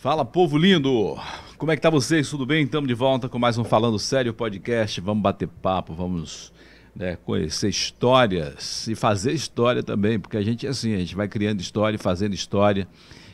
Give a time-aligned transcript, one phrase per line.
[0.00, 1.18] Fala, povo lindo!
[1.58, 2.30] Como é que tá vocês?
[2.30, 2.64] Tudo bem?
[2.64, 4.98] Estamos de volta com mais um Falando Sério podcast.
[4.98, 6.54] Vamos bater papo, vamos
[6.96, 11.28] né, conhecer histórias e fazer história também, porque a gente é assim, a gente vai
[11.28, 12.88] criando história e fazendo história,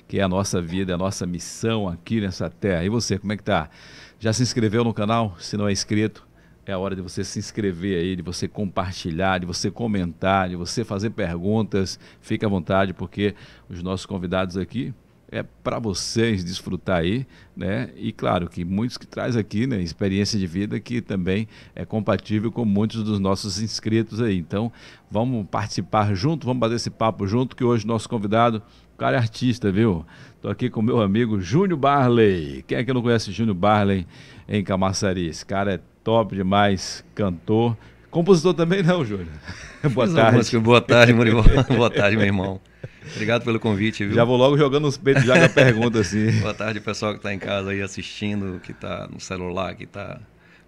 [0.08, 2.84] que é a nossa vida, é a nossa missão aqui nessa terra.
[2.84, 3.70] E você, como é que tá?
[4.18, 5.36] Já se inscreveu no canal?
[5.38, 6.26] Se não é inscrito,
[6.66, 10.56] é a hora de você se inscrever aí, de você compartilhar, de você comentar, de
[10.56, 11.96] você fazer perguntas.
[12.20, 13.36] Fique à vontade, porque
[13.68, 14.92] os nossos convidados aqui
[15.30, 17.90] é para vocês desfrutar aí, né?
[17.96, 22.52] E claro que muitos que traz aqui, né, experiência de vida que também é compatível
[22.52, 24.36] com muitos dos nossos inscritos aí.
[24.36, 24.70] Então,
[25.10, 28.62] vamos participar junto, vamos bater esse papo junto, que hoje nosso convidado,
[28.94, 30.06] o cara é artista, viu?
[30.40, 32.64] Tô aqui com meu amigo Júnior Barley.
[32.66, 34.06] Quem é que não conhece Júnior Barley
[34.48, 35.26] em Camaçari?
[35.26, 37.76] Esse cara é top demais, cantor,
[38.16, 39.28] compositor também não, Júnior.
[39.92, 40.58] Boa tarde.
[40.58, 41.42] Boa tarde, Muriel.
[41.68, 42.58] Boa tarde, meu irmão.
[43.14, 44.14] Obrigado pelo convite, viu?
[44.14, 46.32] Já vou logo jogando os peitos já com a pergunta, assim.
[46.40, 50.18] Boa tarde, pessoal que está em casa aí assistindo, que está no celular, que está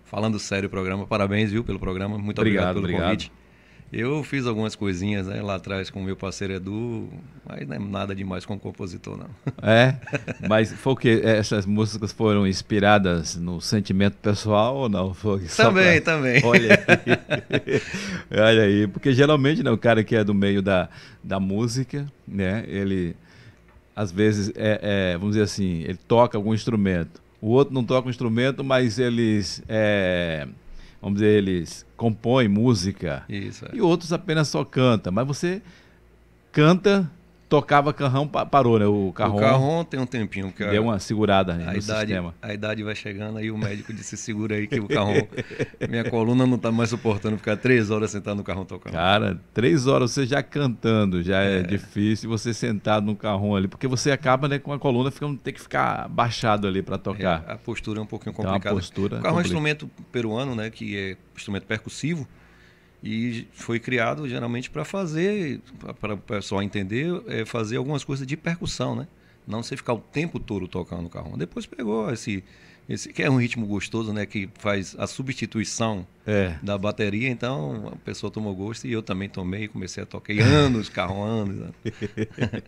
[0.05, 1.07] falando sério o programa.
[1.07, 2.19] Parabéns, viu, pelo programa.
[2.19, 3.05] Muito obrigado, obrigado pelo obrigado.
[3.07, 3.33] convite.
[3.91, 7.09] Eu fiz algumas coisinhas né, lá atrás com o meu parceiro Edu,
[7.47, 9.29] mas não é nada demais como compositor, não.
[9.63, 9.95] É?
[10.47, 11.21] Mas foi o que?
[11.25, 15.15] Essas músicas foram inspiradas no sentimento pessoal ou não?
[15.15, 16.15] Foi também, pra...
[16.15, 16.45] também.
[16.45, 17.81] Olha aí.
[18.39, 18.87] Olha aí.
[18.87, 20.91] Porque geralmente né, o cara que é do meio da,
[21.25, 22.65] da música, né?
[22.69, 23.17] Ele,
[23.97, 27.23] às vezes, é, é, vamos dizer assim, ele toca algum instrumento.
[27.41, 29.63] O outro não toca um instrumento, mas eles.
[29.67, 30.47] É,
[31.01, 33.25] vamos dizer, eles compõem música.
[33.29, 33.71] Isso, é.
[33.75, 35.11] E outros apenas só canta.
[35.11, 35.63] Mas você
[36.53, 37.11] canta,
[37.49, 38.87] tocava carrão, parou, né?
[38.87, 39.37] O carrão.
[39.37, 40.53] O carrão tem um tempinho.
[40.53, 42.35] Que deu uma segurada né, a no idade, sistema.
[42.43, 45.15] A idade vai chegando, aí o médico disse, segura aí que o carrão...
[45.89, 48.93] minha coluna não está mais suportando ficar três horas sentado no carrão tocando.
[48.93, 53.67] Cara, três horas você já cantando, já é, é difícil você sentado no carrão ali,
[53.67, 57.45] porque você acaba né, com a coluna ficando, tem que ficar baixado ali para tocar.
[57.49, 58.59] É, a postura é um pouquinho complicada.
[58.59, 62.29] Então, a postura o carrão é um instrumento peruano, né, que é instrumento percussivo,
[63.03, 65.61] e foi criado geralmente para fazer,
[66.01, 69.07] para o pessoal entender, é fazer algumas coisas de percussão, né?
[69.47, 71.37] Não você ficar o tempo todo tocando o carro.
[71.37, 72.45] Depois pegou esse,
[72.87, 74.27] esse que é um ritmo gostoso, né?
[74.27, 76.55] Que faz a substituição é.
[76.63, 77.31] da bateria.
[77.31, 81.23] Então a pessoa tomou gosto e eu também tomei, comecei a tocar e anos, carro
[81.23, 81.57] anos.
[81.57, 81.71] Né?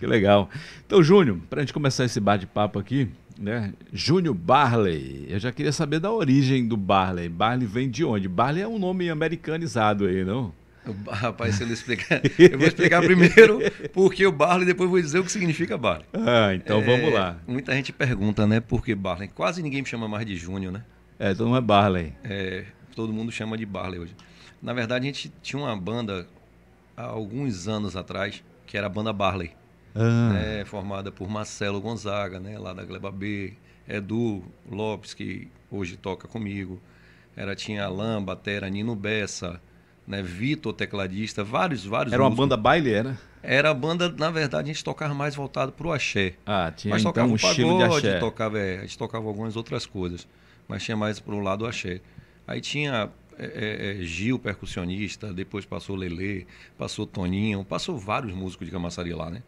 [0.00, 0.50] que legal.
[0.84, 3.08] Então, Júnior, para a gente começar esse bate-papo aqui,
[3.38, 3.72] né?
[3.92, 5.26] Júnior Barley.
[5.28, 7.28] Eu já queria saber da origem do Barley.
[7.28, 8.28] Barley vem de onde?
[8.28, 10.52] Barley é um nome americanizado aí, não?
[11.08, 12.20] Rapaz, se eu não explicar.
[12.38, 13.58] Eu vou explicar primeiro
[13.92, 16.06] porque o Barley, depois vou dizer o que significa Barley.
[16.12, 17.38] Ah, então é, vamos lá.
[17.46, 19.28] Muita gente pergunta, né, por que Barley?
[19.28, 20.84] Quase ninguém me chama mais de Júnior, né?
[21.18, 22.12] É, então não é Barley.
[22.22, 22.64] É,
[22.94, 24.14] todo mundo chama de Barley hoje.
[24.60, 26.26] Na verdade, a gente tinha uma banda
[26.96, 29.52] há alguns anos atrás, que era a banda Barley
[29.94, 30.30] ah.
[30.32, 33.54] né, formada por Marcelo Gonzaga, né, lá da Gleba B,
[33.88, 36.80] Edu Lopes, que hoje toca comigo,
[37.36, 39.60] era tinha Alain, Batera, Nino Bessa,
[40.06, 42.38] né, Vitor, tecladista, vários, vários Era músicos.
[42.38, 43.18] uma banda baile, era?
[43.42, 46.34] Era a banda, na verdade, a gente tocava mais voltado para o axé.
[46.46, 48.18] Ah, tinha mas então tocava um pagode, estilo de axé.
[48.18, 50.26] Tocava, é, a gente tocava algumas outras coisas,
[50.66, 52.00] mas tinha mais para o lado axé.
[52.46, 56.46] Aí tinha é, é, é, Gil, percussionista, depois passou Lele,
[56.78, 59.42] passou Toninho, passou vários músicos de Camaçari lá, né?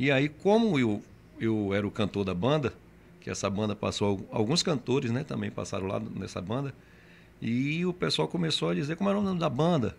[0.00, 1.02] E aí, como eu,
[1.38, 2.72] eu era o cantor da banda,
[3.20, 6.72] que essa banda passou, alguns cantores né, também passaram lá nessa banda,
[7.38, 9.94] e o pessoal começou a dizer como era o nome da banda.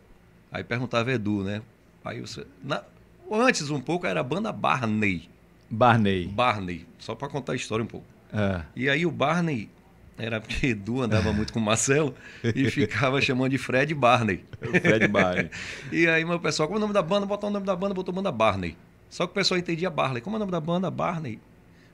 [0.51, 1.62] Aí perguntava Edu, né?
[2.03, 2.24] Aí
[2.63, 2.83] na,
[3.31, 5.30] antes um pouco era a banda Barney.
[5.69, 6.25] Barney.
[6.25, 8.07] Barney, só para contar a história um pouco.
[8.33, 8.63] É.
[8.75, 9.69] E aí o Barney
[10.18, 12.15] era porque Edu andava muito com o Marcelo
[12.56, 14.44] e ficava chamando de Fred Barney.
[14.81, 15.51] Fred Barney.
[15.94, 17.27] e aí meu pessoal, como é o nome da banda?
[17.27, 18.75] Botou o nome da banda, botou banda Barney.
[19.12, 20.22] Só que o pessoal entendia Barley.
[20.22, 20.90] Como é o nome da banda?
[20.90, 21.38] Barney.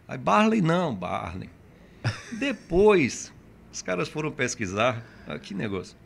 [0.07, 1.49] Aí Barley não, Barney.
[2.39, 3.33] Depois,
[3.73, 5.03] os caras foram pesquisar.
[5.27, 5.97] Ah, que negócio.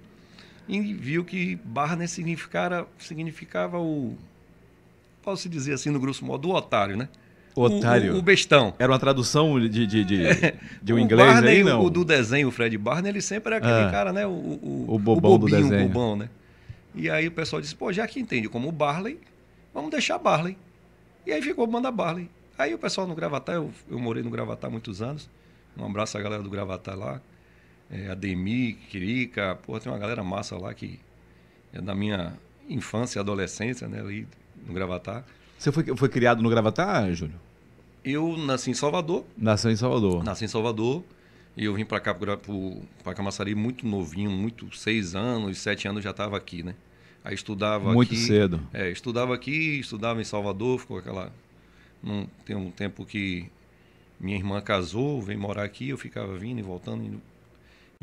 [0.69, 4.15] E viu que Barney significava, significava o.
[5.21, 7.09] Posso dizer assim, no grosso modo, o otário, né?
[7.53, 8.15] O otário.
[8.15, 8.73] O, o, bestão.
[8.79, 10.23] Era uma tradução de, de, de,
[10.81, 11.83] de um inglês Barney, aí, não?
[11.83, 14.25] O do desenho, o Fred Barney, ele sempre era aquele ah, cara, né?
[14.25, 15.85] O, o, o bobão o bobinho, do desenho.
[15.85, 16.29] o bobão, né?
[16.95, 19.19] E aí o pessoal disse, pô, já que entende como Barley,
[19.73, 20.57] vamos deixar Barley.
[21.25, 22.29] E aí ficou Banda Barley.
[22.57, 25.29] Aí o pessoal no Gravatar, eu, eu morei no Gravatar há muitos anos.
[25.77, 27.21] Um abraço à galera do Gravatar lá.
[27.89, 30.99] É, Ademir, Quirica, pô, tem uma galera massa lá que
[31.73, 32.33] é da minha
[32.69, 34.27] infância e adolescência, né, ali
[34.65, 35.25] no Gravatar.
[35.57, 37.39] Você foi, foi criado no Gravatar, Júnior?
[38.03, 39.25] Eu nasci em Salvador.
[39.37, 40.23] Nasceu em Salvador.
[40.23, 41.03] Nasci em Salvador.
[41.55, 46.11] E eu vim para cá, para Camaçari, muito novinho, muito, seis anos, sete anos já
[46.11, 46.75] estava aqui, né?
[47.23, 48.59] Aí estudava Muito aqui, cedo.
[48.73, 51.31] É, estudava aqui, estudava em Salvador, ficou aquela.
[52.01, 53.47] Não, tem um tempo que
[54.19, 57.03] Minha irmã casou, veio morar aqui, eu ficava vindo e voltando.
[57.03, 57.21] Indo.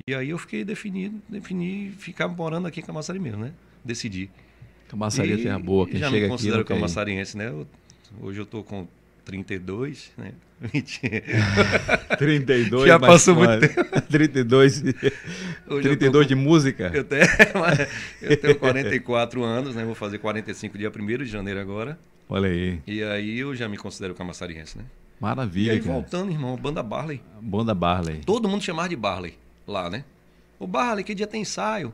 [0.06, 3.52] E aí eu fiquei definido, defini ficar morando aqui em Camaçari mesmo, né?
[3.84, 4.30] Decidi.
[4.88, 7.48] Camaçari é terra boa, quem já chega me considero aqui camaçariense, né?
[7.48, 7.66] Eu,
[8.20, 8.86] hoje eu tô com
[9.28, 10.32] 32, né?
[12.18, 14.00] 32, Já passou muito tempo.
[14.08, 14.82] 32,
[15.68, 16.28] Hoje 32 com...
[16.28, 16.90] de música?
[16.94, 17.24] Eu tenho,
[18.22, 19.84] eu tenho 44 anos, né?
[19.84, 21.98] Vou fazer 45 dia 1 de janeiro agora.
[22.26, 22.80] Olha aí.
[22.86, 24.84] E aí eu já me considero camassariense, né?
[25.20, 25.72] Maravilha.
[25.72, 25.92] E aí cara.
[25.92, 27.20] voltando, irmão, banda Barley.
[27.38, 28.22] Banda Barley.
[28.24, 29.34] Todo mundo chamava de Barley
[29.66, 30.04] lá, né?
[30.58, 31.92] O Barley, que dia tem ensaio?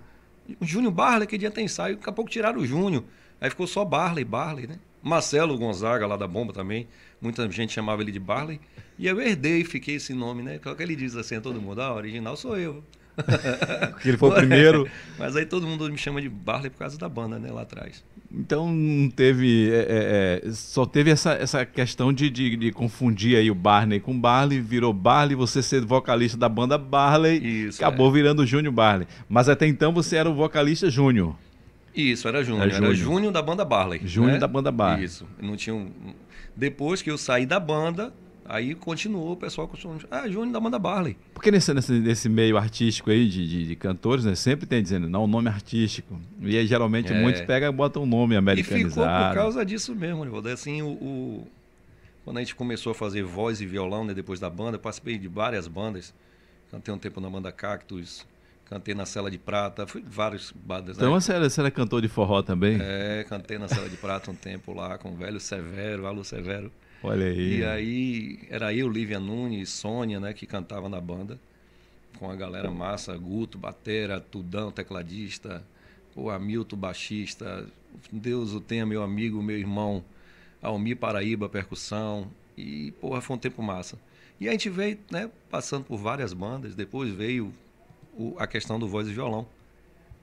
[0.61, 1.97] O Júnior Barley, que dia tem ensaio?
[1.97, 3.03] Daqui a pouco tiraram o Júnior.
[3.41, 4.79] Aí ficou só Barley, Barley, né?
[5.05, 6.89] Marcelo Gonzaga, lá da Bomba também.
[7.25, 8.61] Muita gente chamava ele de Barley.
[8.99, 10.59] E eu herdei, fiquei esse nome, né?
[10.59, 12.85] Que ele diz assim a todo mundo, ah, original sou eu.
[13.93, 14.89] Porque ele foi o primeiro.
[15.19, 17.51] Mas aí todo mundo me chama de Barley por causa da banda, né?
[17.51, 18.05] Lá atrás.
[18.31, 19.71] Então não teve.
[19.71, 24.01] É, é, é, só teve essa, essa questão de, de, de, confundir aí o Barney
[24.01, 27.39] com Barley, virou Barley, você ser vocalista da banda Barley,
[27.69, 28.13] Isso, acabou é.
[28.13, 29.07] virando Júnior Barley.
[29.29, 31.37] Mas até então você era o vocalista Júnior.
[31.95, 32.69] Isso, era Júnior.
[32.69, 34.01] Era Júnior da banda Barley.
[34.05, 34.39] Júnior né?
[34.39, 35.05] da banda Barley.
[35.05, 35.27] Isso.
[35.41, 35.91] Não tinha um...
[36.57, 38.13] Depois que eu saí da banda,
[38.45, 40.07] aí continuou o pessoal costumando.
[40.11, 41.17] Ah, Júnior da banda Barley.
[41.33, 44.35] Porque nesse, nesse, nesse meio artístico aí de, de, de, cantores, né?
[44.35, 46.21] Sempre tem dizendo, não, o nome artístico.
[46.41, 47.21] E aí geralmente é.
[47.21, 48.89] muitos pegam e botam um nome americanizado.
[48.89, 50.49] E ficou por causa disso mesmo, Nivaldo.
[50.49, 51.49] Assim, o, o,
[52.25, 54.15] Quando a gente começou a fazer voz e violão, né?
[54.15, 56.13] Depois da banda, eu participei de várias bandas.
[56.71, 58.27] Cantei um tempo na banda Cactus,
[58.75, 60.97] cantei na Cela de Prata, fui vários bandas.
[60.97, 61.21] Então né?
[61.21, 62.77] você, era, você era cantor de forró também?
[62.81, 66.73] É, cantei na Cela de Prata um tempo lá com o velho Severo, Alô Severo.
[67.01, 67.59] Olha aí.
[67.59, 71.39] E aí era eu, Lívia Nunes, Sônia, né, que cantava na banda.
[72.19, 75.63] Com a galera massa, Guto, Batera, Tudão, tecladista,
[76.17, 77.67] o Hamilton, baixista.
[78.11, 80.05] Deus o tenha, meu amigo, meu irmão,
[80.61, 82.29] Almir Paraíba, percussão.
[82.57, 83.99] E, porra, foi um tempo massa.
[84.41, 86.75] E a gente veio, né, passando por várias bandas.
[86.75, 87.53] Depois veio
[88.17, 89.47] o, a questão do voz e violão.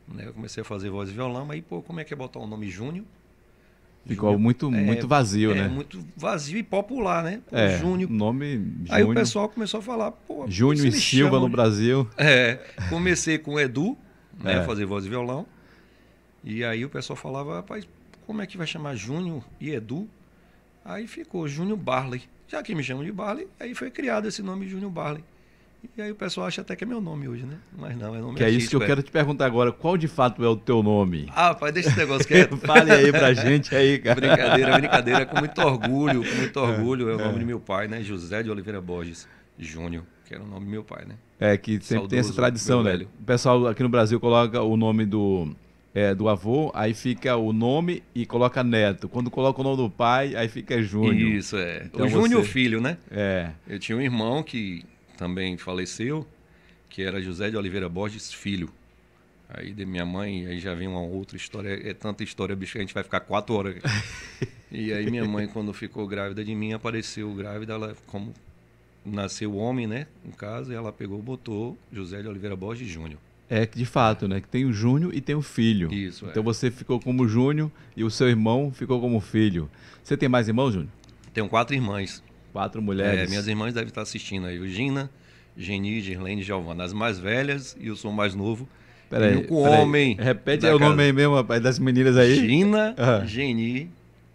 [0.07, 0.27] Né?
[0.27, 2.47] Eu comecei a fazer voz e violão, aí, pô, como é que é botar o
[2.47, 3.05] nome Júnior?
[4.05, 5.67] Ficou Júnior, muito, é, muito vazio, é, né?
[5.67, 7.41] muito vazio e popular, né?
[7.51, 8.09] O é, Júnior.
[8.09, 8.87] Nome Júnior.
[8.89, 10.45] Aí o pessoal começou a falar, pô.
[10.47, 11.51] Júnior e Silva no de...
[11.51, 12.07] Brasil.
[12.17, 12.59] É.
[12.89, 13.95] Comecei com o Edu,
[14.39, 14.57] né?
[14.57, 14.63] É.
[14.63, 15.45] Fazer voz e violão.
[16.43, 17.87] E aí o pessoal falava, rapaz,
[18.25, 20.09] como é que vai chamar Júnior e Edu?
[20.83, 22.23] Aí ficou Júnior Barley.
[22.47, 25.23] Já que me chamam de Barley, aí foi criado esse nome Júnior Barley.
[25.97, 27.57] E aí o pessoal acha até que é meu nome hoje, né?
[27.77, 28.85] Mas não, é nome Que é isso que eu é.
[28.85, 29.71] quero te perguntar agora.
[29.71, 31.27] Qual de fato é o teu nome?
[31.35, 32.55] Ah, pai, deixa esse negócio quieto.
[32.65, 34.15] Fale aí pra gente aí, cara.
[34.15, 35.25] Brincadeira, brincadeira.
[35.25, 37.09] Com muito orgulho, com muito orgulho.
[37.09, 37.39] É o nome é.
[37.39, 38.01] do meu pai, né?
[38.03, 41.15] José de Oliveira Borges Júnior, que era o nome do meu pai, né?
[41.39, 42.91] É, que sempre Saudoso, tem essa tradição, né?
[42.91, 43.09] Velho.
[43.19, 45.55] O pessoal aqui no Brasil coloca o nome do,
[45.93, 49.09] é, do avô, aí fica o nome e coloca neto.
[49.09, 51.15] Quando coloca o nome do pai, aí fica Júnior.
[51.15, 51.83] Isso, é.
[51.85, 52.51] Então o Júnior você...
[52.51, 52.97] filho, né?
[53.09, 53.49] É.
[53.67, 54.85] Eu tinha um irmão que
[55.21, 56.25] também faleceu,
[56.89, 58.71] que era José de Oliveira Borges Filho.
[59.47, 62.79] Aí de minha mãe, aí já vem uma outra história, é tanta história, bicho, que
[62.79, 63.75] a gente vai ficar quatro horas.
[64.71, 68.33] e aí minha mãe, quando ficou grávida de mim, apareceu grávida, ela como
[69.05, 73.19] nasceu homem, né, em casa, ela pegou e botou José de Oliveira Borges Júnior.
[73.47, 74.41] É que de fato, né?
[74.41, 75.93] Que tem o Júnior e tem o filho.
[75.93, 76.43] Isso, Então é.
[76.43, 79.69] você ficou como Júnior e o seu irmão ficou como filho.
[80.03, 80.89] Você tem mais irmãos, Júnior?
[81.31, 82.23] Tenho quatro irmãs.
[82.51, 83.21] Quatro mulheres.
[83.21, 84.59] É, minhas irmãs devem estar assistindo aí.
[84.59, 85.09] O Gina,
[85.55, 86.83] Geni, Girlene e Giovana.
[86.83, 88.67] As mais velhas e eu sou o mais novo.
[89.09, 90.15] Peraí, o homem.
[90.17, 92.35] Repete o nome aí mesmo, rapaz, das meninas aí.
[92.35, 93.25] Gina, ah.
[93.25, 93.89] Geni,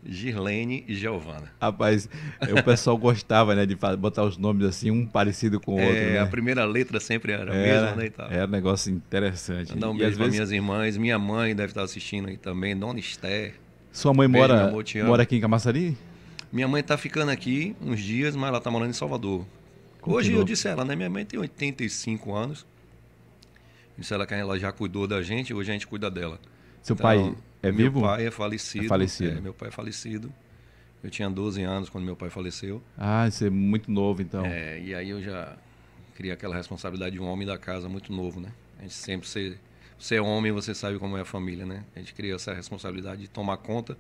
[0.04, 1.50] Girlene e Giovana.
[1.60, 2.08] Rapaz,
[2.40, 5.96] o pessoal gostava, né, de botar os nomes assim, um parecido com o outro.
[5.96, 6.18] É, né?
[6.18, 8.06] a primeira letra sempre era a era, mesma, né?
[8.06, 8.30] E tal.
[8.30, 9.72] Era um negócio interessante.
[9.72, 10.38] Mandar um e beijo para vezes...
[10.38, 10.96] minhas irmãs.
[10.96, 13.54] Minha mãe deve estar assistindo aí também, Dona Esther.
[13.90, 14.72] Sua mãe Beijo, mora,
[15.06, 15.96] mora aqui em Camaçari?
[16.56, 19.44] Minha mãe está ficando aqui uns dias, mas ela está morando em Salvador.
[20.00, 20.96] Hoje eu disse a ela, né?
[20.96, 22.64] Minha mãe tem 85 anos.
[23.98, 26.40] Disse ela que ela já cuidou da gente, hoje a gente cuida dela.
[26.80, 28.00] Seu Então, pai é meu vivo?
[28.00, 28.86] pai é falecido.
[28.86, 29.36] É falecido.
[29.36, 30.32] É, meu pai é falecido.
[31.04, 32.82] Eu tinha 12 anos quando meu pai faleceu.
[32.96, 34.46] Ah, você é muito novo, então.
[34.46, 35.58] É, e aí eu já
[36.14, 38.48] criei aquela responsabilidade de um homem da casa muito novo, né?
[38.78, 39.58] A gente sempre, você,
[39.98, 41.84] você é homem, você sabe como é a família, né?
[41.94, 43.94] A gente cria essa responsabilidade de tomar conta,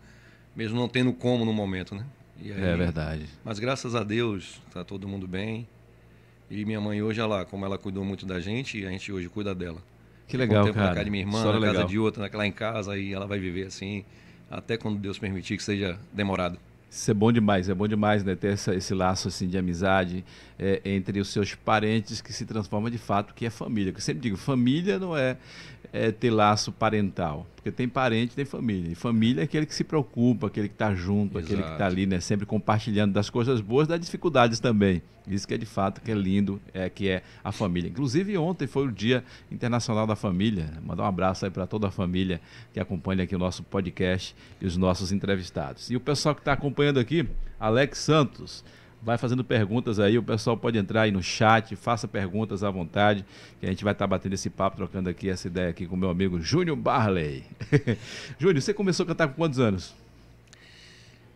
[0.56, 2.06] mesmo não tendo como no momento, né?
[2.42, 3.26] E aí- É verdade.
[3.44, 5.66] Mas graças a Deus, tá todo mundo bem.
[6.50, 9.28] E minha mãe hoje, olha lá, como ela cuidou muito da gente, a gente hoje
[9.28, 9.82] cuida dela.
[10.28, 10.88] Que Um legal, tempo cara.
[10.88, 11.84] na casa de minha irmã, na casa legal.
[11.86, 14.04] de outra, naquela em casa, e ela vai viver assim,
[14.50, 16.58] até quando Deus permitir que seja demorado.
[16.88, 18.34] Isso é bom demais, é bom demais, né?
[18.36, 20.24] Ter essa, esse laço assim de amizade
[20.58, 23.92] é, entre os seus parentes que se transforma de fato, que é família.
[23.94, 25.36] Eu sempre digo, família não é,
[25.92, 28.92] é, ter laço parental, porque tem parente, tem família.
[28.92, 31.52] E família é aquele que se preocupa, aquele que está junto, Exato.
[31.52, 32.20] aquele que está ali, né?
[32.20, 35.02] Sempre compartilhando das coisas boas, das dificuldades também.
[35.26, 37.88] Isso que é de fato que é lindo, é que é a família.
[37.88, 40.70] Inclusive ontem foi o Dia Internacional da Família.
[40.84, 42.40] Mandar um abraço aí para toda a família
[42.72, 45.90] que acompanha aqui o nosso podcast e os nossos entrevistados.
[45.90, 47.28] E o pessoal que está acompanhando aqui,
[47.58, 48.64] Alex Santos,
[49.06, 53.24] vai fazendo perguntas aí, o pessoal pode entrar aí no chat, faça perguntas à vontade,
[53.60, 55.94] que a gente vai estar tá batendo esse papo, trocando aqui essa ideia aqui com
[55.94, 57.44] o meu amigo Júnior Barley.
[58.36, 59.94] Júnior, você começou a cantar com quantos anos?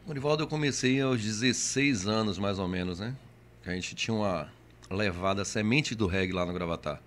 [0.05, 3.15] Morivaldo, eu comecei aos 16 anos, mais ou menos, né?
[3.65, 4.49] A gente tinha uma
[4.91, 7.01] levada semente do reggae lá no Gravatar.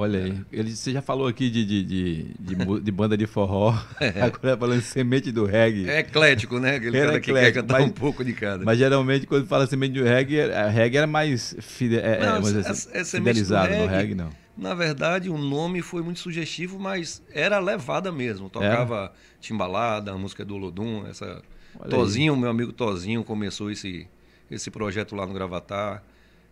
[0.00, 3.74] Olha aí, ele, você já falou aqui de, de, de, de, de banda de forró,
[4.00, 4.22] é.
[4.22, 5.90] agora falando semente do reggae.
[5.90, 6.76] É eclético, né?
[6.76, 8.64] Aquele era cara que quer cantar mas, um pouco de cada.
[8.64, 12.36] Mas geralmente quando fala semente do reggae, a reggae era mais fide, é, é não,
[12.36, 14.30] é, assim, é, fidelizado reggae, no reggae, não.
[14.56, 18.48] Na verdade, o nome foi muito sugestivo, mas era levada mesmo.
[18.48, 21.42] Tocava timbalada, a música do Olodum, essa...
[21.78, 22.40] Olha Tozinho, aí.
[22.40, 24.08] meu amigo Tozinho, começou esse,
[24.50, 26.02] esse projeto lá no Gravatar.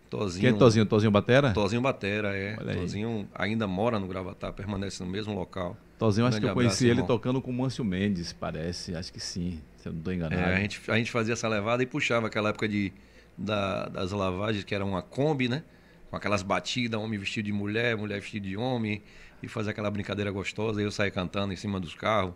[0.08, 0.86] Tozinho, Quem é Tozinho?
[0.86, 1.52] Tozinho Batera?
[1.52, 2.56] Tozinho Batera, é.
[2.74, 5.76] Tozinho ainda mora no Gravatar, permanece no mesmo local.
[5.98, 7.06] Tozinho, um acho que eu conheci ele irmão.
[7.06, 8.94] tocando com o Mâncio Mendes, parece.
[8.94, 10.40] Acho que sim, se eu não estou enganado.
[10.40, 12.92] É, a, gente, a gente fazia essa levada e puxava aquela época de,
[13.36, 15.62] da, das lavagens, que era uma Kombi, né?
[16.08, 19.02] Com aquelas batidas, homem vestido de mulher, mulher vestido de homem,
[19.42, 20.80] e fazia aquela brincadeira gostosa.
[20.80, 22.32] E eu saía cantando em cima dos carros.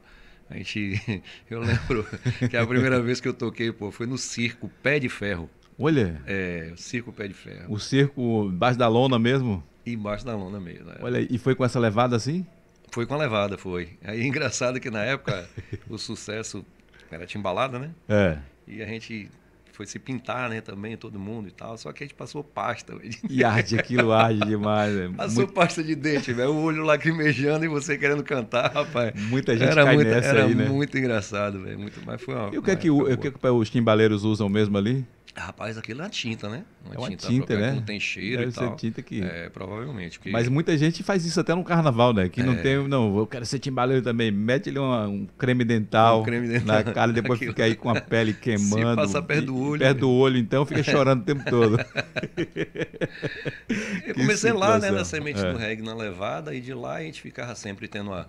[0.50, 1.00] A gente.
[1.49, 2.07] Eu lembro
[2.50, 5.49] que a primeira vez que eu toquei, pô, foi no circo Pé de Ferro.
[5.83, 6.23] Olha.
[6.29, 7.65] É, o circo Pé de Ferro.
[7.69, 9.65] O circo embaixo da lona mesmo?
[9.85, 10.89] Embaixo da lona mesmo.
[10.91, 10.99] É.
[11.01, 12.47] Olha, e foi com essa levada assim?
[12.93, 13.99] Foi com a levada, foi.
[14.05, 15.49] Aí engraçado que na época
[15.91, 16.65] o sucesso
[17.11, 17.91] era timbalada, né?
[18.09, 18.39] É.
[18.69, 19.29] E a gente
[19.73, 21.77] foi se pintar, né, também, todo mundo e tal.
[21.77, 22.95] Só que a gente passou pasta.
[23.29, 25.15] E arde, aquilo arde demais, velho.
[25.15, 25.53] Passou muito...
[25.53, 26.53] pasta de dente, velho.
[26.53, 29.15] O olho lacrimejando e você querendo cantar, rapaz.
[29.29, 30.69] Muita gente era cai muito, nessa era aí, né?
[30.69, 31.81] muito engraçado, velho.
[31.81, 34.23] Muito, mas foi uma, E o que é que, o, que, é que os timbaleiros
[34.23, 35.05] usam mesmo ali?
[35.35, 36.62] Rapaz, aquilo é tinta, né?
[36.85, 37.73] Uma é uma tinta, tinta né?
[37.73, 38.77] Não tem cheiro Deve e tal.
[38.77, 39.23] tinta que...
[39.23, 40.19] É, provavelmente.
[40.19, 40.31] Porque...
[40.31, 42.29] Mas muita gente faz isso até no carnaval, né?
[42.29, 42.45] Que é...
[42.45, 42.87] não tem...
[42.87, 44.31] Não, eu quero ser timbaleiro também.
[44.31, 46.85] Mete ali uma, um creme dental um creme dental.
[46.85, 47.53] na cara e depois aquilo...
[47.53, 48.91] fica aí com a pele queimando.
[48.91, 49.81] Se passa perto do olho.
[49.81, 51.79] Perto do olho, então fica chorando o tempo todo.
[54.07, 54.91] eu comecei lá, né?
[54.91, 55.51] Na semente é.
[55.51, 56.55] do reggae, na levada.
[56.55, 58.29] E de lá a gente ficava sempre tendo uma,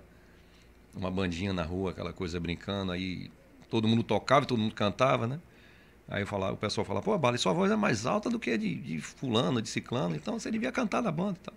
[0.96, 2.94] uma bandinha na rua, aquela coisa brincando.
[2.94, 3.30] Aí
[3.70, 5.38] todo mundo tocava, todo mundo cantava, né?
[6.14, 8.58] Aí falava, o pessoal falava, pô, Bala, sua voz é mais alta do que a
[8.58, 11.56] de, de fulano, de ciclano, então você devia cantar na banda e tal.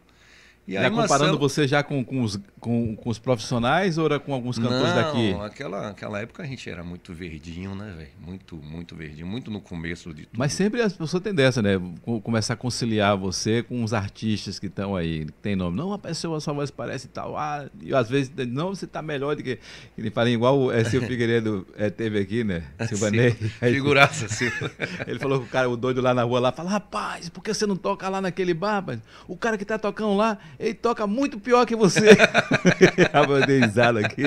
[0.66, 4.18] E aí, já comparando você já com, com, os, com, com, os profissionais ou era
[4.18, 5.32] com alguns cantores Não, daqui?
[5.34, 8.10] Aquela, aquela época a gente era muito verdinho, né, velho?
[8.18, 10.36] Muito, muito verdinho, muito no começo de tudo.
[10.36, 11.80] Mas sempre as pessoas têm dessa, né?
[12.24, 15.76] Começar a conciliar você com os artistas que estão aí, que tem nome.
[15.76, 17.38] Não, pessoa, sua voz parece tal.
[17.38, 19.60] Ah, e às vezes, não, você tá melhor do que.
[19.96, 22.64] Ele fala igual é, o Silvio Figueiredo é, teve aqui, né?
[22.88, 23.30] Silvanei.
[23.60, 24.68] Figuraça, Silvio.
[25.06, 27.54] Ele falou que o cara, o doido lá na rua lá, fala, rapaz, por que
[27.54, 28.76] você não toca lá naquele bar?
[28.76, 29.00] Rapaz?
[29.28, 32.10] O cara que tá tocando lá ele toca muito pior que você.
[33.12, 34.22] a aqui.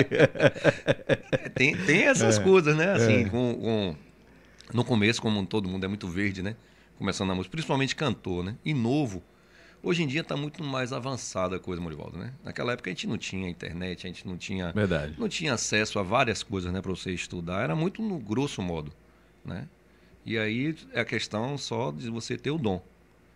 [1.54, 2.92] tem, tem essas é, coisas, né?
[2.92, 3.28] Assim, é.
[3.28, 3.96] com, com,
[4.72, 6.56] no começo, como todo mundo é muito verde, né?
[6.98, 8.56] Começando a música, principalmente cantor, né?
[8.64, 9.22] E novo.
[9.82, 12.34] Hoje em dia está muito mais avançada a coisa, Morivaldo, né?
[12.44, 15.14] Naquela época a gente não tinha internet, a gente não tinha, Verdade.
[15.18, 17.62] não tinha acesso a várias coisas, né, para você estudar.
[17.62, 18.92] Era muito no grosso modo,
[19.42, 19.66] né?
[20.24, 22.82] E aí é a questão só de você ter o dom.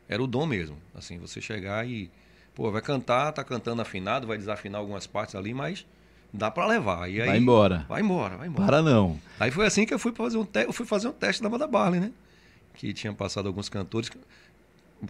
[0.06, 2.10] Era o dom mesmo, assim, você chegar e
[2.54, 5.84] Pô, vai cantar, tá cantando afinado, vai desafinar algumas partes ali, mas
[6.32, 7.10] dá para levar.
[7.10, 7.84] E aí, vai embora.
[7.88, 8.66] Vai embora, vai embora.
[8.66, 9.18] Para não.
[9.40, 10.64] Aí foi assim que eu fui fazer um, te...
[10.64, 12.12] eu fui fazer um teste na banda Barley, né?
[12.74, 14.10] Que tinha passado alguns cantores.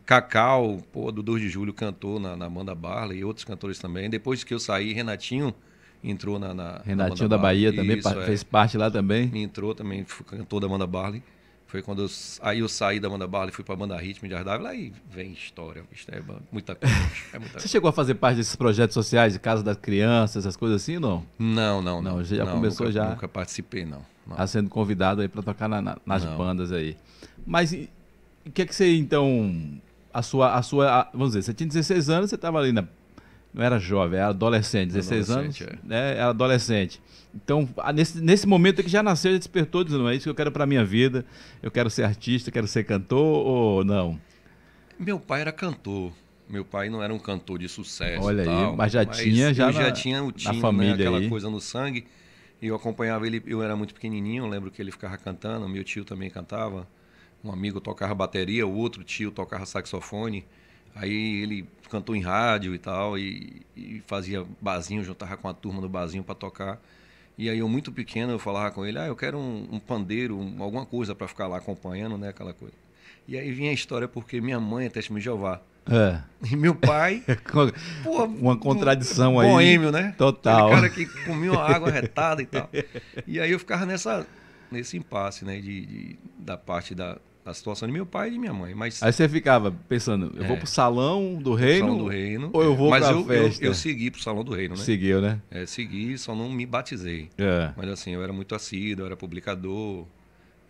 [0.06, 4.08] Cacau, pô, Dudu de Júlio cantou na, na banda Barley e outros cantores também.
[4.08, 5.54] Depois que eu saí, Renatinho
[6.02, 6.54] entrou na.
[6.54, 8.44] na Renatinho na da Bahia também Isso, fez é.
[8.44, 9.30] parte lá também.
[9.42, 11.22] Entrou também, cantou da banda Barley.
[11.74, 12.08] Foi quando eu,
[12.40, 15.32] aí eu saí da banda Barley, fui para a banda Ritmo de Ardávila, aí vem
[15.32, 16.20] história, é
[16.52, 16.94] muita coisa.
[17.32, 20.56] É muita Você chegou a fazer parte desses projetos sociais de Casa das Crianças, essas
[20.56, 21.26] coisas assim, não?
[21.36, 22.18] Não, não, não.
[22.18, 23.10] não já não, começou nunca, já?
[23.10, 24.06] Nunca participei, não.
[24.24, 24.36] não.
[24.36, 26.38] Tá sendo convidado aí para tocar na, na, nas não.
[26.38, 26.96] bandas aí.
[27.44, 29.80] Mas o que é que você, então,
[30.12, 32.84] a sua, a sua, a, vamos dizer, você tinha 16 anos, você estava ali na,
[33.54, 35.86] não era jovem, era adolescente, 16 adolescente, anos, é.
[35.86, 37.00] né, era adolescente.
[37.32, 40.50] Então, nesse, nesse momento que já nasceu, já despertou, dizendo, é isso que eu quero
[40.50, 41.24] para minha vida,
[41.62, 44.20] eu quero ser artista, quero ser cantor ou não?
[44.98, 46.12] Meu pai era cantor.
[46.48, 48.22] Meu pai não era um cantor de sucesso.
[48.22, 51.02] Olha tal, aí, mas já mas tinha já, na, já tinha o time, família né,
[51.02, 51.28] aquela aí.
[51.28, 52.06] coisa no sangue.
[52.60, 56.04] E eu acompanhava ele, eu era muito pequenininho, lembro que ele ficava cantando, meu tio
[56.04, 56.86] também cantava,
[57.42, 60.44] um amigo tocava bateria, o outro tio tocava saxofone.
[60.94, 65.80] Aí ele cantou em rádio e tal, e, e fazia barzinho, juntava com a turma
[65.80, 66.80] do barzinho para tocar.
[67.36, 70.38] E aí eu muito pequeno eu falava com ele, ah, eu quero um, um pandeiro,
[70.38, 72.74] um, alguma coisa para ficar lá acompanhando, né, aquela coisa.
[73.26, 75.60] E aí vinha a história porque minha mãe é testemunha de Jeová.
[75.90, 76.20] É.
[76.50, 77.22] E meu pai.
[78.38, 79.50] uma contradição um aí.
[79.50, 80.14] Boêmio, né?
[80.16, 80.66] Total.
[80.66, 82.68] Aquele cara que comia água retada e tal.
[83.26, 84.26] E aí eu ficava nessa,
[84.70, 85.58] nesse impasse, né?
[85.58, 88.74] De, de da parte da, da situação de meu pai e de minha mãe.
[88.74, 91.86] Mas, aí você ficava pensando, eu é, vou pro salão do reino?
[91.86, 92.50] Salão do reino.
[92.52, 93.64] Ou eu vou mas pra eu, festa?
[93.64, 94.82] Eu, eu segui pro salão do reino, né?
[94.82, 95.40] Seguiu, né?
[95.50, 97.28] É, segui, só não me batizei.
[97.36, 97.72] É.
[97.76, 100.06] Mas assim, eu era muito assíduo, eu era publicador,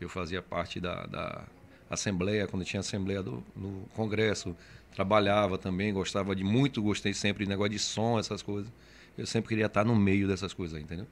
[0.00, 1.44] eu fazia parte da, da
[1.88, 4.56] assembleia, quando tinha assembleia do, no congresso,
[4.94, 8.72] trabalhava também, gostava de muito, gostei sempre de negócio de som, essas coisas.
[9.16, 11.06] Eu sempre queria estar no meio dessas coisas, entendeu?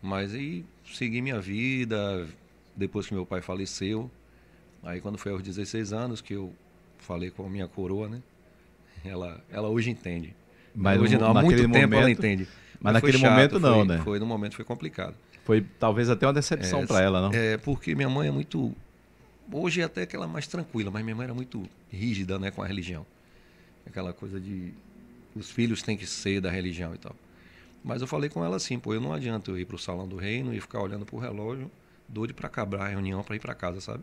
[0.00, 2.26] Mas aí segui minha vida,
[2.76, 4.08] depois que meu pai faleceu,
[4.82, 6.52] aí quando foi aos 16 anos que eu
[6.98, 8.22] falei com a minha coroa, né?
[9.04, 10.34] Ela, ela hoje entende.
[10.74, 12.48] Mas hoje não, há muito tempo momento, ela entende.
[12.80, 13.98] Mas, mas naquele chato, momento não, foi, né?
[14.04, 15.14] Foi no momento foi complicado.
[15.44, 17.32] Foi talvez até uma decepção é, para ela, não?
[17.32, 18.74] É, porque minha mãe é muito
[19.50, 22.62] Hoje até que ela é mais tranquila, mas minha mãe era muito rígida né, com
[22.62, 23.04] a religião.
[23.86, 24.72] Aquela coisa de
[25.36, 27.14] os filhos têm que ser da religião e tal.
[27.84, 30.08] Mas eu falei com ela assim, pô, eu não adianta eu ir para o salão
[30.08, 31.70] do reino e ficar olhando para o relógio,
[32.08, 34.02] doido para acabar a reunião para ir para casa, sabe?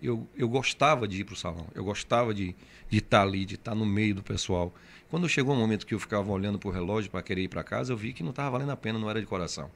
[0.00, 2.54] Eu, eu gostava de ir para o salão, eu gostava de
[2.90, 4.72] estar tá ali, de estar tá no meio do pessoal.
[5.10, 7.64] Quando chegou um momento que eu ficava olhando para o relógio para querer ir para
[7.64, 9.70] casa, eu vi que não estava valendo a pena, não era de coração.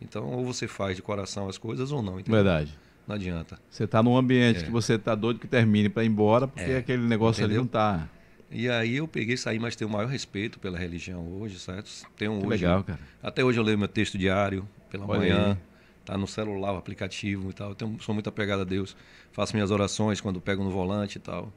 [0.00, 2.18] Então, ou você faz de coração as coisas ou não.
[2.18, 2.42] Entendeu?
[2.42, 2.76] Verdade.
[3.06, 3.58] Não adianta.
[3.68, 4.62] Você está num ambiente é.
[4.62, 6.78] que você está doido que termine para ir embora, porque é.
[6.78, 7.56] aquele negócio Entendeu?
[7.56, 8.08] ali não está.
[8.50, 11.88] E aí eu peguei, saí, mas tenho o maior respeito pela religião hoje, certo?
[12.16, 12.98] Tenho que hoje, legal, cara.
[13.22, 15.50] Até hoje eu leio meu texto diário pela Olha manhã.
[15.52, 15.69] Aí.
[16.04, 17.70] Tá no celular, o aplicativo e tal.
[17.70, 18.96] Eu tenho, sou muito apegado a Deus.
[19.32, 21.52] Faço minhas orações quando pego no volante e tal.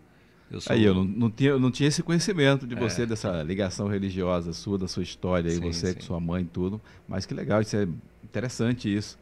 [0.51, 0.73] Eu sou...
[0.73, 3.05] Aí eu não, não, tinha, não tinha esse conhecimento de você, é.
[3.05, 5.95] dessa ligação religiosa sua, da sua história, aí, você sim.
[5.95, 6.79] com sua mãe e tudo.
[7.07, 7.87] Mas que legal, isso é
[8.23, 9.17] interessante isso.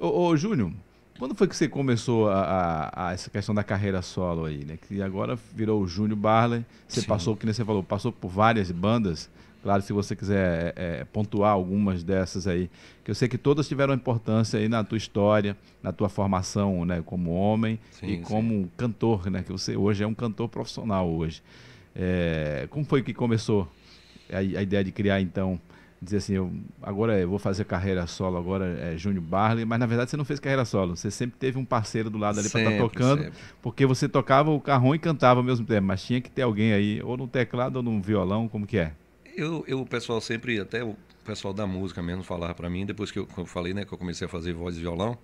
[0.00, 0.72] Ô, ô Júnior,
[1.18, 4.76] quando foi que você começou a, a, a, essa questão da carreira solo aí, né?
[4.76, 6.64] Que agora virou o Júnior Barley.
[6.86, 7.06] Você Sim.
[7.06, 9.30] passou, que nem você falou, passou por várias bandas.
[9.62, 12.68] Claro, se você quiser é, é, pontuar algumas dessas aí,
[13.04, 17.00] que eu sei que todas tiveram importância aí na tua história, na tua formação, né,
[17.06, 18.70] como homem sim, e como sim.
[18.76, 21.42] cantor, né, que você hoje é um cantor profissional hoje.
[21.94, 23.68] É, como foi que começou
[24.32, 25.60] a, a ideia de criar então
[26.00, 29.86] dizer assim, eu, agora eu vou fazer carreira solo, agora é Júnior Barley, mas na
[29.86, 32.60] verdade você não fez carreira solo, você sempre teve um parceiro do lado ali para
[32.60, 33.38] estar tá tocando, sempre.
[33.62, 36.72] porque você tocava o carrom e cantava ao mesmo tempo, mas tinha que ter alguém
[36.72, 38.92] aí, ou no teclado ou no violão, como que é?
[39.34, 43.10] Eu, eu o pessoal sempre, até o pessoal da música mesmo falava para mim, depois
[43.10, 45.16] que eu, eu, falei, né, que eu comecei a fazer voz e violão,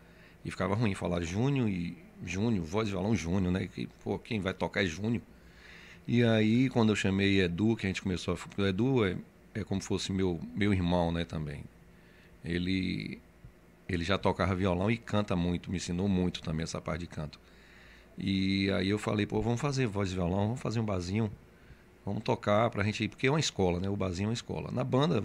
[0.44, 4.40] e ficava ruim falar Júnior e Júnior, voz e violão Júnior, né, que, pô, quem
[4.40, 5.23] vai tocar é Júnior.
[6.07, 8.62] E aí, quando eu chamei Edu, que a gente começou a...
[8.62, 9.16] O Edu é
[9.55, 11.64] é como fosse meu, meu irmão, né, também.
[12.44, 13.21] Ele,
[13.88, 17.40] ele já tocava violão e canta muito, me ensinou muito também essa parte de canto.
[18.16, 21.31] E aí eu falei, pô, vamos fazer voz e violão, vamos fazer um barzinho,
[22.09, 23.88] vamos tocar pra gente ir, porque é uma escola, né?
[23.88, 24.71] O barzinho é uma escola.
[24.73, 25.23] Na banda,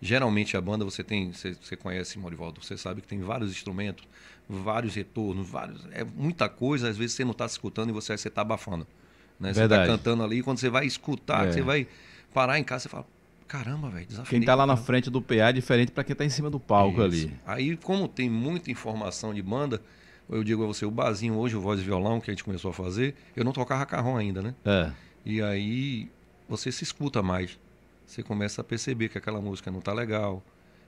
[0.00, 4.06] geralmente a banda você tem, você, você conhece, Morivaldo, você sabe que tem vários instrumentos,
[4.48, 8.42] vários retornos, vários, é muita coisa, às vezes você não está escutando e você está
[8.42, 8.86] abafando.
[9.38, 9.52] Né?
[9.52, 11.52] Você está cantando ali, quando você vai escutar, é.
[11.52, 11.86] você vai
[12.32, 13.06] parar em casa, você fala,
[13.46, 14.40] Caramba, velho, desafinei.
[14.40, 16.58] Quem tá lá na frente do PA é diferente para quem tá em cima do
[16.58, 17.26] palco Isso.
[17.28, 17.40] ali.
[17.46, 19.80] Aí, como tem muita informação de banda,
[20.28, 22.72] eu digo a você, o barzinho hoje, o voz e violão que a gente começou
[22.72, 24.54] a fazer, eu não tocava carrão ainda, né?
[24.64, 24.90] É.
[25.24, 26.08] E aí
[26.48, 27.58] você se escuta mais.
[28.06, 30.42] Você começa a perceber que aquela música não tá legal,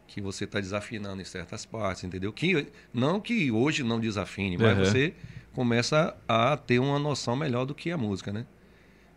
[0.07, 2.33] que você tá desafinando em certas partes, entendeu?
[2.33, 4.85] Que não que hoje não desafine, mas uhum.
[4.85, 5.15] você
[5.53, 8.47] começa a ter uma noção melhor do que a música, né?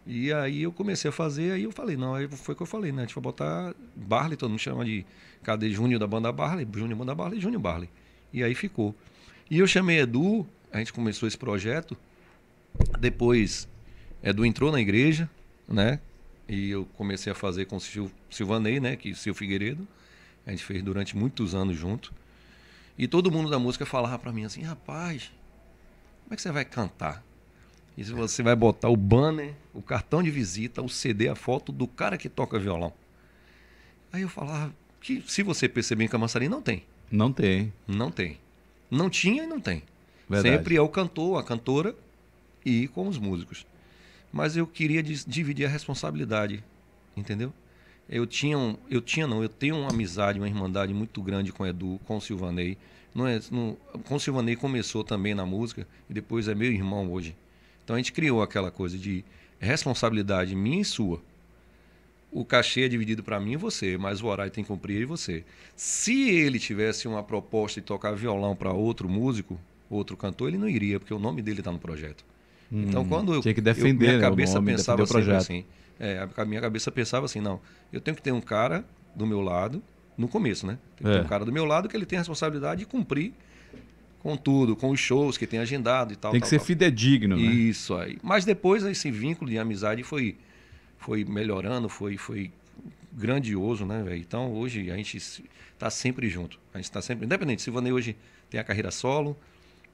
[0.05, 2.67] E aí eu comecei a fazer, aí eu falei, não, aí foi o que eu
[2.67, 3.03] falei, né?
[3.03, 5.05] A gente vai botar Barley, todo mundo chama de
[5.43, 7.89] cadê Júnior da banda Barley, Júnior banda Barley, Júnior Barley.
[8.33, 8.95] E aí ficou.
[9.49, 11.95] E eu chamei Edu, a gente começou esse projeto.
[12.99, 13.67] Depois,
[14.23, 15.29] Edu entrou na igreja,
[15.67, 15.99] né?
[16.51, 18.97] E eu comecei a fazer com o Sil Silvanei, né?
[18.97, 19.87] Que Sil Figueiredo.
[20.45, 22.13] A gente fez durante muitos anos junto.
[22.97, 25.31] E todo mundo da música falava para mim assim, rapaz,
[26.23, 27.23] como é que você vai cantar?
[27.97, 31.71] E se você vai botar o banner, o cartão de visita, o CD, a foto
[31.71, 32.91] do cara que toca violão.
[34.11, 36.83] Aí eu falava que se você perceber em Camaçari, não tem.
[37.09, 37.71] Não tem.
[37.87, 38.37] Não tem.
[38.89, 39.83] Não tinha e não tem.
[40.29, 40.53] Verdade.
[40.53, 41.95] Sempre é o cantor, a cantora
[42.65, 43.65] e com os músicos.
[44.31, 46.63] Mas eu queria dividir a responsabilidade,
[47.15, 47.53] entendeu?
[48.09, 51.63] Eu tinha, um, eu tinha não, eu tenho uma amizade, uma irmandade muito grande com
[51.63, 52.77] o Edu, com o Silvanei.
[53.13, 57.11] Não é, não, com o Silvanei começou também na música e depois é meu irmão
[57.11, 57.35] hoje.
[57.83, 59.23] Então a gente criou aquela coisa de
[59.59, 61.21] responsabilidade minha e sua.
[62.31, 65.05] O cachê é dividido para mim e você, mas o horário tem que cumprir e
[65.05, 65.43] você.
[65.75, 70.69] Se ele tivesse uma proposta de tocar violão para outro músico, outro cantor, ele não
[70.69, 72.23] iria, porque o nome dele está no projeto.
[72.71, 75.07] Hum, então quando eu, tinha que defender, eu, minha né, o cabeça nome, pensava o
[75.07, 75.65] sempre assim,
[75.99, 77.59] é, a minha cabeça pensava assim, não,
[77.91, 79.83] eu tenho que ter um cara do meu lado,
[80.17, 80.77] no começo, né?
[80.95, 81.19] Tem que É.
[81.19, 83.33] ter um cara do meu lado que ele tem a responsabilidade de cumprir
[84.19, 86.31] com tudo, com os shows que tem agendado e tal.
[86.31, 86.65] Tem que tal, ser tal.
[86.65, 87.41] fidedigno, né?
[87.41, 88.17] Isso aí.
[88.21, 90.37] Mas depois esse vínculo de amizade foi,
[90.97, 92.51] foi melhorando, foi, foi
[93.11, 94.19] grandioso, né, velho?
[94.21, 96.59] Então hoje a gente está sempre junto.
[96.73, 97.25] A gente está sempre.
[97.25, 98.15] Independente, Silvanei hoje
[98.49, 99.37] tem a carreira solo,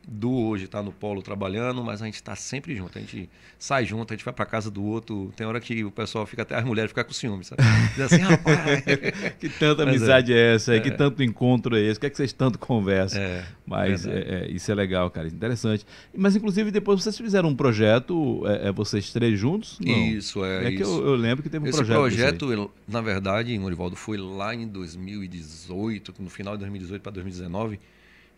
[0.10, 2.98] Du hoje está no polo trabalhando, mas a gente está sempre junto.
[2.98, 5.34] A gente sai junto, a gente vai para casa do outro.
[5.36, 7.62] Tem hora que o pessoal fica até as mulheres ficam com ciúme, sabe?
[7.94, 8.84] Diz assim, rapaz.
[9.38, 9.98] Que tanta Mas é.
[9.98, 12.58] amizade é, essa aí, que tanto encontro é esse, o que é que vocês tanto
[12.58, 13.22] conversam?
[13.22, 15.86] É, Mas é, é, isso é legal, cara, interessante.
[16.16, 19.78] Mas inclusive depois vocês fizeram um projeto, é, é, vocês três juntos?
[19.80, 19.94] Não.
[19.94, 21.00] Isso, é, É que isso.
[21.00, 22.04] eu, eu lembro que teve um Esse projeto.
[22.06, 22.38] desse aí.
[22.38, 27.80] projeto, na verdade, Morivaldo, foi lá em 2018, no final de 2018 para 2019,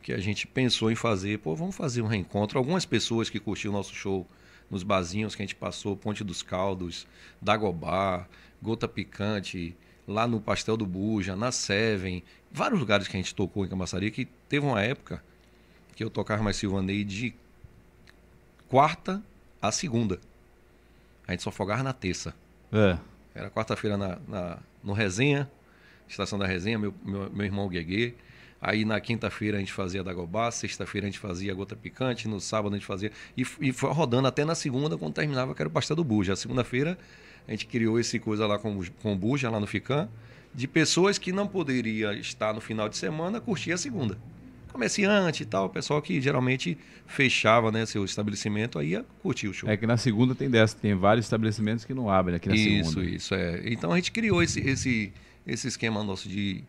[0.01, 2.57] que a gente pensou em fazer, pô, vamos fazer um reencontro.
[2.57, 4.25] Algumas pessoas que curtiram o nosso show
[4.69, 7.05] nos barzinhos que a gente passou, Ponte dos Caldos,
[7.41, 8.25] Dagobá,
[8.61, 9.75] Gota Picante,
[10.07, 14.09] lá no Pastel do Buja, na Seven, vários lugares que a gente tocou em Camaçaria,
[14.11, 15.23] que teve uma época
[15.95, 17.33] que eu tocava mais Silvanei de
[18.67, 19.21] quarta
[19.61, 20.19] a segunda.
[21.27, 22.33] A gente só folgava na terça.
[22.71, 22.97] É.
[23.35, 25.49] Era quarta-feira na, na- no Resenha,
[26.07, 28.13] estação da Resenha, meu, meu, meu irmão Gueguê.
[28.61, 32.73] Aí na quinta-feira a gente fazia Dagobá, sexta-feira a gente fazia Gota Picante, no sábado
[32.73, 33.11] a gente fazia.
[33.37, 36.33] E, e foi rodando até na segunda, quando terminava, que era o Pastel do Buja.
[36.33, 36.97] A segunda-feira
[37.47, 40.09] a gente criou esse coisa lá com, o- com o Buja, lá no Ficam,
[40.53, 44.17] de pessoas que não poderiam estar no final de semana, curtir a segunda.
[44.71, 49.67] Comerciante e tal, pessoal que geralmente fechava né, seu estabelecimento, aí ia curtir o show.
[49.69, 52.91] É que na segunda tem dessa, tem vários estabelecimentos que não abrem aqui na Isso,
[52.91, 53.09] segunda.
[53.09, 53.61] isso, é.
[53.65, 55.11] Então a gente criou esse, esse,
[55.47, 56.63] esse esquema nosso de,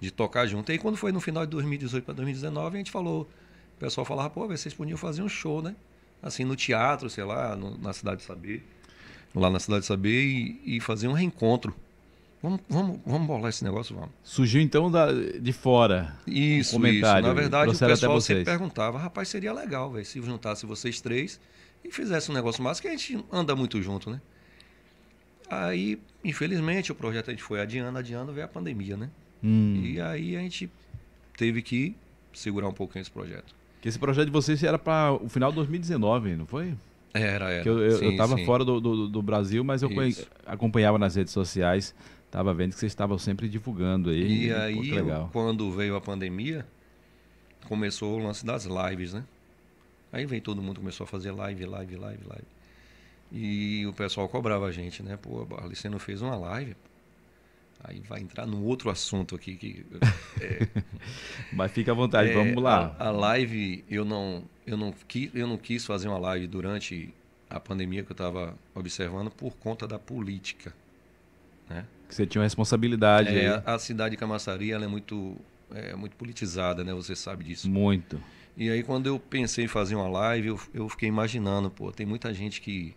[0.00, 0.70] de tocar junto.
[0.70, 4.04] E aí, quando foi no final de 2018 para 2019, a gente falou, o pessoal
[4.04, 5.74] falava, pô, vocês podiam fazer um show, né?
[6.22, 8.64] Assim, no teatro, sei lá, no- na Cidade de Saber,
[9.34, 11.74] lá na Cidade de Saber, e, e fazer um reencontro.
[12.42, 14.10] Vamos, vamos, vamos bolar esse negócio, vamos.
[14.22, 16.16] Surgiu então da, de fora.
[16.26, 17.28] Isso, comentário, isso.
[17.28, 21.40] Na verdade, o pessoal sempre perguntava, rapaz, seria legal, velho, se juntasse vocês três
[21.84, 24.20] e fizesse um negócio massa, que a gente anda muito junto, né?
[25.48, 29.10] Aí, infelizmente, o projeto a gente foi adiando, adiando, veio a pandemia, né?
[29.42, 29.82] Hum.
[29.84, 30.70] E aí a gente
[31.36, 31.94] teve que
[32.32, 33.54] segurar um pouquinho esse projeto.
[33.80, 36.74] Que esse projeto de vocês era para o final de 2019, não foi?
[37.12, 37.62] Era, era.
[37.62, 38.44] Que eu, eu, Sim, eu tava sim.
[38.44, 40.26] fora do, do, do Brasil, mas eu Isso.
[40.44, 41.94] acompanhava nas redes sociais,
[42.30, 44.46] tava vendo que vocês estavam sempre divulgando aí.
[44.46, 45.30] E Pô, aí, legal.
[45.32, 46.66] quando veio a pandemia,
[47.66, 49.24] começou o lance das lives, né?
[50.12, 52.46] Aí vem todo mundo começou a fazer live, live, live, live.
[53.32, 55.16] E o pessoal cobrava a gente, né?
[55.16, 56.76] Pô, Barley, você não fez uma live?
[57.88, 59.86] Aí vai entrar num outro assunto aqui que
[61.52, 62.96] Mas fica à vontade, É, vamos lá.
[62.98, 67.14] A, a live, eu não, eu, não quis, eu não quis fazer uma live durante
[67.48, 70.74] a pandemia que eu estava observando por conta da política.
[71.70, 71.86] Né?
[72.08, 75.36] Que você tinha uma responsabilidade É, a, a cidade de Camaçari ela é muito,
[75.72, 76.92] é, muito politizada, né?
[76.92, 77.70] Você sabe disso.
[77.70, 78.20] Muito.
[78.56, 82.04] E aí quando eu pensei em fazer uma live, eu, eu fiquei imaginando, pô, tem
[82.04, 82.96] muita gente que,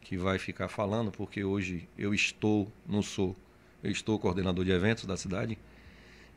[0.00, 3.36] que vai ficar falando, porque hoje eu estou, não sou,
[3.82, 5.58] eu estou coordenador de eventos da cidade,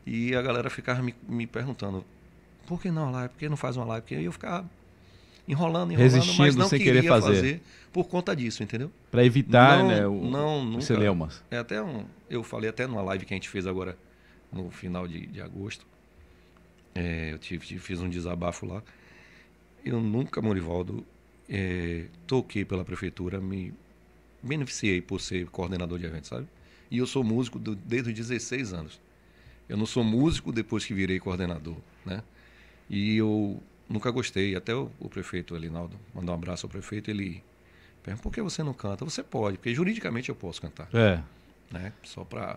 [0.06, 2.04] e a galera ficava me, me perguntando,
[2.66, 3.28] por que não a live?
[3.30, 4.02] Por que não faz uma live?
[4.02, 4.68] Porque eu ficava
[5.48, 7.60] enrolando, enrolando, mas Resistindo não sem queria querer fazer.
[7.92, 8.90] por conta disso, entendeu?
[9.10, 10.80] Para evitar Não, né, o, não, os nunca.
[10.82, 11.42] celeumas.
[11.50, 13.96] É até um, eu falei até numa live que a gente fez agora
[14.52, 15.86] no final de, de agosto.
[16.94, 18.82] É, eu tive, tive- fiz um desabafo lá.
[19.84, 21.04] Eu nunca, Morivaldo,
[21.48, 23.72] é, toquei pela prefeitura, me
[24.42, 26.46] beneficiei por ser coordenador de eventos, sabe?
[26.90, 29.00] E eu sou músico do- desde os 16 anos.
[29.68, 32.22] Eu não sou músico depois que virei coordenador, né?
[32.88, 34.54] E eu nunca gostei.
[34.54, 37.42] Até o, o prefeito Elinaldo, mandar um abraço ao prefeito, ele
[38.02, 39.04] pergunta, por que você não canta?
[39.04, 41.20] Você pode, porque juridicamente eu posso cantar É,
[41.72, 41.92] né?
[42.04, 42.56] Só para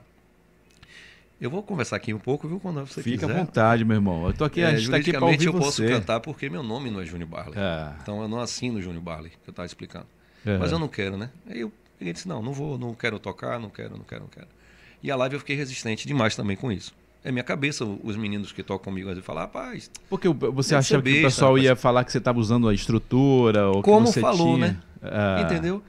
[1.41, 2.59] Eu vou conversar aqui um pouco, viu?
[2.59, 3.39] Quando você fica à quiser.
[3.45, 4.27] vontade, meu irmão.
[4.27, 5.87] Eu tô aqui, É, a gente tá aqui ouvir eu posso você.
[5.87, 7.57] cantar porque meu nome não é Júnior Barley.
[7.57, 10.05] É, Então eu não assino Júnior Barley, que eu estava explicando.
[10.45, 10.57] é.
[10.59, 11.31] Mas eu não quero, né?
[11.49, 14.21] Aí eu peguei e disse, não, não vou, não quero tocar, não quero, não quero,
[14.21, 14.47] não quero.
[15.03, 16.95] E a live eu fiquei resistente demais também com isso.
[17.23, 20.79] É minha cabeça, os meninos que tocam comigo às vezes falam, rapaz, Porque você Deve
[20.79, 21.65] achava ser que o besta, pessoal rapaz.
[21.65, 24.67] ia falar que você estava usando a estrutura ou Como que você falou, tinha...
[24.69, 24.81] né?
[25.01, 25.41] É.
[25.41, 25.83] entendeu?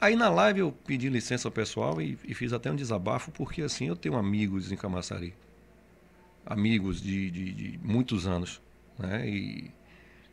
[0.00, 3.62] Aí na live eu pedi licença ao pessoal e, e, fiz até um desabafo, porque
[3.62, 5.34] assim, eu tenho amigos em Camaçari.
[6.44, 8.60] Amigos de, de, de muitos anos.
[8.98, 9.28] Né?
[9.28, 9.70] E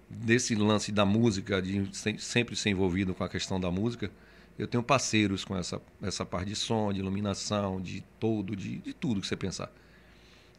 [0.10, 1.90] desse lance da música, de
[2.20, 4.12] sempre ser envolvido com a questão da música,
[4.58, 8.94] eu tenho parceiros com essa, essa parte de som, de iluminação, de todo, de, de
[8.94, 9.72] tudo que você pensar.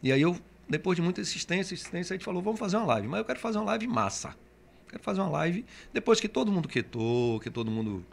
[0.02, 0.36] E aí eu,
[0.68, 3.08] depois de muita insistência, insistência, a gente falou, vamos fazer uma live.
[3.08, 4.34] Mas eu quero fazer uma live massa.
[4.88, 8.04] Quero fazer uma live depois que todo mundo quietou, que todo mundo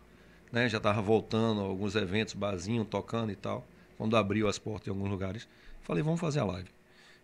[0.51, 3.67] né, já estava voltando a alguns eventos, barzinho, tocando e tal.
[3.97, 5.47] Quando abriu as portas em alguns lugares,
[5.81, 6.69] falei, vamos fazer a live.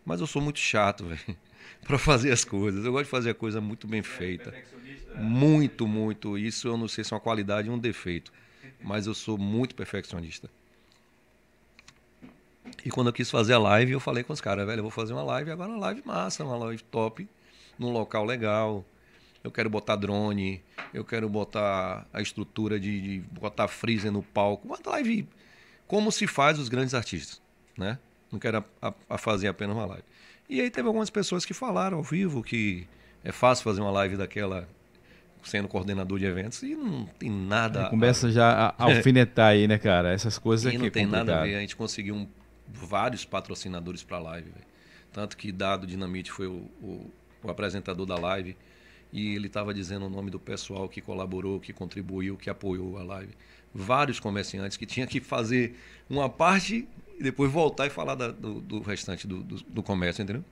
[0.04, 1.38] Mas eu sou muito chato, velho,
[1.86, 2.84] para fazer as coisas.
[2.84, 4.54] Eu gosto de fazer a coisa muito bem feita.
[5.15, 6.38] Muito, muito.
[6.38, 8.32] Isso eu não sei se é uma qualidade ou um defeito
[8.88, 10.50] mas eu sou muito perfeccionista.
[12.86, 14.91] E quando eu quis fazer a live, eu falei com os caras, velho, eu vou
[14.91, 17.28] fazer uma live agora uma live massa, uma live top,
[17.78, 18.86] num local legal.
[19.43, 24.67] Eu quero botar drone, eu quero botar a estrutura de, de botar freezer no palco.
[24.67, 25.28] Uma live
[25.86, 27.41] como se faz os grandes artistas,
[27.78, 28.00] né?
[28.32, 30.04] Não quero a, a, a fazer apenas uma live.
[30.50, 32.88] E aí teve algumas pessoas que falaram ao vivo que
[33.23, 34.67] é fácil fazer uma live daquela
[35.43, 37.89] sendo coordenador de eventos e não tem nada.
[37.89, 38.32] começa a...
[38.32, 40.12] já a alfinetar aí, né, cara?
[40.12, 41.28] Essas coisas e não é tem complicado.
[41.28, 41.56] nada a ver.
[41.56, 42.28] A gente conseguiu um,
[42.67, 44.65] vários patrocinadores para a live, véio.
[45.12, 47.12] tanto que Dado Dinamite foi o, o,
[47.43, 48.56] o apresentador da live
[49.12, 53.04] e ele estava dizendo o nome do pessoal que colaborou, que contribuiu, que apoiou a
[53.04, 53.32] live.
[53.73, 55.76] Vários comerciantes que tinham que fazer
[56.10, 56.88] uma parte
[57.19, 60.43] e depois voltar e falar da, do, do, restante do, do, do comércio, entendeu?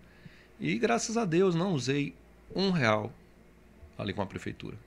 [0.60, 2.14] E graças a Deus não usei
[2.56, 3.12] um real
[3.98, 4.78] ali com a prefeitura.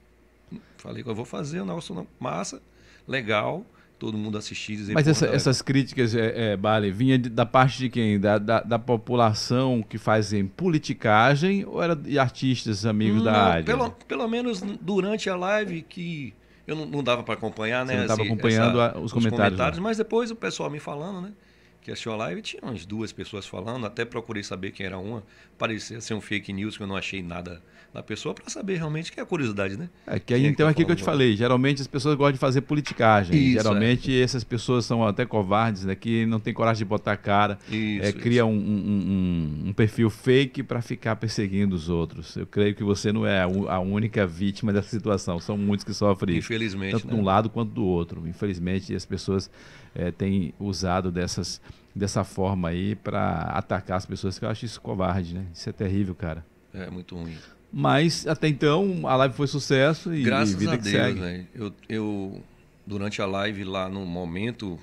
[0.79, 2.63] Falei que eu vou fazer um negócio massa,
[3.07, 3.67] legal,
[3.99, 4.77] todo mundo assistir.
[4.77, 8.19] Dizer, Mas essa, essas críticas, é, é, Bale, vinha de, da parte de quem?
[8.19, 13.65] Da, da, da, população que fazem politicagem ou era de artistas, amigos não, da área?
[13.65, 16.33] Pelo, pelo menos durante a live que
[16.67, 17.93] eu não, não dava para acompanhar, né?
[17.93, 19.49] Você não estava acompanhando essa, os, comentários.
[19.49, 21.33] comentários mas depois o pessoal me falando, né?
[21.81, 25.23] que assistiu a live, tinha umas duas pessoas falando, até procurei saber quem era uma.
[25.57, 29.11] Parecia ser um fake news que eu não achei nada da pessoa para saber realmente
[29.11, 29.89] que é a curiosidade, né?
[30.07, 32.33] É que aí, é então tá aqui que eu te falei, geralmente as pessoas gostam
[32.33, 33.35] de fazer politicagem.
[33.37, 34.23] Isso, geralmente é.
[34.23, 35.95] essas pessoas são até covardes, né?
[35.95, 40.11] Que não tem coragem de botar a cara, isso, é, cria um, um, um, perfil
[40.11, 42.37] fake para ficar perseguindo os outros.
[42.37, 45.41] Eu creio que você não é a única vítima dessa situação.
[45.41, 46.37] São muitos que sofrem.
[46.37, 46.93] Infelizmente.
[46.93, 47.15] Tanto né?
[47.15, 48.27] de um lado quanto do outro.
[48.29, 49.51] Infelizmente as pessoas
[49.95, 51.61] é, têm usado dessas,
[51.95, 55.47] dessa forma aí para atacar as pessoas, que eu acho isso covarde, né?
[55.55, 56.45] Isso é terrível, cara.
[56.73, 57.37] É muito ruim.
[57.73, 61.21] Mas até então a live foi sucesso e Graças vida a que Deus, segue.
[61.21, 61.47] Né?
[61.55, 62.43] Eu, eu,
[62.87, 64.79] durante a live lá no momento,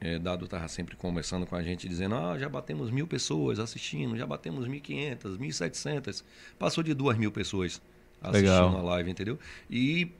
[0.00, 4.16] é, Dado estava sempre conversando com a gente, dizendo: ah, já batemos mil pessoas assistindo,
[4.16, 6.24] já batemos 1.500, 1.700.
[6.58, 7.80] Passou de duas mil pessoas
[8.22, 8.76] assistindo Legal.
[8.78, 9.38] a live, entendeu?
[9.70, 10.10] E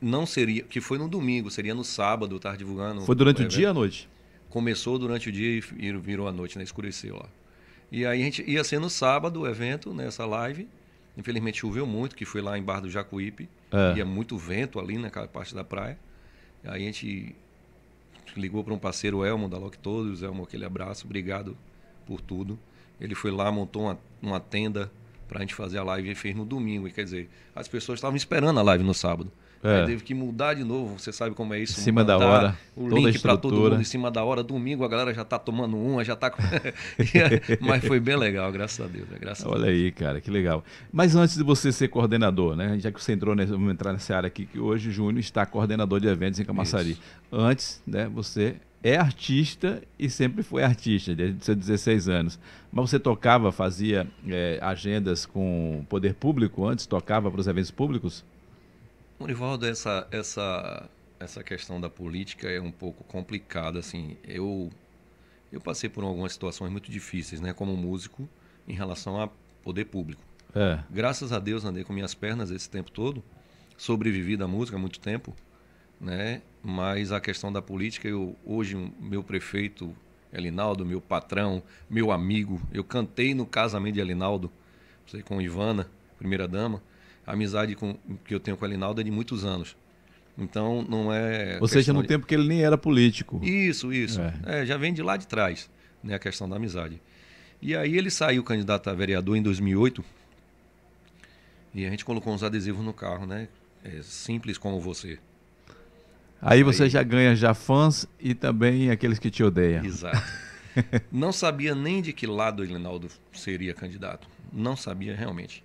[0.00, 3.02] não seria, que foi no domingo, seria no sábado, estar divulgando.
[3.02, 4.08] Foi durante o, o dia ou à noite?
[4.48, 6.64] Começou durante o dia e virou à noite, né?
[6.64, 7.28] Escureceu lá.
[7.92, 10.66] E aí a gente ia ser no sábado o evento, nessa live.
[11.16, 13.48] Infelizmente choveu muito, que foi lá em Bar do Jacuípe.
[13.70, 13.98] É.
[13.98, 15.98] Ia muito vento ali naquela parte da praia.
[16.64, 17.34] Aí a gente
[18.36, 20.22] ligou para um parceiro, Elmo, da Lock Todos.
[20.22, 21.56] Elmo, aquele abraço, obrigado
[22.06, 22.58] por tudo.
[23.00, 24.90] Ele foi lá, montou uma, uma tenda
[25.28, 26.88] para a gente fazer a live e fez no domingo.
[26.88, 29.30] E, quer dizer, as pessoas estavam esperando a live no sábado.
[29.64, 29.80] É.
[29.80, 31.80] Aí teve que mudar de novo, você sabe como é isso.
[31.80, 32.54] Em cima da hora.
[32.76, 34.42] O link para todo mundo em cima da hora.
[34.42, 36.30] Domingo a galera já está tomando uma, já está.
[37.60, 39.08] Mas foi bem legal, graças a Deus.
[39.08, 39.16] Né?
[39.18, 39.68] Graças Olha a Deus.
[39.68, 40.62] aí, cara, que legal.
[40.92, 42.78] Mas antes de você ser coordenador, né?
[42.78, 45.46] Já que você entrou nessa, vamos entrar nessa área aqui, que hoje o Júnior está
[45.46, 46.90] coordenador de eventos em Camaçari.
[46.90, 47.00] Isso.
[47.32, 52.38] Antes, né, você é artista e sempre foi artista, desde seus 16 anos.
[52.70, 56.84] Mas você tocava, fazia é, agendas com poder público antes?
[56.84, 58.22] Tocava para os eventos públicos?
[59.24, 60.86] Morivaldo, essa, essa,
[61.18, 63.78] essa questão da política é um pouco complicada.
[63.78, 64.70] Assim, eu,
[65.50, 68.28] eu passei por algumas situações muito difíceis, né, como músico,
[68.68, 69.30] em relação a
[69.62, 70.20] poder público.
[70.54, 70.78] É.
[70.90, 73.24] Graças a Deus andei com minhas pernas esse tempo todo,
[73.78, 75.34] sobrevivi da música há muito tempo,
[75.98, 76.42] né?
[76.62, 79.96] Mas a questão da política, eu hoje meu prefeito
[80.34, 84.52] Elinaldo, meu patrão, meu amigo, eu cantei no casamento de Elinaldo,
[85.06, 86.82] sei com Ivana, primeira dama
[87.26, 89.76] a amizade com, que eu tenho com o Alinaldo é de muitos anos.
[90.36, 91.58] Então não é.
[91.60, 92.08] Ou seja, no de...
[92.08, 93.40] tempo que ele nem era político.
[93.42, 94.20] Isso, isso.
[94.20, 94.62] É.
[94.62, 95.70] É, já vem de lá de trás,
[96.02, 97.00] né, a questão da amizade.
[97.62, 100.04] E aí ele saiu candidato a vereador em 2008
[101.74, 103.48] e a gente colocou uns adesivos no carro, né?
[103.82, 105.18] É simples como você.
[106.40, 106.88] Aí você aí...
[106.90, 109.84] já ganha já fãs e também aqueles que te odeiam.
[109.84, 110.22] Exato.
[111.10, 114.28] Não sabia nem de que lado o Elinaldo seria candidato.
[114.52, 115.64] Não sabia realmente.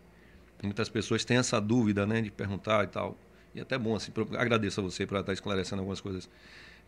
[0.62, 3.18] Muitas pessoas têm essa dúvida, né, de perguntar e tal.
[3.56, 6.30] E até bom, assim, agradeço a você por estar esclarecendo algumas coisas.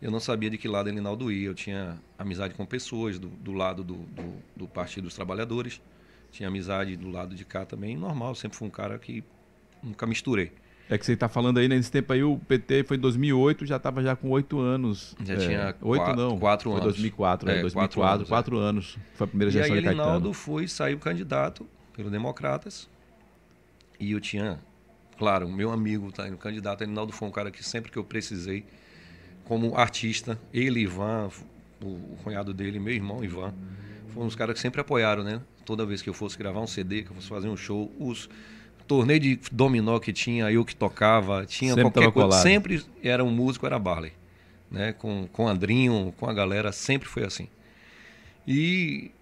[0.00, 1.46] Eu não sabia de que lado Elinaldo ia.
[1.46, 5.80] Eu tinha amizade com pessoas do, do lado do, do, do, Partido dos Trabalhadores.
[6.30, 7.96] Tinha amizade do lado de cá também.
[7.96, 9.22] Normal, sempre fui um cara que
[9.82, 10.52] nunca misturei.
[10.90, 13.76] É que você está falando aí, nesse tempo aí, o PT foi em 2008, já
[13.76, 15.14] estava já com oito anos.
[15.24, 16.92] Já é, tinha oito quatro, não, quatro foi anos.
[16.94, 18.60] 2004, é, 2004, quatro anos, quatro é.
[18.60, 18.98] anos.
[19.14, 20.02] Foi a primeira e gestão aí, de Caetano.
[20.02, 22.90] Elinaldo foi, saiu candidato pelo Democratas.
[24.02, 24.58] E eu tinha,
[25.16, 28.64] claro, meu amigo tá, o candidato, Elinaldo foi um cara que sempre que eu precisei,
[29.44, 31.30] como artista, ele, Ivan,
[31.80, 33.54] o, o cunhado dele, meu irmão Ivan,
[34.08, 35.40] foram os caras que sempre apoiaram, né?
[35.64, 38.28] Toda vez que eu fosse gravar um CD, que eu fosse fazer um show, os
[38.88, 42.28] torneio de dominó que tinha, eu que tocava, tinha sempre qualquer coisa.
[42.28, 42.42] Colado.
[42.42, 44.12] Sempre era um músico, era Barley.
[44.68, 44.92] Né?
[44.94, 47.46] Com, com Andrinho, com a galera, sempre foi assim.
[48.48, 49.12] E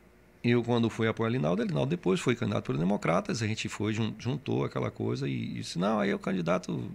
[0.42, 4.64] eu, quando fui apoiar Linaldo, Linaldo depois foi candidato pelos Democratas, a gente foi, juntou
[4.64, 6.90] aquela coisa e disse, não, aí é o candidato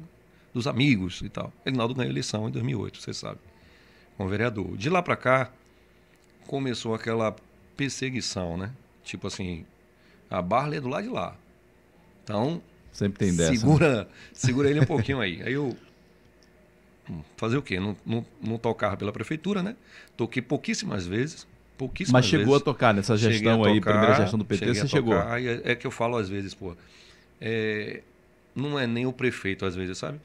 [0.53, 1.53] dos amigos e tal.
[1.65, 3.39] Linaldo ganhou a eleição em 2008, você sabe,
[4.17, 4.75] como vereador.
[4.75, 5.51] De lá para cá,
[6.47, 7.35] começou aquela
[7.77, 8.71] perseguição, né?
[9.03, 9.65] Tipo assim,
[10.29, 11.35] a Barley é do lado de lá.
[12.23, 13.51] Então, sempre tem dessa.
[13.51, 13.57] Né?
[13.57, 14.07] Segura, né?
[14.33, 15.43] segura ele um pouquinho aí.
[15.43, 15.75] Aí eu
[17.09, 17.79] hum, fazer o quê?
[17.79, 19.75] Não, não, não tocava pela prefeitura, né?
[20.17, 21.45] Toquei pouquíssimas vezes.
[21.77, 22.61] Pouquíssimas Mas chegou vezes.
[22.61, 25.13] a tocar nessa gestão tocar, aí, primeira gestão do PT, você chegou.
[25.13, 26.75] É, é, que eu falo às vezes, pô.
[27.39, 28.01] É,
[28.55, 30.19] não é nem o prefeito, às vezes, sabe?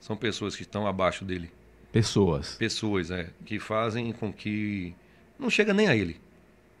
[0.00, 1.50] São pessoas que estão abaixo dele.
[1.92, 2.56] Pessoas.
[2.56, 3.28] Pessoas, é.
[3.44, 4.94] Que fazem com que.
[5.38, 6.20] Não chega nem a ele.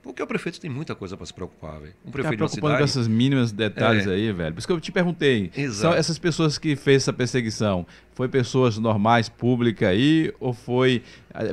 [0.02, 1.94] Porque o prefeito tem muita coisa para se preocupar, velho.
[2.04, 4.10] Um prefeito tá preocupando com esses mínimos detalhes é.
[4.10, 4.52] aí, velho.
[4.52, 5.50] Por isso que eu te perguntei.
[5.56, 5.80] Exato.
[5.80, 11.04] São essas pessoas que fez essa perseguição, foi pessoas normais, públicas aí, ou foi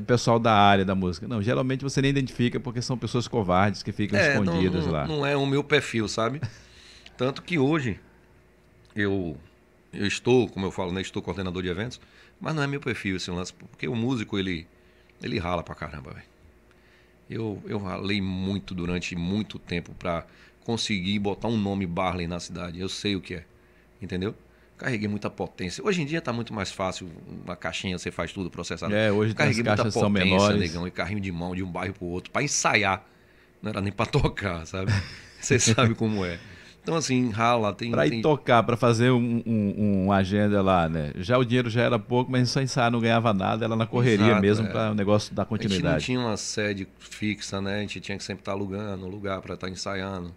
[0.08, 1.28] pessoal da área da música?
[1.28, 4.92] Não, geralmente você nem identifica porque são pessoas covardes que ficam é, escondidas não, não,
[4.92, 5.08] lá.
[5.08, 6.42] Não é o meu perfil, sabe?
[7.16, 8.00] Tanto que hoje
[8.96, 9.38] eu,
[9.94, 12.02] eu estou, como eu falo, né, estou coordenador de eventos,
[12.42, 14.66] mas não é meu perfil esse lance, porque o músico ele,
[15.22, 16.39] ele rala pra caramba, velho.
[17.30, 20.26] Eu, eu ralei muito durante muito tempo para
[20.64, 22.80] conseguir botar um nome Barley na cidade.
[22.80, 23.46] Eu sei o que é,
[24.02, 24.36] entendeu?
[24.78, 25.84] Carreguei muita potência.
[25.84, 27.10] Hoje em dia está muito mais fácil,
[27.46, 28.96] na caixinha você faz tudo processado.
[28.96, 30.60] É, hoje Carreguei muita caixas potência, são menores.
[30.60, 33.06] negão, e carrinho de mão de um bairro para o outro, para ensaiar.
[33.62, 34.92] Não era nem para tocar, sabe?
[35.40, 36.40] Você sabe como é.
[36.90, 37.92] Então, assim, rala, tem.
[37.92, 38.22] Para ir tem...
[38.24, 41.12] tocar, para fazer um, um, uma agenda lá, né?
[41.18, 44.26] Já o dinheiro já era pouco, mas só ensaiar não ganhava nada, ela na correria
[44.26, 44.72] Exato, mesmo é.
[44.72, 45.86] para o negócio dar continuidade.
[45.86, 47.78] A gente não tinha uma sede fixa, né?
[47.78, 50.34] A gente tinha que sempre estar alugando um lugar para estar ensaiando.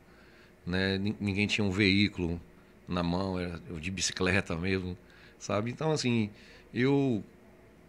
[0.66, 0.98] Né?
[1.18, 2.38] Ninguém tinha um veículo
[2.86, 4.94] na mão, era de bicicleta mesmo,
[5.38, 5.70] sabe?
[5.70, 6.28] Então, assim,
[6.74, 7.24] eu,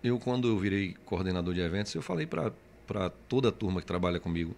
[0.01, 4.21] eu quando eu virei coordenador de eventos, eu falei para toda a turma que trabalha
[4.21, 4.55] comigo,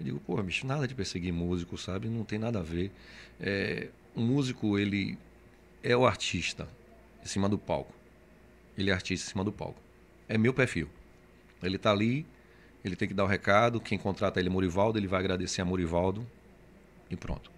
[0.00, 2.08] eu digo, pô, bicho, nada de perseguir músico, sabe?
[2.08, 2.90] Não tem nada a ver.
[3.38, 5.18] É, um músico, ele
[5.82, 6.66] é o artista
[7.22, 7.92] em cima do palco.
[8.78, 9.78] Ele é artista em cima do palco.
[10.26, 10.88] É meu perfil.
[11.62, 12.26] Ele está ali,
[12.82, 13.78] ele tem que dar o recado.
[13.78, 16.26] Quem contrata ele é Morivaldo, ele vai agradecer a Morivaldo
[17.10, 17.50] e pronto.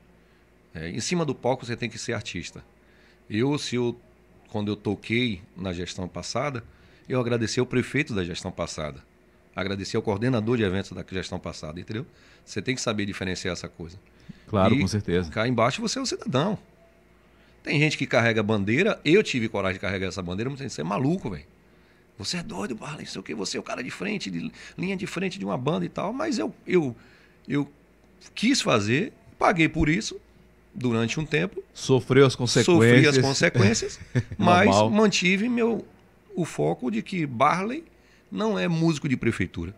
[0.74, 2.64] É, em cima do palco você tem que ser artista.
[3.30, 3.96] Eu, se eu,
[4.50, 6.64] quando eu toquei na gestão passada,
[7.08, 9.04] eu agradeci ao prefeito da gestão passada.
[9.54, 12.06] Agradeci ao coordenador de eventos da gestão passada, entendeu?
[12.44, 13.98] Você tem que saber diferenciar essa coisa.
[14.48, 15.30] Claro, e com certeza.
[15.30, 16.58] Cá embaixo você é um cidadão.
[17.62, 20.84] Tem gente que carrega bandeira, eu tive coragem de carregar essa bandeira, mas você é
[20.84, 21.44] maluco, velho.
[22.18, 24.96] Você é doido, Barley, sei o que, você é o cara de frente, de linha
[24.96, 26.94] de frente de uma banda e tal, mas eu, eu,
[27.48, 27.70] eu
[28.34, 30.20] quis fazer, paguei por isso
[30.74, 31.62] durante um tempo.
[31.72, 32.76] Sofreu as consequências.
[32.76, 34.00] Sofri as consequências,
[34.36, 35.86] mas mantive meu,
[36.34, 37.84] o foco de que Barley
[38.32, 39.74] não é músico de prefeitura.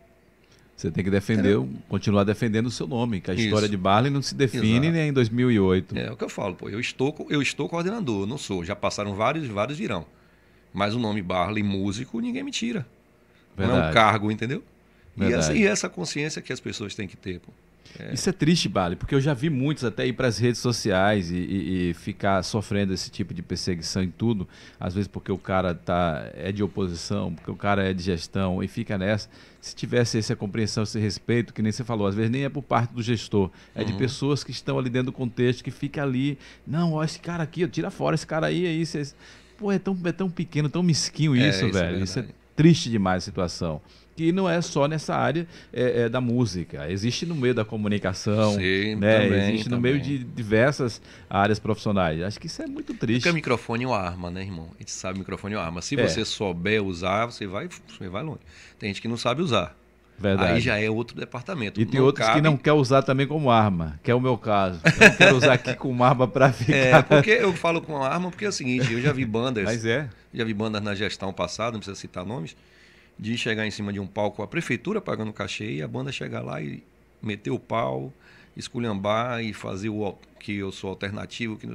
[0.77, 1.67] Você tem que defender, é.
[1.89, 3.45] continuar defendendo o seu nome, que a Isso.
[3.45, 5.97] história de Barley não se define nem em 2008.
[5.97, 8.65] É o que eu falo, pô, eu estou, eu estou coordenador, não sou.
[8.65, 10.07] Já passaram vários, vários virão.
[10.73, 12.87] Mas o nome Barley músico ninguém me tira.
[13.57, 13.79] Verdade.
[13.79, 14.63] Não é um cargo, entendeu?
[15.17, 17.53] E essa, e essa, consciência que as pessoas têm que ter, pô.
[17.99, 18.13] É.
[18.13, 21.31] Isso é triste, Bale, porque eu já vi muitos até ir para as redes sociais
[21.31, 24.49] e, e, e, ficar sofrendo esse tipo de perseguição em tudo,
[24.81, 28.63] às vezes porque o cara tá, é de oposição, porque o cara é de gestão
[28.63, 29.29] e fica nessa.
[29.61, 32.63] Se tivesse essa compreensão, esse respeito, que nem você falou, às vezes nem é por
[32.63, 33.87] parte do gestor, é uhum.
[33.87, 37.43] de pessoas que estão ali dentro do contexto, que fica ali, não, ó, esse cara
[37.43, 39.03] aqui, tira fora esse cara aí, aí, você...
[39.57, 41.99] Pô, é tão, é tão pequeno, tão mesquinho isso, é, isso velho.
[41.99, 42.27] É isso é
[42.57, 43.81] triste demais a situação
[44.17, 46.91] que não é só nessa área é, é, da música.
[46.91, 49.21] Existe no meio da comunicação, Sim, né?
[49.21, 49.77] também, existe também.
[49.77, 52.23] no meio de diversas áreas profissionais.
[52.23, 53.21] Acho que isso é muito triste.
[53.21, 54.69] Porque o microfone é uma arma, né, irmão?
[54.75, 55.83] A gente sabe o microfone é uma arma.
[55.83, 56.09] Se é.
[56.09, 58.41] você souber usar, você vai, você vai longe.
[58.79, 59.77] Tem gente que não sabe usar.
[60.17, 60.53] Verdade.
[60.53, 61.81] Aí já é outro departamento.
[61.81, 62.41] E tem não outros cabe...
[62.41, 64.81] que não quer usar também como arma, que é o meu caso.
[64.85, 66.77] Eu não quero usar aqui como arma para ficar.
[66.77, 69.65] É, porque eu falo com arma porque é o seguinte, eu já vi bandas.
[69.65, 70.09] Mas é.
[70.33, 72.57] Já vi bandas na gestão passada, não precisa citar nomes,
[73.19, 76.43] de chegar em cima de um palco, a prefeitura pagando cachê e a banda chegar
[76.43, 76.83] lá e
[77.23, 78.13] meter o pau,
[78.57, 81.57] esculhambar e fazer o que eu sou alternativo.
[81.57, 81.69] Que...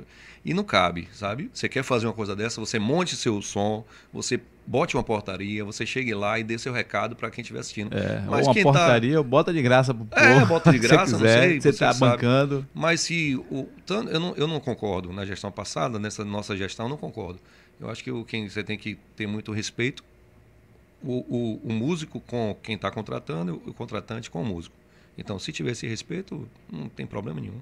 [0.46, 1.50] E não cabe, sabe?
[1.54, 3.84] Você quer fazer uma coisa dessa, você monte seu som,
[4.14, 7.96] você bote uma portaria, você chegue lá e dê seu recado para quem estiver assistindo.
[7.98, 9.24] É, Mas uma tá portaria, tá...
[9.24, 10.42] bota de graça pro é, povo.
[10.42, 11.62] É, bota de graça, quiser, não sei.
[11.62, 12.68] Você está bancando.
[12.74, 16.90] Mas se o eu não, eu não concordo na gestão passada, nessa nossa gestão eu
[16.90, 17.40] não concordo.
[17.80, 20.04] Eu acho que o, quem você tem que ter muito respeito
[21.04, 24.76] o, o, o músico com quem está contratando o contratante com o músico.
[25.18, 27.60] Então, se tiver esse respeito, não tem problema nenhum.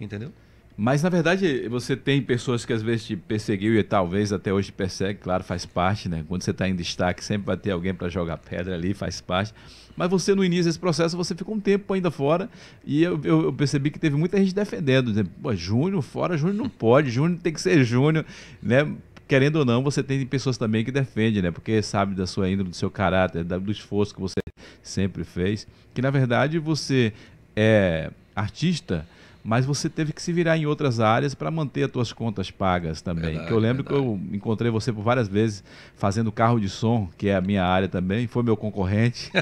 [0.00, 0.32] Entendeu?
[0.76, 4.72] Mas, na verdade, você tem pessoas que às vezes te perseguiu e talvez até hoje
[4.72, 6.24] persegue, claro, faz parte, né?
[6.26, 9.54] Quando você está em destaque, sempre vai ter alguém para jogar pedra ali, faz parte.
[9.96, 12.50] Mas você, no início desse processo, você ficou um tempo ainda fora
[12.84, 16.56] e eu, eu, eu percebi que teve muita gente defendendo, dizendo, pô, Júnior fora, Júnior
[16.56, 18.26] não pode, Júnior tem que ser Júnior,
[18.60, 18.92] né?
[19.26, 21.50] Querendo ou não, você tem pessoas também que defendem, né?
[21.50, 24.34] Porque sabe da sua índole, do seu caráter, do esforço que você
[24.82, 27.12] sempre fez, que na verdade você
[27.56, 29.06] é artista
[29.44, 33.02] mas você teve que se virar em outras áreas para manter as suas contas pagas
[33.02, 33.24] também.
[33.24, 34.02] Verdade, que eu lembro verdade.
[34.02, 35.62] que eu encontrei você por várias vezes
[35.94, 39.30] fazendo carro de som, que é a minha área também, foi meu concorrente.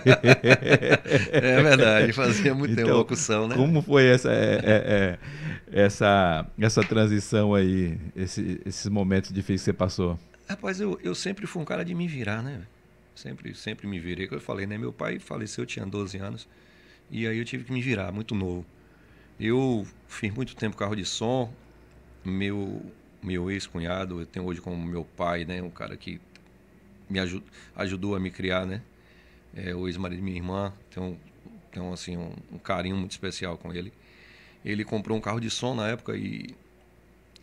[1.30, 3.54] é verdade, fazia muito então, locução, né?
[3.54, 5.18] Como foi essa, é, é,
[5.72, 10.18] é, essa, essa transição aí, esse, esses momentos difíceis que você passou?
[10.48, 12.62] Rapaz, eu, eu sempre fui um cara de me virar, né?
[13.14, 14.26] Sempre, sempre me virei.
[14.28, 14.76] Eu falei, né?
[14.76, 16.48] Meu pai faleceu, eu tinha 12 anos,
[17.08, 18.66] e aí eu tive que me virar, muito novo.
[19.44, 21.52] Eu fiz muito tempo carro de som.
[22.24, 22.80] Meu
[23.20, 26.20] meu ex-cunhado, eu tenho hoje como meu pai, né, um cara que
[27.10, 28.82] me ajud, ajudou a me criar, né?
[29.52, 33.72] É, o ex-marido de minha irmã, tem um, assim um, um, carinho muito especial com
[33.74, 33.92] ele.
[34.64, 36.54] Ele comprou um carro de som na época e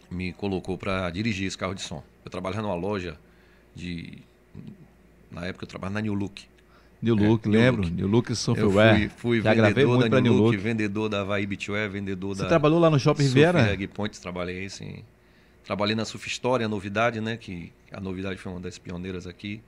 [0.09, 2.01] me colocou para dirigir esse carro de som.
[2.23, 3.19] Eu trabalhava numa loja
[3.75, 4.19] de
[5.29, 6.47] na época eu trabalhava na New Look.
[7.01, 7.81] New Look, é, lembro.
[7.83, 9.03] New Look, New Look Software.
[9.03, 12.41] Eu fui, fui Já vendedor da New Look, Look, vendedor da Havaí Beachwear, vendedor Você
[12.41, 12.45] da...
[12.45, 13.65] Você trabalhou lá no Shopping Riviera?
[13.65, 15.03] Surf Points, trabalhei, sim.
[15.63, 17.37] Trabalhei na Surf Story, a novidade, né?
[17.37, 19.61] Que a novidade foi uma das pioneiras aqui.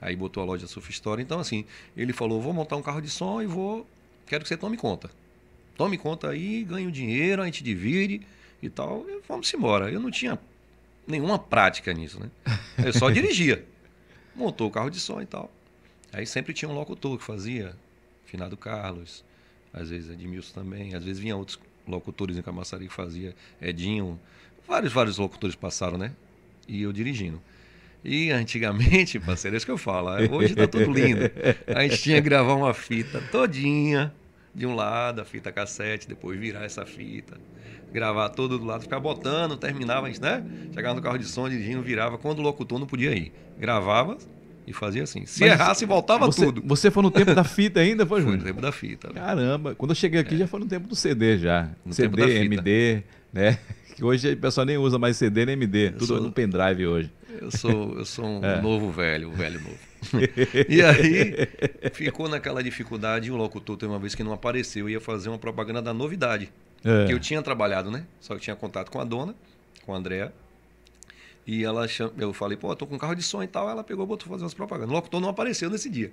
[0.00, 1.22] Aí botou a loja Surf Story.
[1.22, 1.64] Então, assim,
[1.96, 3.86] ele falou, vou montar um carro de som e vou...
[4.26, 5.10] Quero que você tome conta.
[5.76, 8.20] Tome conta aí, ganhe o dinheiro, a gente divide
[8.62, 9.04] e tal.
[9.08, 9.90] E vamos embora.
[9.90, 10.38] Eu não tinha
[11.06, 12.30] nenhuma prática nisso, né?
[12.84, 13.64] Eu só dirigia.
[14.34, 15.50] Montou o carro de som e tal.
[16.16, 17.76] Aí sempre tinha um locutor que fazia,
[18.24, 19.22] Finado Carlos,
[19.70, 24.18] às vezes Edmilson também, às vezes vinha outros locutores em Camaçari que fazia, Edinho,
[24.66, 26.12] vários, vários locutores passaram, né?
[26.66, 27.38] E eu dirigindo.
[28.02, 31.30] E antigamente, parceiro, é isso que eu falo, hoje tá tudo lindo.
[31.66, 34.10] A gente tinha que gravar uma fita todinha,
[34.54, 37.38] de um lado, a fita cassete, depois virar essa fita,
[37.92, 40.42] gravar todo do lado, ficar botando, terminava, a gente, né?
[40.72, 43.34] Chegava no carro de som, dirigindo, virava, quando o locutor não podia ir.
[43.58, 44.16] Gravava,
[44.66, 45.24] e fazia assim.
[45.26, 46.62] Se Mas errasse, voltava você, tudo.
[46.64, 48.40] Você foi no tempo da fita ainda, foi, Júnior?
[48.40, 49.08] Foi no tempo da fita.
[49.08, 49.14] Né?
[49.14, 50.38] Caramba, quando eu cheguei aqui é.
[50.38, 51.70] já foi no tempo do CD já.
[51.84, 53.02] No CD, MD,
[53.32, 53.58] né?
[53.96, 56.86] Que hoje o pessoal nem usa mais CD nem MD, eu tudo sou, no pendrive
[56.86, 57.10] hoje.
[57.40, 58.60] Eu sou, eu sou um é.
[58.60, 59.78] novo velho, um velho novo.
[60.68, 61.48] e aí
[61.94, 65.38] ficou naquela dificuldade, o locutor tem uma vez que não apareceu, eu ia fazer uma
[65.38, 66.52] propaganda da novidade.
[66.84, 67.06] É.
[67.06, 68.04] Que eu tinha trabalhado, né?
[68.20, 69.34] Só que eu tinha contato com a dona,
[69.86, 70.30] com a Andrea.
[71.46, 72.12] E ela cham...
[72.18, 73.68] eu falei, pô, eu tô com carro de som e tal.
[73.68, 74.90] Ela pegou botou fazer umas propagandas.
[74.90, 76.12] O locutor não apareceu nesse dia.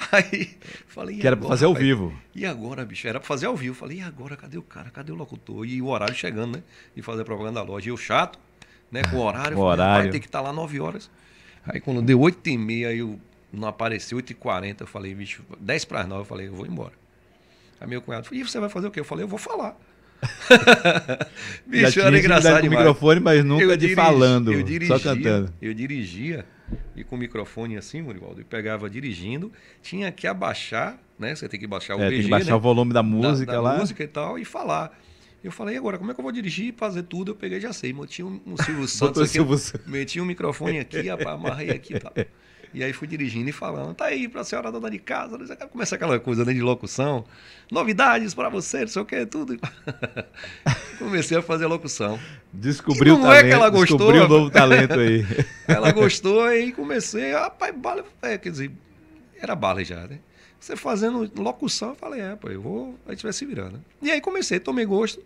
[0.10, 0.56] Aí
[0.86, 2.16] falei, que era para fazer ao vivo.
[2.34, 3.06] E agora, bicho?
[3.06, 3.74] Era para fazer ao vivo.
[3.74, 4.36] Falei, e agora?
[4.36, 4.90] Cadê o cara?
[4.90, 5.66] Cadê o locutor?
[5.66, 6.62] E o horário chegando, né?
[6.96, 7.88] E fazer a propaganda da loja.
[7.88, 8.38] E eu chato,
[8.90, 9.02] né?
[9.10, 9.58] Com o horário.
[9.58, 10.04] o horário.
[10.04, 11.10] Vai ter que estar tá lá 9 horas.
[11.66, 13.20] Aí quando deu 8 e meia, eu
[13.52, 16.54] não apareceu, 8 e 40 eu falei, bicho, 10 para as 9, eu falei, eu
[16.54, 16.92] vou embora.
[17.80, 19.00] Aí meu cunhado falou, e você vai fazer o quê?
[19.00, 19.76] Eu falei, eu vou falar.
[21.66, 22.80] Bicho, era engraçado demais.
[22.80, 25.52] microfone, mas nunca eu de dirigi, falando, eu dirigia, só cantando.
[25.60, 26.44] Eu dirigia
[26.94, 29.52] e com o microfone assim, Murivaldo, eu pegava dirigindo,
[29.82, 31.34] tinha que abaixar, né?
[31.34, 32.56] Você tem que baixar o é, PG, tem que baixar né?
[32.56, 33.78] o volume da música da, da lá.
[33.78, 34.98] música e tal e falar.
[35.42, 37.30] Eu falei, agora, como é que eu vou dirigir e fazer tudo?
[37.30, 37.94] Eu peguei já sei.
[37.94, 39.58] Meti um, um Silvio Santos aqui, Silvio...
[39.86, 42.12] meti um microfone aqui, amarrei aqui e tal.
[42.72, 46.20] E aí fui dirigindo e falando, tá aí pra senhora dona de casa, começa aquela
[46.20, 47.24] coisa né, de locução,
[47.70, 49.58] novidades para você, não sei o que, tudo.
[50.98, 52.18] Comecei a fazer locução.
[52.52, 55.24] Descobriu o talento, é que ela gostou, descobriu um novo talento aí.
[55.66, 58.70] ela gostou e comecei, rapaz, bala, é, quer dizer,
[59.40, 60.20] era bala já, né?
[60.60, 63.82] Você fazendo locução, eu falei, é, pô, eu vou, a gente vai se virando.
[64.00, 65.20] E aí comecei, tomei gosto.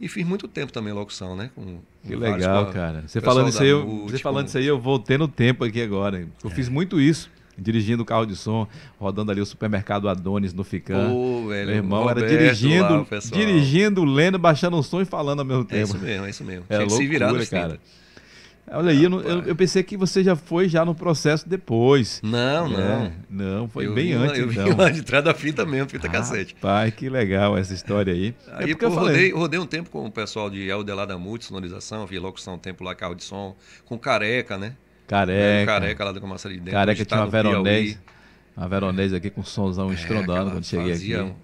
[0.00, 1.50] E fiz muito tempo também locução, né?
[1.54, 3.04] Com, que legal, cara.
[3.06, 6.26] Você falando, isso aí, eu, você falando isso aí, eu voltei no tempo aqui agora.
[6.42, 6.54] Eu é.
[6.54, 7.30] fiz muito isso.
[7.56, 8.66] dirigindo o carro de som,
[8.98, 11.10] rodando ali o supermercado Adonis no Ficam.
[11.10, 15.04] Pô, velho, Meu irmão Roberto era dirigindo, lá, o dirigindo, lendo, baixando um som e
[15.04, 15.84] falando ao mesmo É tempo.
[15.84, 16.64] isso mesmo, é isso mesmo.
[16.68, 17.68] É Tinha que se virar loucura, cara.
[17.68, 18.03] 30.
[18.70, 22.20] Olha aí, eu, não- eu- eu pensei que você já foi já no processo depois.
[22.24, 22.80] Não, não.
[22.80, 24.76] É, não, foi eu bem lá- antes Eu vim então.
[24.78, 26.54] lá de trás da fita mesmo, fita cassete.
[26.54, 28.34] Pai, que legal essa história aí.
[28.48, 31.18] Aí é porque pô, eu rodei, rodei um tempo com o pessoal de Eldelar da
[31.18, 33.54] Multi, sonorização, fiz locução um tempo lá, carro de som,
[33.84, 34.74] com Careca, né?
[35.06, 35.66] Careca.
[35.66, 36.78] Careca lá do Comassaria de Dentro.
[36.80, 37.98] Careca tinha uma veronese.
[38.56, 41.34] Uma veronese aqui com um somzão É, estrondando quando cheguei fazia aqui.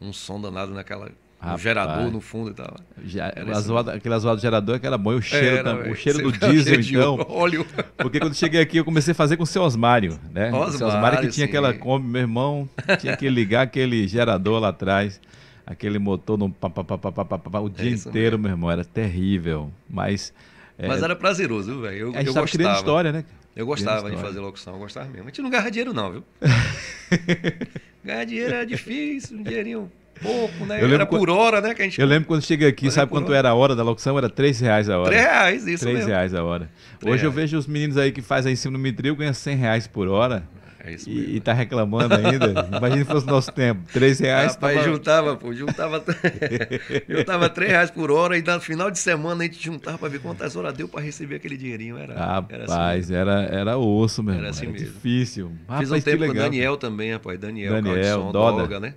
[0.00, 1.10] Um, um som danado naquela.
[1.46, 1.62] Rapaz.
[1.62, 2.76] gerador no fundo e tal.
[3.04, 5.12] Já, Era aquele zoado gerador que era bom.
[5.12, 7.26] E o cheiro, Era, tam- o cheiro do diesel, então.
[7.30, 7.66] Óleo.
[7.96, 10.50] Porque quando cheguei aqui, eu comecei a fazer com o seu Osmário, né?
[10.50, 11.50] o seu Osmário que Osmário, tinha sim.
[11.50, 12.68] aquela Kombi, meu irmão,
[13.00, 15.20] tinha que ligar aquele gerador lá atrás,
[15.66, 18.50] aquele motor no pá, pá, pá, pá, pá, pá, o dia É isso inteiro, meu
[18.52, 19.70] irmão, era terrível.
[19.88, 20.32] Mas,
[20.78, 21.96] é, Mas era prazeroso, viu, velho?
[21.96, 22.76] Eu, a gente eu criando gostava.
[22.76, 23.24] história, né?
[23.54, 25.22] Eu gostava de fazer locução, eu gostava mesmo.
[25.22, 26.24] A gente não ganhava dinheiro, não, viu?
[28.04, 29.90] Ganhar dinheiro era difícil, um dinheirinho
[30.22, 30.82] pouco, né?
[30.82, 31.74] Era quando- por hora, né?
[31.74, 32.00] Que a gente.
[32.00, 33.38] Eu lembro quando cheguei aqui, sabe quanto hora.
[33.38, 34.16] era a hora da locução?
[34.18, 35.08] Era 3 reais a hora.
[35.10, 36.10] Três reais, isso 3 mesmo.
[36.10, 36.68] reais a hora.
[37.00, 39.56] Três Hoje eu vejo os meninos aí que fazem em cima do Mitril ganham 100
[39.56, 40.42] reais por hora
[40.84, 41.24] É isso mesmo.
[41.32, 42.68] e, e tá reclamando ainda.
[42.76, 43.82] Imagina se fosse nosso tempo.
[43.92, 44.54] 3 reais.
[44.54, 46.02] Rapaz, tava- juntava, pô, juntava,
[47.08, 50.20] juntava 3 reais por hora e no final de semana a gente juntava pra ver
[50.20, 51.96] quantas horas deu pra receber aquele dinheirinho.
[51.98, 52.14] Era,
[52.48, 53.16] era assim Rapaz, mesmo.
[53.16, 54.86] era, era osso, meu Era assim era mesmo.
[54.86, 55.52] difícil.
[55.68, 56.44] Rapaz, Fiz um tempo com o legal.
[56.44, 57.38] Daniel também, rapaz.
[57.38, 58.62] Daniel, Daniel, Doda.
[58.62, 58.94] Doga, né?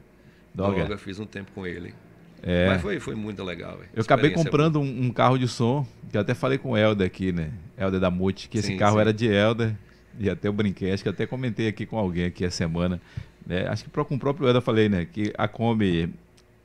[0.67, 0.83] Doga.
[0.83, 1.93] Doga, fiz um tempo com ele.
[2.41, 2.67] É.
[2.67, 3.79] Mas foi, foi muito legal.
[3.93, 7.05] Eu acabei comprando um, um carro de som, que eu até falei com o Helder
[7.05, 7.51] aqui, né?
[7.77, 9.01] Helder da Multi, que esse Sim, carro sim.
[9.01, 9.75] era de Helder.
[10.17, 12.99] E até eu brinquei, acho que até comentei aqui com alguém aqui a semana.
[13.45, 13.67] né?
[13.67, 15.05] Acho que com o próprio Helder eu falei, né?
[15.05, 16.13] Que a Kombi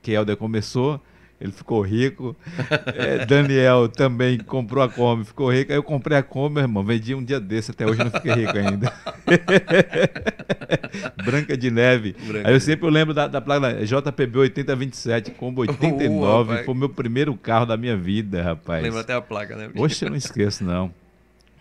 [0.02, 1.00] que Helder começou,
[1.40, 2.36] ele ficou rico.
[2.94, 5.72] É, Daniel também comprou a Kombi, ficou rico.
[5.72, 8.12] Aí eu comprei a Kombi, meu irmão, vendi um dia desse, até hoje eu não
[8.12, 8.92] fiquei rico ainda.
[11.24, 12.14] Branca de Neve.
[12.26, 16.48] Branca Aí eu sempre lembro da, da placa JPB 8027, Combo 89.
[16.48, 16.64] rapaz.
[16.64, 18.82] foi o meu primeiro carro da minha vida, rapaz.
[18.82, 19.70] Lembra até a placa, né?
[19.76, 20.92] Oxe, eu não esqueço, não.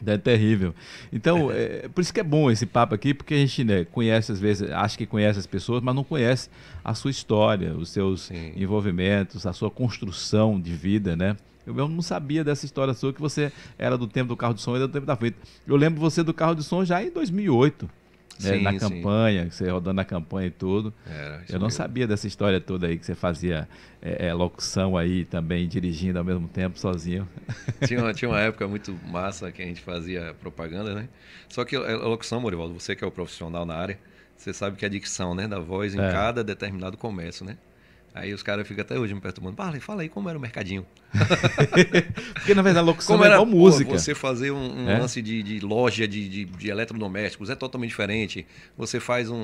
[0.13, 0.73] É terrível.
[1.11, 4.31] Então, é, por isso que é bom esse papo aqui, porque a gente né, conhece,
[4.31, 6.49] às vezes, acha que conhece as pessoas, mas não conhece
[6.83, 8.53] a sua história, os seus Sim.
[8.55, 11.35] envolvimentos, a sua construção de vida, né?
[11.65, 14.61] Eu mesmo não sabia dessa história sua, que você era do tempo do carro de
[14.61, 15.37] som e era do tempo da frente.
[15.65, 17.89] Eu lembro você do carro de som já em 2008,
[18.39, 18.79] né, Sim, na sim.
[18.79, 20.93] campanha, você rodando na campanha e tudo.
[21.05, 21.77] Era, isso Eu não mesmo.
[21.77, 23.67] sabia dessa história toda aí, que você fazia
[24.01, 27.27] é, é, locução aí também, dirigindo ao mesmo tempo, sozinho.
[27.87, 31.07] Tinha uma, tinha uma época muito massa que a gente fazia propaganda, né?
[31.49, 33.99] Só que a a locução, Morivaldo, você que é o profissional na área,
[34.35, 36.11] você sabe que a dicção, né, da voz em É.
[36.11, 37.57] cada determinado comércio, né?
[38.15, 39.55] Aí os caras ficam até hoje me perturbando.
[39.59, 40.85] Aí, fala aí como era o mercadinho.
[42.33, 43.91] Porque na verdade a locução Como é era igual pô, música.
[43.97, 44.99] você fazer um, um É?
[44.99, 48.45] lance de, de loja de, de, de eletrodomésticos é totalmente diferente.
[48.77, 49.41] Você faz um,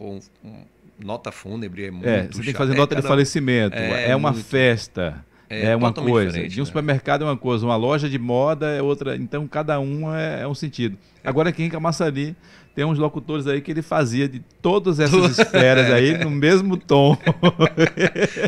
[0.00, 0.64] um- um-
[0.98, 3.76] nota fúnebre, é muito É, você tem que fazer É nota de cada- falecimento.
[3.76, 4.44] É, é uma muito.
[4.46, 5.24] festa.
[5.50, 6.48] É É, uma coisa.
[6.48, 6.66] De um né?
[6.66, 9.16] supermercado é uma coisa, uma loja de moda é outra.
[9.16, 10.96] Então cada um é, é um sentido.
[11.24, 12.36] Agora aqui em Camaçari
[12.74, 17.18] tem uns locutores aí que ele fazia de todas essas esferas aí no mesmo tom.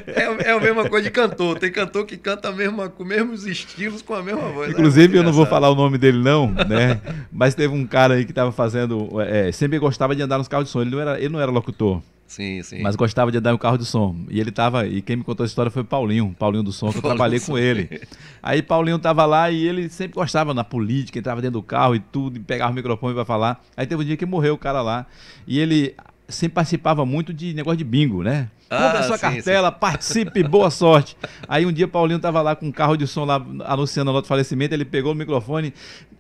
[0.07, 1.59] É, é a mesma coisa de cantor.
[1.59, 4.69] Tem cantor que canta a mesma, com os mesmos estilos, com a mesma voz.
[4.69, 7.01] É Inclusive, muito eu não vou falar o nome dele, não, né?
[7.33, 9.21] Mas teve um cara aí que tava fazendo.
[9.21, 10.81] é, sempre gostava de andar nos carros de som.
[10.83, 12.01] Ele não era, ele não era locutor,
[12.33, 12.81] Sim, sim.
[12.81, 14.17] mas gostava de andar em um carro de som.
[14.31, 14.87] E ele tava.
[14.87, 17.39] E quem me contou a história foi o Paulinho, Paulinho do som, que eu trabalhei
[17.39, 18.01] com ele.
[18.43, 22.01] Aí Paulinho tava lá e ele sempre gostava na política, entrava dentro do carro e
[22.01, 23.63] tudo, e pegava o microfone pra falar.
[23.77, 25.05] Aí teve um dia que morreu o cara lá.
[25.47, 25.95] E ele
[26.27, 28.49] sempre participava muito de negócio de bingo, né?
[28.73, 31.15] Ah, Compre a sua sim, cartela, participe, boa sorte.
[31.47, 33.35] Aí um dia Paulinho tava lá com um carro de som lá
[33.67, 35.75] anunciando a nota de falecimento, ele pegou o microfone,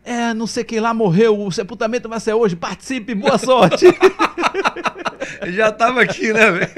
[0.04, 3.86] é, não sei quem lá morreu, o sepultamento vai ser hoje, participe, boa sorte.
[5.48, 6.70] Já tava aqui, né, velho?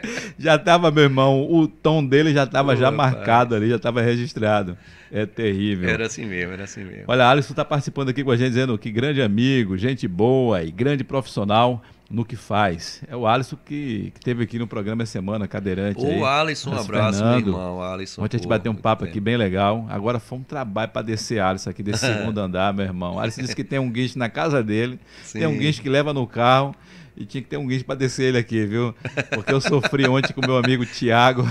[0.38, 4.00] já tava, meu irmão, o tom dele já tava Pô, já marcado ali, já tava
[4.00, 4.76] registrado.
[5.10, 5.88] É terrível.
[5.88, 7.04] Era assim mesmo, era assim mesmo.
[7.06, 10.70] Olha, Alisson está participando aqui com a gente, dizendo que grande amigo, gente boa e
[10.70, 13.02] grande profissional no que faz.
[13.08, 16.04] É o Alisson que, que teve aqui no programa essa semana, cadeirante.
[16.04, 16.20] aí.
[16.20, 17.44] Ô, Alisson, um abraço, Fernando.
[17.44, 17.82] meu irmão.
[17.82, 19.86] Alisson, Ontem a gente bateu um papo aqui bem legal.
[19.88, 23.18] Agora foi um trabalho para descer Alisson aqui desse segundo andar, meu irmão.
[23.18, 24.98] Alisson disse que tem um guincho na casa dele,
[25.32, 25.58] tem um Sim.
[25.58, 26.74] guincho que leva no carro.
[27.16, 28.94] E tinha que ter um guincho para descer ele aqui, viu?
[29.30, 31.46] Porque eu sofri ontem com meu amigo Tiago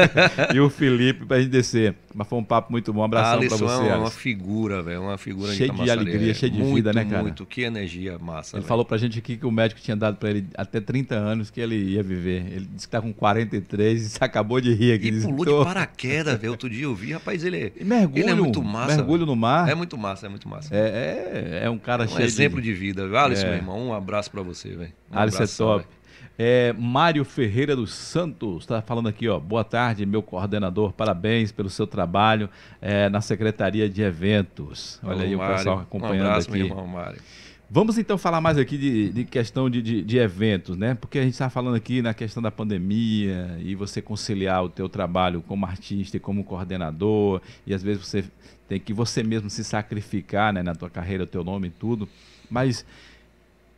[0.54, 1.94] e o Felipe para a gente descer.
[2.14, 3.00] Mas foi um papo muito bom.
[3.00, 3.88] Um abração para você.
[3.88, 5.02] é uma, figura, velho.
[5.02, 7.22] Uma figura Cheio de alegria, cheio de muito, vida, né, cara?
[7.22, 8.56] Muito, que energia massa.
[8.56, 8.68] Ele véio.
[8.68, 11.60] falou pra gente aqui que o médico tinha dado pra ele até 30 anos que
[11.60, 12.46] ele ia viver.
[12.52, 15.08] Ele disse que tá com 43 e acabou de rir aqui.
[15.08, 15.58] E pulou "Tô".
[15.60, 16.52] de paraquedas, velho.
[16.52, 18.96] Outro dia eu vi, rapaz, ele é, mergulho, ele é muito massa.
[18.96, 19.68] mergulho no mar.
[19.68, 20.74] É muito massa, é muito massa.
[20.74, 22.68] É, é, é um cara um cheio exemplo de...
[22.68, 23.06] de vida.
[23.18, 23.48] Alisson, É.
[23.50, 24.92] meu irmão, um abraço pra você, velho.
[25.10, 25.84] Um Alisson é top.
[25.84, 25.96] velho.
[26.38, 29.38] É, Mário Ferreira dos Santos está falando aqui, ó.
[29.40, 30.92] Boa tarde, meu coordenador.
[30.92, 32.50] Parabéns pelo seu trabalho
[32.80, 35.00] é, na Secretaria de Eventos.
[35.02, 36.58] Olha aí o pessoal acompanhando Um abraço, aqui.
[36.58, 37.18] meu irmão, Mário.
[37.68, 40.94] Vamos então falar mais aqui de, de questão de, de, de eventos, né?
[40.94, 44.88] Porque a gente está falando aqui na questão da pandemia e você conciliar o teu
[44.88, 48.24] trabalho como artista e como coordenador e às vezes você
[48.68, 52.08] tem que você mesmo se sacrificar, né, na tua carreira, o teu nome e tudo.
[52.48, 52.86] Mas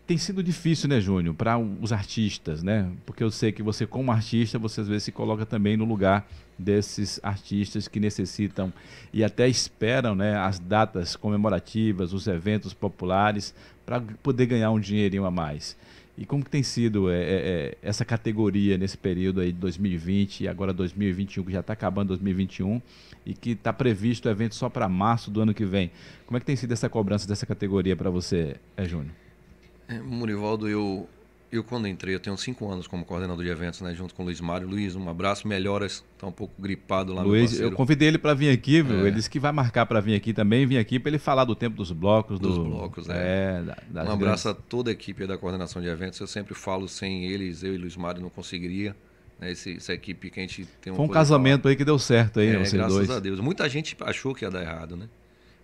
[0.08, 2.90] tem sido difícil, né, Júnior, para os artistas, né?
[3.04, 6.26] Porque eu sei que você, como artista, você às vezes se coloca também no lugar
[6.58, 8.72] desses artistas que necessitam
[9.12, 13.54] e até esperam, né, as datas comemorativas, os eventos populares
[13.84, 15.76] para poder ganhar um dinheirinho a mais.
[16.16, 20.44] E como que tem sido é, é, é, essa categoria nesse período aí de 2020
[20.44, 22.80] e agora 2021, que já está acabando 2021
[23.26, 25.90] e que está previsto o evento só para março do ano que vem.
[26.24, 29.27] Como é que tem sido essa cobrança dessa categoria para você, é, Júnior?
[29.88, 31.08] É, Murivaldo, eu,
[31.50, 33.94] eu quando entrei, eu tenho cinco anos como coordenador de eventos, né?
[33.94, 34.68] Junto com o Luiz Mário.
[34.68, 36.04] Luiz, um abraço, melhoras.
[36.18, 38.98] Tá um pouco gripado lá no Luiz, eu convidei ele para vir aqui, viu?
[39.04, 39.08] É.
[39.08, 41.54] Ele disse que vai marcar para vir aqui também, vir aqui para ele falar do
[41.54, 43.62] tempo dos blocos, Dos do, blocos, é.
[43.62, 46.20] da- das Um abraço grandes- a toda a equipe da coordenação de eventos.
[46.20, 48.94] Eu sempre falo, sem eles, eu e Luiz Mário não conseguiria.
[49.40, 49.52] Né?
[49.52, 52.40] Esse, essa equipe que a gente tem uma Foi um casamento aí que deu certo
[52.40, 53.10] aí, É, né, vocês graças dois.
[53.10, 53.40] a Deus.
[53.40, 55.08] Muita gente achou que ia dar errado, né?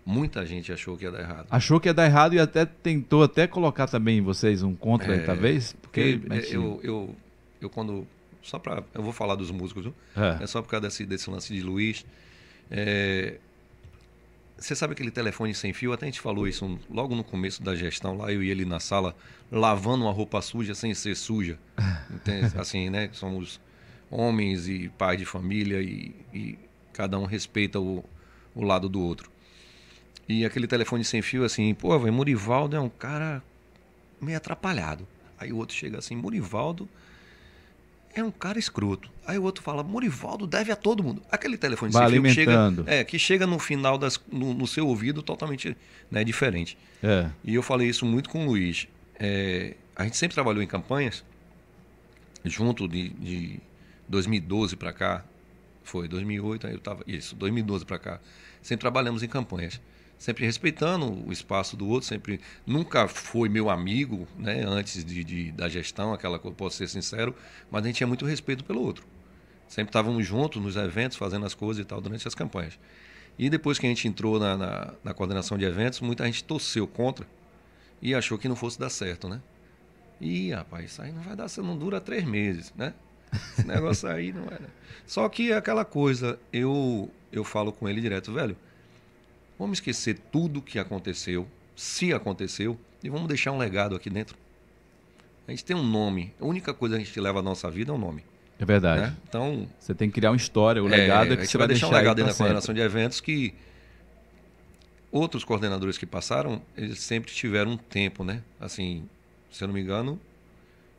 [0.06, 1.46] Muita gente achou que ia dar errado.
[1.50, 5.14] Achou que ia dar errado e até tentou até colocar também em vocês um contra
[5.16, 5.74] É, talvez?
[5.80, 7.16] Porque eu, eu,
[7.60, 8.06] eu quando.
[8.42, 8.84] Só para.
[8.92, 9.94] Eu vou falar dos músicos, viu?
[10.14, 10.42] É.
[10.44, 12.04] É só por causa desse, desse lance de Luiz.
[12.70, 13.38] É,
[14.58, 15.92] Você sabe aquele telefone sem fio?
[15.92, 18.80] Até a gente falou isso logo no começo da gestão, lá eu e ele na
[18.80, 19.16] sala,
[19.50, 21.58] lavando uma roupa suja sem ser suja.
[22.12, 22.52] Entende?
[22.58, 23.08] Assim, né?
[23.12, 23.58] Somos
[24.10, 26.58] homens e pais de família e, e
[26.92, 28.04] cada um respeita o,
[28.54, 29.32] o lado do outro.
[30.28, 33.42] E aquele telefone sem fio, assim, pô, velho, Murivaldo é um cara
[34.20, 35.06] meio atrapalhado.
[35.38, 36.88] Aí o outro chega assim, Murivaldo
[38.14, 39.10] é um cara escroto.
[39.26, 41.22] Aí o outro fala, Murivaldo deve a todo mundo.
[41.30, 44.66] Aquele telefone Vai sem fio que chega, é, que chega no final das, no, no
[44.66, 45.76] seu ouvido totalmente
[46.10, 46.78] né, diferente.
[47.02, 47.28] É.
[47.42, 48.86] E eu falei isso muito com o Luiz.
[49.18, 51.24] É, a gente sempre trabalhou em campanhas,
[52.44, 53.60] junto de, de
[54.08, 55.24] 2012 para cá,
[55.82, 58.20] foi 2008, aí eu tava isso, 2012 para cá.
[58.62, 59.80] Sempre trabalhamos em campanhas,
[60.18, 65.52] sempre respeitando o espaço do outro, sempre nunca foi meu amigo, né, antes de, de-
[65.52, 67.34] da gestão, aquela coisa, posso ser sincero,
[67.70, 69.04] mas a gente tinha muito respeito pelo outro.
[69.68, 72.78] Sempre estávamos juntos nos eventos, fazendo as coisas e tal durante as campanhas.
[73.38, 76.86] E depois que a gente entrou na, na, na coordenação de eventos, muita gente torceu
[76.86, 77.26] contra
[78.00, 79.40] e achou que não fosse dar certo, né?
[80.20, 82.94] Ih, rapaz, isso aí não vai dar certo, não dura três meses, né?
[83.32, 84.68] Esse negócio aí não era.
[85.06, 88.56] Só que é aquela coisa, eu, eu falo com ele direto, velho,
[89.58, 91.46] vamos esquecer tudo que aconteceu,
[91.76, 94.36] se aconteceu, e vamos deixar um legado aqui dentro.
[95.46, 97.92] A gente tem um nome, a única coisa que a gente leva a nossa vida
[97.92, 98.24] é o nome.
[98.58, 99.02] É verdade.
[99.02, 99.16] Né?
[99.28, 101.68] Então, Você tem que criar uma história, o legado é, a que gente você vai
[101.68, 102.38] deixar um legado na sempre.
[102.38, 103.54] coordenação de eventos que
[105.10, 108.42] outros coordenadores que passaram, eles sempre tiveram um tempo, né?
[108.58, 109.08] Assim,
[109.50, 110.18] se eu não me engano,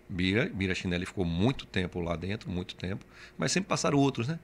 [0.08, 3.06] Bira, Bira Chinelli ficou muito tempo lá dentro, muito tempo,
[3.38, 4.40] mas sempre passaram outros, né?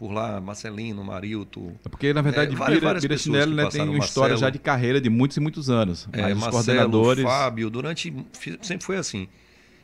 [0.00, 3.86] Por lá, Marcelino, Marilto, É porque, na verdade, É, várias- Bira, várias Chinelli né, tem
[3.86, 6.08] uma história já de carreira de muitos e muitos anos.
[6.10, 6.54] é, mas os Marcelo,
[6.90, 7.22] coordenadores.
[7.22, 8.10] Fábio, durante
[8.62, 9.28] sempre foi assim.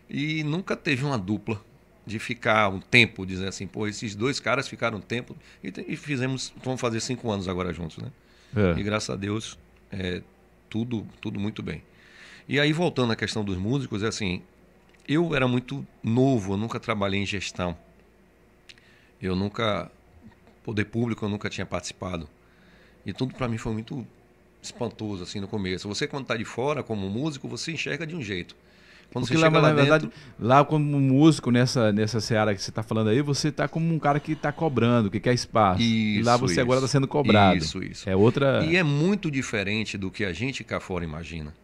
[0.09, 1.63] E nunca teve uma dupla
[2.07, 5.97] de ficar um tempo, dizer assim, pô, esses dois caras ficaram um tempo e, e
[5.97, 8.11] fizemos, vamos fazer cinco anos agora juntos, né?
[8.57, 8.81] É.
[8.81, 9.59] E graças a Deus,
[9.93, 10.23] é,
[10.71, 11.83] tudo, tudo muito bem.
[12.49, 14.41] E aí, voltando à questão dos músicos, é assim,
[15.07, 17.77] eu era muito novo, eu nunca trabalhei em gestão.
[19.21, 19.91] Eu nunca,
[20.67, 22.29] poder público, eu nunca tinha participado.
[23.07, 24.05] E tudo para mim foi muito
[24.61, 25.87] espantoso, assim, no começo.
[25.87, 28.57] Você, quando está de fora, como músico, você enxerga de um jeito.
[29.13, 30.21] Quando Porque você lá, chega na lá verdade, dentro...
[30.41, 33.99] lá como músico, nessa, nessa seara que você está falando aí, você está como um
[34.01, 35.81] cara que está cobrando, que quer espaço.
[35.81, 36.93] e lá Isso, você agora está isso.
[36.93, 37.59] sendo cobrado.
[37.59, 38.11] Isso, isso.
[38.11, 38.65] É outra.
[38.65, 41.55] E é muito diferente do que a gente cá fora imagina.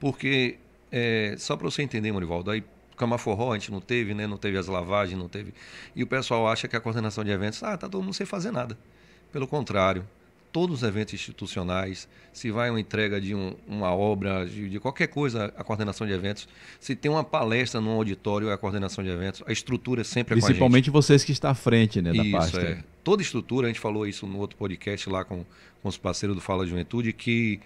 [0.00, 0.56] Porque,
[0.90, 2.64] é, só para você entender, Morivaldo, aí
[2.96, 4.26] Camaforró a gente não teve, né?
[4.26, 5.52] Não teve as lavagens, não teve.
[5.94, 8.50] E o pessoal acha que a coordenação de eventos, ah, tá todo mundo sem fazer
[8.50, 8.76] nada.
[9.32, 10.06] Pelo contrário,
[10.56, 15.06] todos os eventos institucionais, se vai uma entrega de um, uma obra, de, de, qualquer
[15.08, 16.48] coisa, a coordenação de eventos,
[16.80, 20.32] se tem uma palestra num auditório, é a coordenação de eventos, a estrutura é sempre
[20.32, 22.60] é Principalmente vocês que estão à frente né, da isso, pasta.
[22.62, 22.78] É.
[23.04, 25.44] Toda estrutura, a gente falou isso no outro podcast lá com,
[25.82, 27.60] com os parceiros do Fala Juventude, que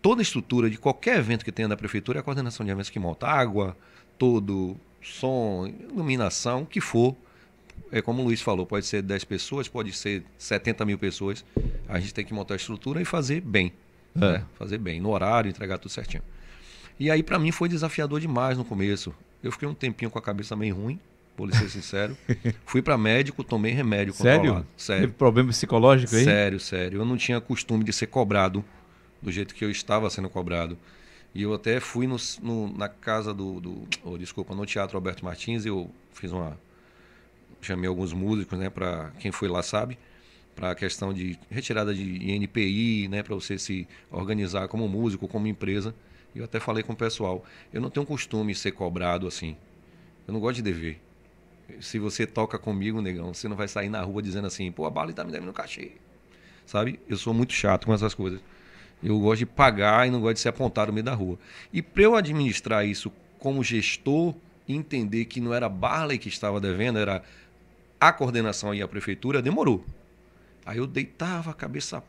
[0.00, 3.00] toda estrutura de qualquer evento que tenha da prefeitura é a coordenação de eventos que
[3.00, 3.76] monta água,
[4.18, 7.16] todo, som, iluminação, o que for
[7.90, 11.44] é como o Luiz falou, pode ser 10 pessoas, pode ser 70 mil pessoas.
[11.88, 13.72] A gente tem que montar a estrutura e fazer bem.
[14.14, 14.20] É.
[14.20, 14.44] Né?
[14.58, 16.22] Fazer bem, no horário, entregar tudo certinho.
[16.98, 19.14] E aí, para mim, foi desafiador demais no começo.
[19.42, 20.98] Eu fiquei um tempinho com a cabeça meio ruim,
[21.36, 22.16] vou ser sincero.
[22.66, 24.66] Fui para médico, tomei remédio sério?
[24.76, 25.02] Sério?
[25.02, 26.24] Teve problema psicológico aí?
[26.24, 27.00] Sério, sério.
[27.00, 28.64] Eu não tinha costume de ser cobrado
[29.22, 30.76] do jeito que eu estava sendo cobrado.
[31.34, 35.24] E eu até fui no, no na casa do, do oh, desculpa, no Teatro Alberto
[35.24, 36.58] Martins, eu fiz uma
[37.60, 39.98] chamei alguns músicos, né, para quem foi lá sabe,
[40.54, 45.46] para a questão de retirada de INPI, né, para você se organizar como músico, como
[45.46, 45.94] empresa.
[46.34, 49.56] E eu até falei com o pessoal, eu não tenho costume de ser cobrado assim.
[50.26, 51.00] Eu não gosto de dever.
[51.80, 54.90] Se você toca comigo, negão, você não vai sair na rua dizendo assim, pô, a
[54.90, 55.92] bala está me devendo cachê.
[56.66, 57.00] Sabe?
[57.08, 58.40] Eu sou muito chato com essas coisas.
[59.02, 61.38] Eu gosto de pagar e não gosto de ser apontado no meio da rua.
[61.72, 64.34] E para eu administrar isso como gestor,
[64.68, 67.22] entender que não era Barley que estava devendo, era
[68.00, 69.84] a coordenação e a prefeitura demorou.
[70.66, 72.02] Aí eu deitava a cabeça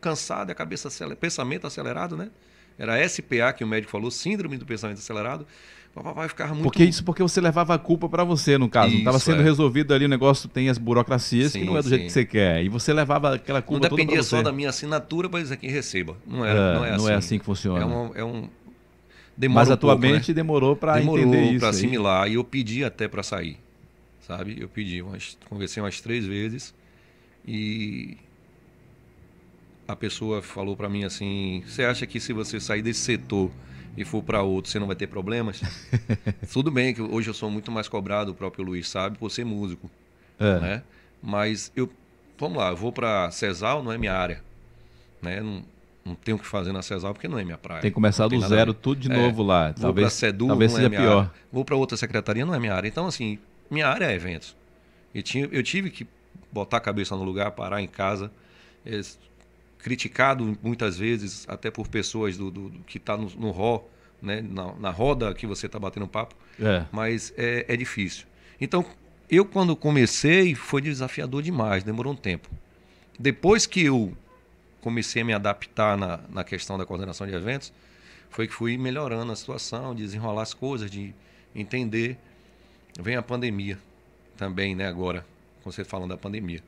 [0.00, 2.30] cansada, a cabeça pensamento acelerado, né?
[2.78, 5.46] Era SPA que o médico falou, síndrome do pensamento acelerado.
[5.94, 6.64] O papai ficava muito.
[6.64, 8.94] Porque isso porque você levava a culpa para você, no caso.
[8.94, 9.44] Estava sendo é.
[9.44, 11.90] resolvido ali, o negócio tem as burocracias sim, que não é do sim.
[11.90, 12.64] jeito que você quer.
[12.64, 16.16] E você levava aquela culpa Não dependia só da minha assinatura para dizer quem receba.
[16.26, 17.10] Não, era, é, não, é, não assim.
[17.10, 17.82] é assim que funciona.
[17.82, 18.48] É um, é um...
[19.48, 20.34] Mas um a tua pouco, mente né?
[20.34, 21.60] demorou para entender isso.
[21.60, 22.28] para assimilar.
[22.30, 23.58] E eu pedi até para sair
[24.30, 24.56] sabe?
[24.60, 26.72] Eu pedi, umas, conversei umas três vezes
[27.46, 28.16] e
[29.90, 33.50] a pessoa falou para mim assim: você acha que se você sair desse setor
[33.96, 35.60] e for para outro, você não vai ter problemas?
[36.52, 39.44] Tudo bem que hoje eu sou muito mais cobrado, o próprio Luiz sabe, por ser
[39.44, 39.90] músico,
[40.38, 40.60] é.
[40.60, 40.82] né?
[41.22, 41.90] Mas eu,
[42.38, 44.42] vamos lá, eu vou para Cesal, não é minha área,
[45.20, 45.40] né?
[45.40, 45.64] Não,
[46.04, 47.82] não tenho o que fazer na Cesal porque não é minha praia.
[47.82, 49.66] Tem que começar do zero, tudo de é, novo lá.
[49.66, 51.18] Vou talvez, Sedu, talvez seja é pior.
[51.18, 51.32] Área.
[51.52, 52.88] Vou para outra secretaria, não é minha área.
[52.88, 53.38] Então, assim,
[53.70, 54.56] minha área é eventos.
[55.12, 56.06] E tinha, eu tive que
[56.50, 58.30] botar a cabeça no lugar, parar em casa.
[59.82, 63.84] Criticado muitas vezes, até por pessoas do, do, do que está no, no RO,
[64.20, 64.42] né?
[64.42, 66.34] na, na roda que você está batendo papo.
[66.60, 66.84] É.
[66.92, 68.26] Mas é, é difícil.
[68.60, 68.84] Então,
[69.30, 72.50] eu quando comecei, foi desafiador demais, demorou um tempo.
[73.18, 74.12] Depois que eu
[74.80, 77.72] comecei a me adaptar na, na questão da coordenação de eventos,
[78.28, 81.14] foi que fui melhorando a situação, desenrolar as coisas, de
[81.54, 82.18] entender
[82.98, 83.78] Vem a pandemia
[84.36, 85.24] também, né, agora,
[85.62, 86.62] com você falando da pandemia.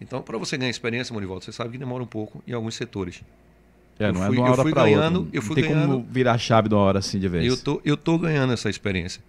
[0.00, 3.22] Então, para você ganhar experiência, Morivaldo, você sabe que demora um pouco em alguns setores.
[3.98, 5.28] É, não eu fui, é de uma hora para outra.
[5.32, 7.46] Eu fui não tem ganhando, como virar a chave de uma hora assim de vez.
[7.46, 9.22] Eu tô, eu tô ganhando essa experiência.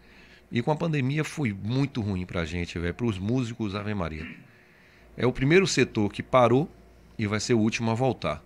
[0.52, 3.94] E com a pandemia foi muito ruim para a gente, velho, para os músicos Ave
[3.94, 4.26] Maria.
[5.18, 6.70] É o primeiro setor que parou
[7.18, 8.44] e vai ser o último a voltar.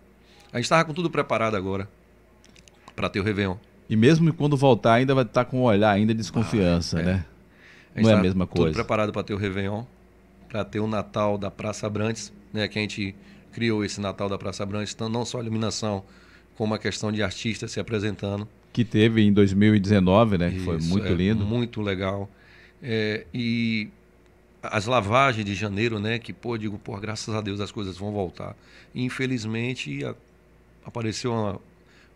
[0.51, 1.89] A gente estava com tudo preparado agora
[2.95, 3.55] para ter o Réveillon.
[3.89, 7.05] E mesmo quando voltar, ainda vai estar com um olhar ainda de desconfiança, ah, é.
[7.05, 7.26] né?
[7.95, 8.67] não é a tá mesma coisa.
[8.67, 9.84] Tudo preparado para ter o Réveillon,
[10.50, 12.68] para ter o Natal da Praça Abrantes, né?
[12.68, 13.16] Que a gente
[13.54, 16.04] criou esse Natal da Praça Abrantes, então não só iluminação,
[16.56, 18.47] como a questão de artistas se apresentando.
[18.74, 20.52] Que teve em 2019, né?
[20.52, 21.45] Que foi muito é, lindo.
[21.45, 22.30] Muito legal.
[22.82, 23.89] É, e
[24.62, 26.20] as lavagens de janeiro, né?
[26.20, 28.56] Que, pô, digo, pô, graças a Deus as coisas vão voltar.
[28.93, 30.14] E, infelizmente, a,
[30.86, 31.60] apareceu uma,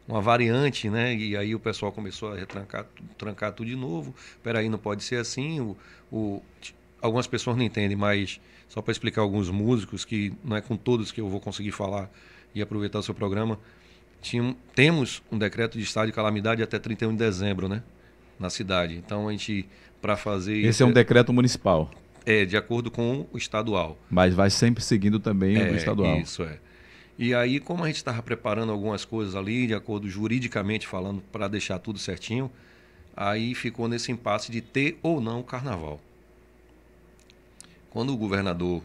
[0.07, 1.15] uma variante, né?
[1.15, 2.85] E aí o pessoal começou a retrancar,
[3.17, 4.13] trancar tudo de novo.
[4.43, 5.59] Peraí, não pode ser assim.
[5.59, 5.77] O,
[6.11, 6.41] o,
[7.03, 8.39] algumas pessoas não entendem, mas
[8.69, 12.09] só para explicar alguns músicos, que não é com todos que eu vou conseguir falar
[12.55, 13.59] e aproveitar o seu programa.
[14.21, 17.83] Tinha, temos um decreto de estado de calamidade até 31 de dezembro, né?
[18.39, 18.95] Na cidade.
[18.95, 19.67] Então a gente,
[20.01, 20.63] para fazer.
[20.63, 21.91] Esse é um decreto municipal.
[22.25, 23.97] É, de acordo com o estadual.
[24.09, 26.17] Mas vai sempre seguindo também é, o estadual.
[26.17, 26.57] Isso é.
[27.19, 31.49] E aí, como a gente estava preparando algumas coisas ali, de acordo juridicamente falando, para
[31.49, 32.49] deixar tudo certinho,
[33.15, 35.99] aí ficou nesse impasse de ter ou não o carnaval.
[37.93, 38.81] Quando o governador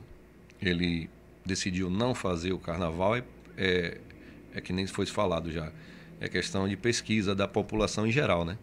[0.60, 1.08] ele
[1.44, 3.24] decidiu não fazer o carnaval, é,
[3.56, 3.98] é,
[4.54, 5.72] é que nem foi falado já,
[6.20, 8.58] é questão de pesquisa da população em geral, né?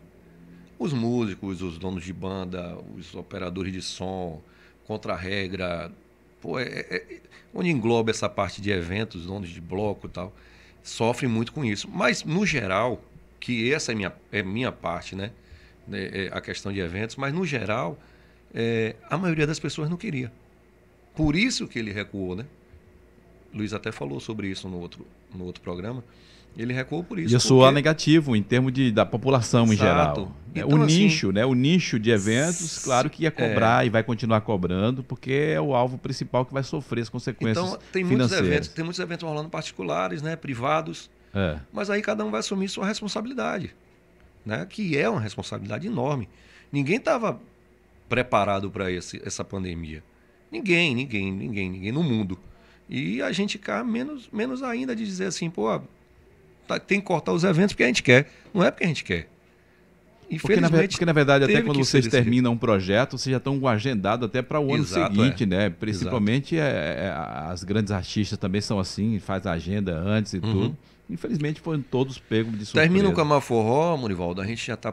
[0.78, 4.40] Os músicos, os donos de banda, os operadores de som,
[4.86, 5.92] contra a regra,
[6.40, 7.22] pô, é, é,
[7.52, 10.32] onde engloba essa parte de eventos, donos de bloco e tal,
[10.84, 11.90] sofre muito com isso.
[11.90, 13.04] Mas, no geral,
[13.40, 15.32] que essa é minha, é minha parte, né?
[15.92, 17.98] É, é a questão de eventos, mas, no geral,
[18.56, 20.32] é, a maioria das pessoas não queria.
[21.14, 22.46] Por isso que ele recuou, né?
[23.54, 26.04] Luiz até falou sobre isso no outro, no outro programa.
[26.58, 27.34] Ele recuou por isso.
[27.34, 27.48] Ia porque...
[27.50, 30.22] soar negativo em termos de, da população em Exato.
[30.22, 30.32] geral.
[30.54, 31.46] Então, o assim, nicho, né?
[31.46, 35.76] O nicho de eventos, claro que ia cobrar e vai continuar cobrando, porque é o
[35.76, 38.48] alvo principal que vai sofrer as consequências Então, tem muitos financeiras.
[38.48, 41.60] eventos, tem muitos eventos rolando particulares, né, privados, É.
[41.74, 43.76] mas aí cada um vai assumir sua responsabilidade,
[44.46, 46.30] né, que é uma responsabilidade enorme.
[46.72, 47.38] Ninguém estava
[48.10, 50.04] preparado para essa pandemia.
[50.52, 52.38] Ninguém, ninguém, ninguém, ninguém no mundo.
[52.90, 55.82] E a gente cá menos, menos ainda de dizer assim, pô,
[56.68, 58.32] tá- tem que cortar os eventos porque a gente quer.
[58.54, 59.28] Não é porque a gente quer.
[60.42, 64.26] Porque na, porque, na verdade, até quando vocês terminam um projeto, vocês já estão agendados
[64.26, 65.46] até para o ano Exato, seguinte, é.
[65.46, 65.70] né?
[65.70, 67.14] Principalmente é, é,
[67.48, 70.52] as grandes artistas também são assim, faz a agenda antes e Uhum.
[70.52, 70.78] tudo.
[71.08, 72.88] Infelizmente foram todos pegos de surpresa.
[72.88, 74.92] termina o Camaforró, Murivaldo, a gente já está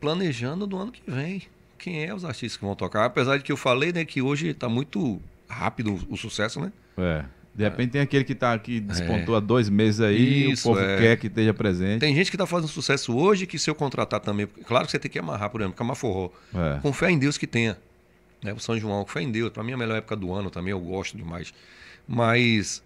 [0.00, 1.42] planejando do ano que vem.
[1.82, 3.04] Quem é os artistas que vão tocar?
[3.04, 6.72] Apesar de que eu falei, né, que hoje está muito rápido o, o sucesso, né?
[6.96, 7.24] É.
[7.52, 10.86] De repente tem aquele que tá aqui despontou há dois meses aí, Isso, o povo
[10.86, 10.96] é.
[10.96, 11.98] quer que esteja presente.
[11.98, 14.98] Tem gente que está fazendo sucesso hoje que se eu contratar também, claro que você
[15.00, 16.30] tem que amarrar, por exemplo, Camaforró.
[16.54, 16.78] É.
[16.80, 17.76] Com fé em Deus que tenha.
[18.40, 18.52] Né?
[18.52, 19.50] O São João, com fé em Deus.
[19.50, 21.52] Para mim é a melhor época do ano também, eu gosto demais.
[22.06, 22.80] Mas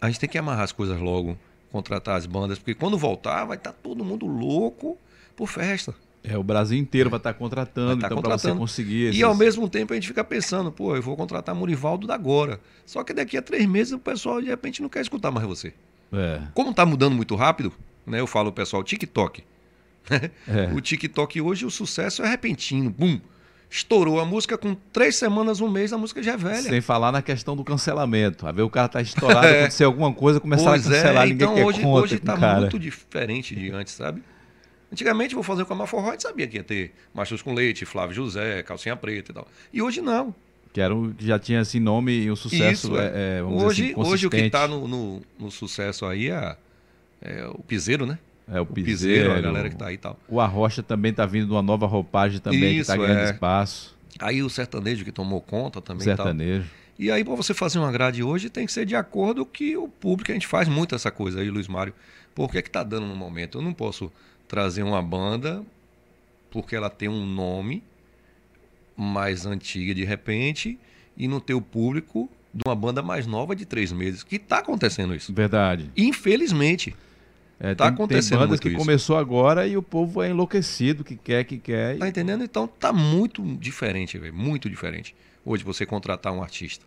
[0.00, 1.36] a gente tem que amarrar as coisas logo,
[1.72, 4.96] contratar as bandas, porque quando voltar vai estar todo mundo louco
[5.34, 5.92] por festa.
[6.28, 9.20] É, o Brasil inteiro vai estar contratando, Vai tá então para você conseguir esses...
[9.20, 12.60] E ao mesmo tempo a gente fica pensando, pô, eu vou contratar Murivaldo da agora.
[12.84, 15.72] Só que daqui a três meses o pessoal de repente não quer escutar mais você.
[16.12, 17.72] É, Como tá mudando muito rápido,
[18.04, 18.20] né?
[18.20, 19.44] Eu falo, pessoal, TikTok.
[20.10, 20.72] é.
[20.74, 22.90] O TikTok hoje, o sucesso é repentino.
[22.90, 23.20] Bum!
[23.68, 26.62] Estourou a música com três semanas, um mês, a música já é velha.
[26.62, 28.46] Sem falar na questão do cancelamento.
[28.46, 31.46] A ver o cara tá estourado, acontecer alguma coisa, começar a Pois cancelar, é, ninguém
[31.46, 34.22] então quer hoje, conta hoje com tá muito diferente de antes, sabe?
[34.92, 38.62] Antigamente, vou fazer com a gente sabia que ia ter Machos com Leite, Flávio José,
[38.62, 39.48] Calcinha Preta e tal.
[39.72, 40.34] E hoje não.
[40.72, 43.92] Que era um, já tinha assim nome e um sucesso, Isso, é, é, vamos hoje,
[43.92, 46.56] assim, hoje o que está no, no, no sucesso aí é,
[47.22, 48.18] é o piseiro, né?
[48.46, 50.18] É o O piseiro, piseiro, a galera que tá aí e tal.
[50.28, 53.30] O Arrocha também tá vindo de uma nova roupagem também, Isso, que tá ganhando é.
[53.32, 53.96] espaço.
[54.20, 56.26] Aí o sertanejo que tomou conta também e tal.
[56.26, 56.70] Sertanejo.
[56.98, 59.76] E aí, para você fazer uma grade hoje, tem que ser de acordo com que
[59.76, 61.92] o público, a gente faz muito essa coisa aí, Luiz Mário.
[62.34, 63.58] Por que que tá dando no momento?
[63.58, 64.10] Eu não posso
[64.48, 65.64] trazer uma banda
[66.50, 67.82] porque ela tem um nome
[68.96, 70.78] mais antiga de repente
[71.16, 74.22] e não ter o público de uma banda mais nova de três meses.
[74.22, 75.32] Que tá acontecendo isso.
[75.34, 75.90] Verdade.
[75.96, 76.94] Infelizmente.
[77.58, 78.76] É, Tá tem, acontecendo tem bandas que isso.
[78.76, 81.98] começou agora e o povo é enlouquecido, que quer, que quer.
[81.98, 82.44] Tá entendendo?
[82.44, 84.34] Então tá muito diferente, velho.
[84.34, 85.14] Muito diferente.
[85.44, 86.84] Hoje você contratar um artista.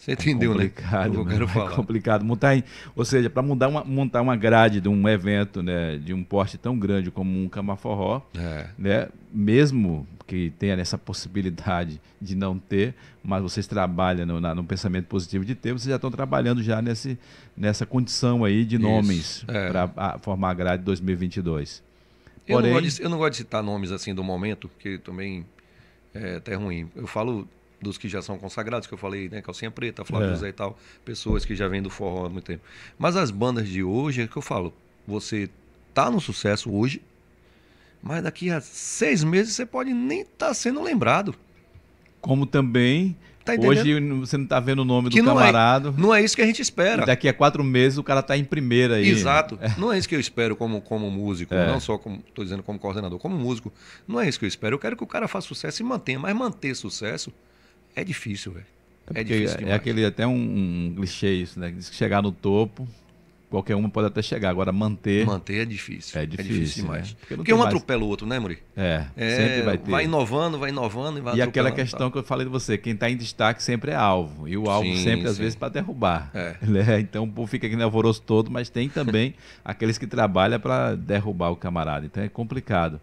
[0.00, 0.64] Você entendeu, né?
[0.68, 1.32] complicado, que eu né?
[1.32, 1.70] quero É falar.
[1.76, 2.24] complicado.
[2.24, 2.64] Montar, em-
[2.96, 6.56] ou seja, para montar uma, montar uma grade de um evento, né, de um porte
[6.56, 8.68] tão grande como um Camaforró, É.
[8.78, 14.64] né, mesmo que tenha essa possibilidade de não ter, mas vocês trabalham no, na- no
[14.64, 17.18] pensamento positivo de ter, vocês já estão trabalhando já nesse,
[17.54, 19.68] nessa condição aí de Isso, nomes é.
[19.68, 21.82] para formar a grade 2022.
[22.48, 24.96] Eu, Porém- não gosto de, eu não gosto de citar nomes assim do momento, que
[24.98, 25.44] também
[26.14, 26.88] é até ruim.
[26.96, 27.46] Eu falo
[27.80, 29.40] dos que já são consagrados, que eu falei, né?
[29.40, 30.30] Calcinha Preta, Flávio É.
[30.34, 32.62] José e tal, pessoas que já vêm do forró há muito tempo.
[32.98, 34.72] Mas as bandas de hoje, é que eu falo,
[35.06, 35.48] você
[35.94, 37.00] tá no sucesso hoje,
[38.02, 41.34] mas daqui a seis meses você pode nem estar sendo lembrado.
[42.20, 45.90] Como também, Tá hoje você não está vendo o nome Que do não é- camarada,
[45.96, 47.02] Não é isso que a gente espera.
[47.02, 49.08] e daqui a quatro meses o cara está em primeira aí.
[49.08, 49.58] Exato.
[49.78, 51.66] Não é isso que eu espero como, como músico, É.
[51.66, 53.72] não só como estou dizendo como coordenador, como músico.
[54.06, 54.74] Não é isso que eu espero.
[54.74, 57.32] Eu quero que o cara faça sucesso e mantenha, mas manter sucesso
[57.96, 58.66] é difícil, velho.
[58.66, 59.74] É, É porque difícil é demais.
[59.76, 61.70] aquele até um, um clichê isso, né?
[61.76, 62.86] Diz que chegar no topo,
[63.50, 64.50] qualquer um pode até chegar.
[64.50, 66.20] Agora manter Manter é difícil.
[66.20, 67.10] é difícil, demais.
[67.10, 67.16] né?
[67.36, 68.58] Porque, não um mais- atropela o outro, né, Muri?
[68.76, 70.04] É, É, sempre vai ter.
[70.04, 72.12] inovando, vai inovando e vai e aquela questão tá?
[72.12, 74.46] que eu falei de você, quem está em destaque sempre é alvo.
[74.46, 75.42] E o alvo Sim, sempre, às sim.
[75.42, 76.30] vezes, para derrubar.
[76.32, 76.54] É.
[76.62, 77.00] né?
[77.00, 79.34] Então o povo fica aqui no alvoroço todo, mas tem também
[79.64, 82.06] aqueles que trabalham para derrubar o camarada.
[82.06, 83.00] Então é complicado.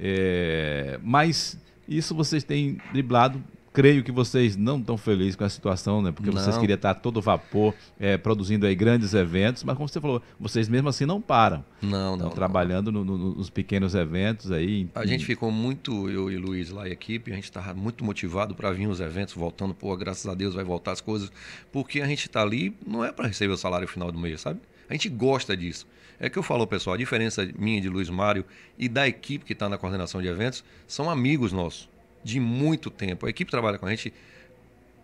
[0.00, 1.56] É, Mas
[1.88, 3.42] isso vocês têm driblado.
[3.74, 6.12] Creio que vocês não estão felizes com a situação, né?
[6.12, 6.60] Porque vocês Não.
[6.60, 10.88] queriam estar todo vapor, é, produzindo aí grandes eventos, mas como você falou, vocês mesmo
[10.88, 11.64] assim não param.
[11.82, 12.12] Não, não.
[12.14, 12.34] Estão não.
[12.36, 14.88] trabalhando no- no- nos pequenos eventos aí.
[14.94, 18.04] A gente ficou muito, eu e Luiz lá e a equipe, a gente estava muito
[18.04, 21.32] motivado para vir os eventos, voltando, pô, graças a Deus vai voltar as coisas,
[21.72, 24.60] porque a gente está ali, não é para receber o salário final do mês, sabe?
[24.88, 25.84] A gente gosta disso.
[26.20, 28.44] É que eu falo, pessoal, a diferença minha de Luiz Mário
[28.78, 31.88] e da equipe que está na coordenação de eventos são amigos nossos,
[32.24, 33.26] de muito tempo.
[33.26, 34.12] A equipe que trabalha com a gente,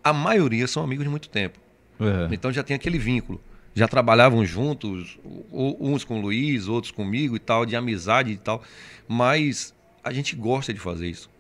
[0.03, 1.61] a maioria são amigos de muito tempo.
[2.01, 2.35] É.
[2.35, 3.41] Então já tem aquele vínculo.
[3.75, 5.19] Já trabalhavam juntos,
[5.53, 8.65] uns com o Luiz, outros comigo e tal, de amizade e tal.
[9.07, 11.31] Mas a gente gosta de fazer isso.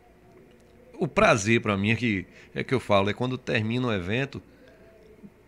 [0.95, 4.41] O prazer para mim é que, é que eu falo, é quando termina o evento,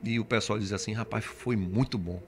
[0.03, 2.20] e o pessoal dizia assim, rapaz, foi muito bom.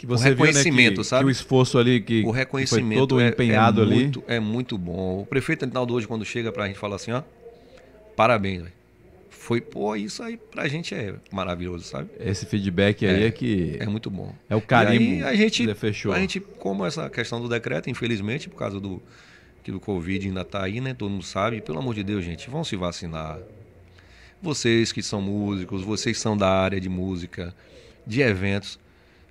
[0.00, 1.24] Que você o reconhecimento, viu, né, que, sabe?
[1.24, 3.94] Que o esforço ali, que, o reconhecimento foi todo é, empenhado é ali.
[3.96, 5.20] Muito, é muito bom.
[5.20, 7.22] O prefeito Rinaldo hoje, quando chega pra gente, fala assim, ó,
[8.16, 8.72] parabéns, velho.
[9.28, 12.08] Foi, pô, isso aí pra gente é maravilhoso, sabe?
[12.18, 13.76] Esse feedback aí é, é que...
[13.78, 14.34] É muito bom.
[14.48, 16.14] É o carimbo e aí, a gente, que fechou.
[16.14, 19.02] A gente, como essa questão do decreto, infelizmente, por causa do
[19.62, 20.94] que do Covid ainda tá aí, né?
[20.94, 21.60] Todo mundo sabe.
[21.60, 23.38] Pelo amor de Deus, gente, vão se vacinar.
[24.40, 27.54] Vocês que são músicos, vocês são da área de música,
[28.06, 28.78] de eventos,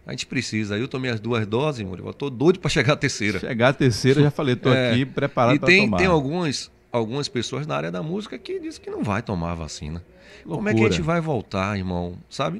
[0.10, 0.76] a gente precisa.
[0.76, 2.12] Eu tomei as duas doses, Muriel.
[2.14, 3.40] Tô doido para chegar à terceira.
[3.40, 5.98] Chegar à terceira, já falei, tô é, aqui preparado para tomar.
[5.98, 9.52] E tem algumas, algumas pessoas na área da música que dizem que não vai tomar
[9.52, 10.04] a vacina.
[10.44, 10.58] Loucura.
[10.58, 12.18] Como é que a gente vai voltar, irmão?
[12.28, 12.60] Sabe?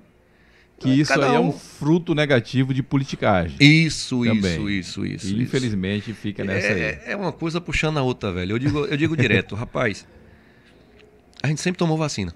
[0.78, 1.36] Que isso Cada aí um...
[1.36, 3.58] é um fruto negativo de politicagem.
[3.60, 4.38] Isso, também.
[4.38, 5.28] isso, isso, isso.
[5.28, 5.42] E, isso.
[5.42, 7.14] infelizmente fica nessa é, aí.
[7.14, 8.54] É uma coisa puxando a outra, velho.
[8.54, 10.06] Eu digo, eu digo direto, rapaz.
[11.42, 12.32] A gente sempre tomou vacina.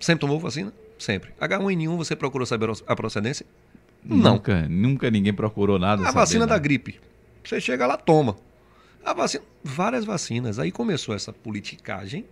[0.00, 0.72] Sempre tomou vacina?
[0.98, 1.30] Sempre.
[1.40, 3.46] H1N1, você procurou saber a procedência?
[4.04, 4.34] Não.
[4.34, 6.06] Nunca, nunca ninguém procurou nada.
[6.06, 7.00] A vacina da gripe.
[7.42, 8.36] Você chega lá, toma.
[9.04, 10.58] A vacina, várias vacinas.
[10.58, 12.24] Aí começou essa politicagem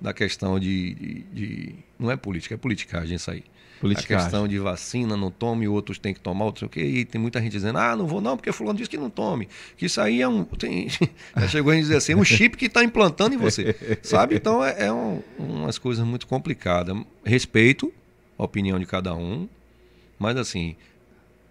[0.00, 3.44] da questão de, de, de, Não é política, é politicagem isso aí.
[3.80, 4.16] Politicagem.
[4.16, 6.80] A questão de vacina, não tome, outros têm que tomar, outros o quê.
[6.80, 9.48] E tem muita gente dizendo, ah, não vou não, porque fulano disse que não tome.
[9.76, 10.44] Que isso aí é um.
[10.44, 10.88] Tem,
[11.36, 13.98] já chegou a dizer assim, é um chip que está implantando em você.
[14.02, 14.36] Sabe?
[14.36, 16.96] Então é, é um, umas coisas muito complicadas.
[17.24, 17.92] Respeito
[18.38, 19.48] a opinião de cada um,
[20.22, 20.76] mas assim,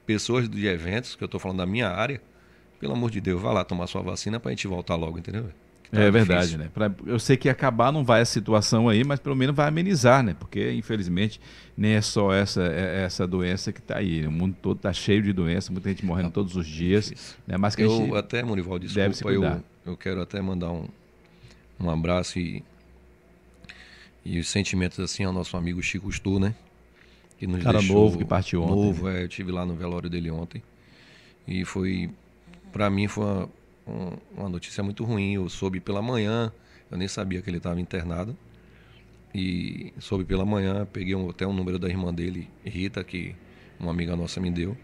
[0.06, 2.22] pessoas de eventos, que eu estou falando da minha área,
[2.80, 5.50] pelo amor de Deus, vá lá tomar sua vacina para a gente voltar logo, entendeu?
[5.92, 6.70] Tá é verdade, né?
[6.74, 10.24] Pra, eu sei que acabar não vai a situação aí, mas pelo menos vai amenizar,
[10.24, 10.34] né?
[10.40, 11.40] Porque, infelizmente,
[11.76, 14.26] nem é só essa, é, essa doença que está aí.
[14.26, 17.36] O mundo todo está cheio de doença, muita gente morrendo ah, todos os dias.
[17.46, 17.58] Né?
[17.58, 20.88] Mas que eu até, Morival, desculpa, eu, eu quero até mandar um,
[21.78, 22.64] um abraço e,
[24.24, 26.56] e os sentimentos assim ao nosso amigo Chico Stu, né?
[27.42, 28.76] Que nos Cara deixou, novo que partiu ontem.
[28.76, 29.22] Novo, né?
[29.22, 30.62] é, eu tive lá no velório dele ontem.
[31.48, 32.12] E foi,
[32.72, 33.50] para mim, foi uma
[33.88, 35.34] um, uma notícia muito ruim.
[35.34, 36.54] Eu soube pela manhã,
[36.92, 38.38] eu nem sabia que ele estava internado.
[39.34, 43.36] E soube pela manhã, peguei um, até o um número da irmã dele, Rita, que
[43.80, 44.78] uma amiga nossa me deu.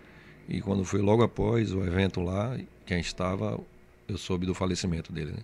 [0.49, 3.59] E quando foi logo após o evento lá, que a gente estava,
[4.07, 5.43] eu soube do falecimento dele, né?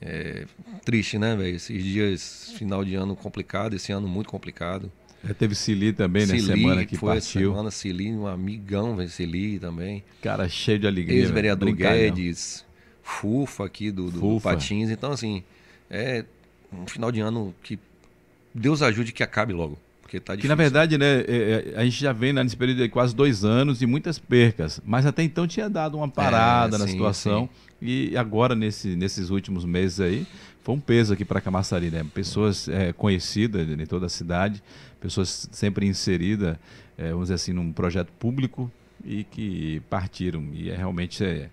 [0.00, 0.46] É,
[0.86, 1.54] triste, né, velho?
[1.54, 4.90] Esses dias, final de ano complicado, esse ano muito complicado.
[5.26, 6.38] Já teve Cili também, né?
[6.38, 7.50] Semana que foi partiu.
[7.50, 10.04] semana, Cili, um amigão, velho, Cili também.
[10.22, 11.18] Cara, cheio de alegria.
[11.18, 12.64] Ex-vereador Guedes,
[13.02, 14.50] Fufa aqui do, do, Fufa.
[14.50, 14.90] Patins.
[14.90, 15.42] Então, assim,
[15.90, 16.24] é
[16.72, 17.78] um final de ano que
[18.54, 19.78] Deus ajude que acabe logo.
[20.02, 20.42] Porque tá difícil.
[20.42, 23.14] Que na verdade, né, é, é, a gente já vem né, nesse período de quase
[23.14, 24.80] dois anos e muitas percas.
[24.84, 27.48] Mas até então tinha dado uma parada é, na sim, situação.
[27.80, 27.86] Sim.
[27.86, 30.26] E agora, nesse, nesses últimos meses aí,
[30.62, 32.04] foi um peso aqui para Camaçari, né?
[32.14, 34.62] Pessoas é, conhecidas em toda a cidade,
[35.04, 36.56] pessoas sempre inseridas,
[36.96, 38.72] é, vamos dizer assim, num projeto público
[39.04, 40.48] e que partiram.
[40.54, 41.50] E é realmente é,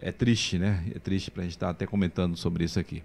[0.00, 0.82] é triste, né?
[0.94, 3.02] É triste para a gente estar tá até comentando sobre isso aqui.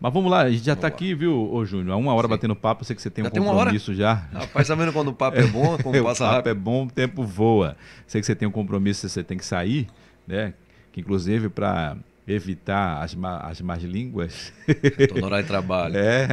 [0.00, 1.92] Mas vamos lá, a gente já está aqui, viu, ô Júnior?
[1.92, 2.30] Há uma hora Sim.
[2.30, 4.14] batendo papo, eu sei que você tem já um compromisso já.
[4.32, 6.50] Rapaz, sabendo quando o papo é bom, como passa O papo rápido.
[6.50, 7.76] é bom, o tempo voa.
[8.06, 9.86] Sei que você tem um compromisso, você tem que sair,
[10.26, 10.54] né?
[10.90, 14.52] Que inclusive para evitar as, as más línguas.
[14.66, 15.94] Estou no horário de trabalho.
[16.04, 16.26] É,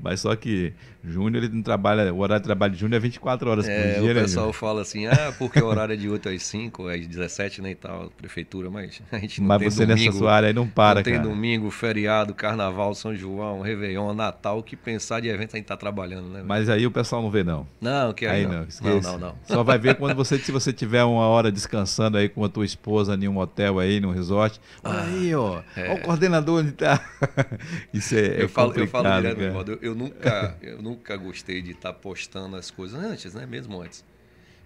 [0.00, 0.72] mas só que
[1.04, 4.00] Júnior, ele não trabalha, o horário de trabalho de Júnior é 24 horas é, por
[4.00, 6.88] dia, o né, pessoal fala assim, ah, porque o horário é de 8 às 5,
[6.88, 10.06] às 17, né, e tal, prefeitura, mas a gente não mas tem você domingo.
[10.06, 11.16] nessa sua área aí não para, não cara.
[11.16, 15.66] tem domingo, feriado, carnaval, São João, Réveillon, Natal, o que pensar de evento a gente
[15.66, 16.42] tá trabalhando, né?
[16.44, 17.66] Mas aí o pessoal não vê, não.
[17.80, 18.66] Não, que aí, aí não.
[18.82, 22.28] Não, não, não, Só vai ver quando você, se você tiver uma hora descansando aí
[22.28, 24.60] com a tua esposa em um hotel aí, num resort.
[24.82, 25.92] Olha ah, aí, ó, é.
[25.92, 27.00] o coordenador onde tá.
[27.92, 31.72] Isso é, eu é falo, Eu falo direto, eu, eu, nunca, eu nunca gostei de
[31.72, 33.46] estar tá postando as coisas antes, né?
[33.46, 34.04] Mesmo antes.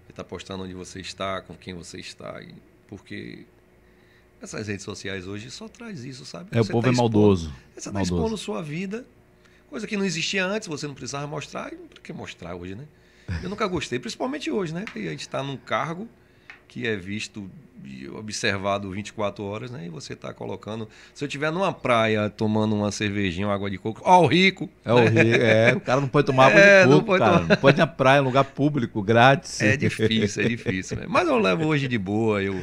[0.06, 2.40] De estar tá postando onde você está, com quem você está.
[2.86, 3.46] Porque
[4.40, 6.50] essas redes sociais hoje só traz isso, sabe?
[6.52, 7.52] É, você o povo tá é maldoso.
[7.74, 9.06] Você está expondo sua vida,
[9.68, 11.72] coisa que não existia antes, você não precisava mostrar.
[11.72, 12.86] E por que mostrar hoje, né?
[13.42, 14.84] Eu nunca gostei, principalmente hoje, né?
[14.84, 16.08] Que a gente está num cargo
[16.68, 17.50] que é visto
[18.16, 19.86] observado 24 horas, né?
[19.86, 20.88] E você está colocando.
[21.14, 24.68] Se eu estiver numa praia tomando uma cervejinha, uma água de coco, ó, o rico.
[24.84, 25.74] É o rico, é.
[25.74, 27.32] O cara não pode tomar água é, de coco, não pode cara.
[27.38, 27.48] Tomar...
[27.48, 29.60] Não pode ir na praia, lugar público, grátis.
[29.60, 30.96] É difícil, é difícil.
[30.96, 31.06] Né?
[31.08, 32.60] Mas eu levo hoje de boa, eu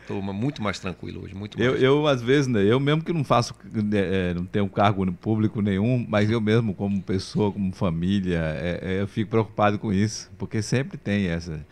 [0.00, 1.70] estou muito mais tranquilo hoje, muito mais.
[1.70, 3.54] Eu, eu às vezes, né, eu mesmo que não faço,
[3.92, 9.00] é, não tenho cargo público nenhum, mas eu mesmo como pessoa, como família, é, é,
[9.02, 11.64] eu fico preocupado com isso, porque sempre tem essa.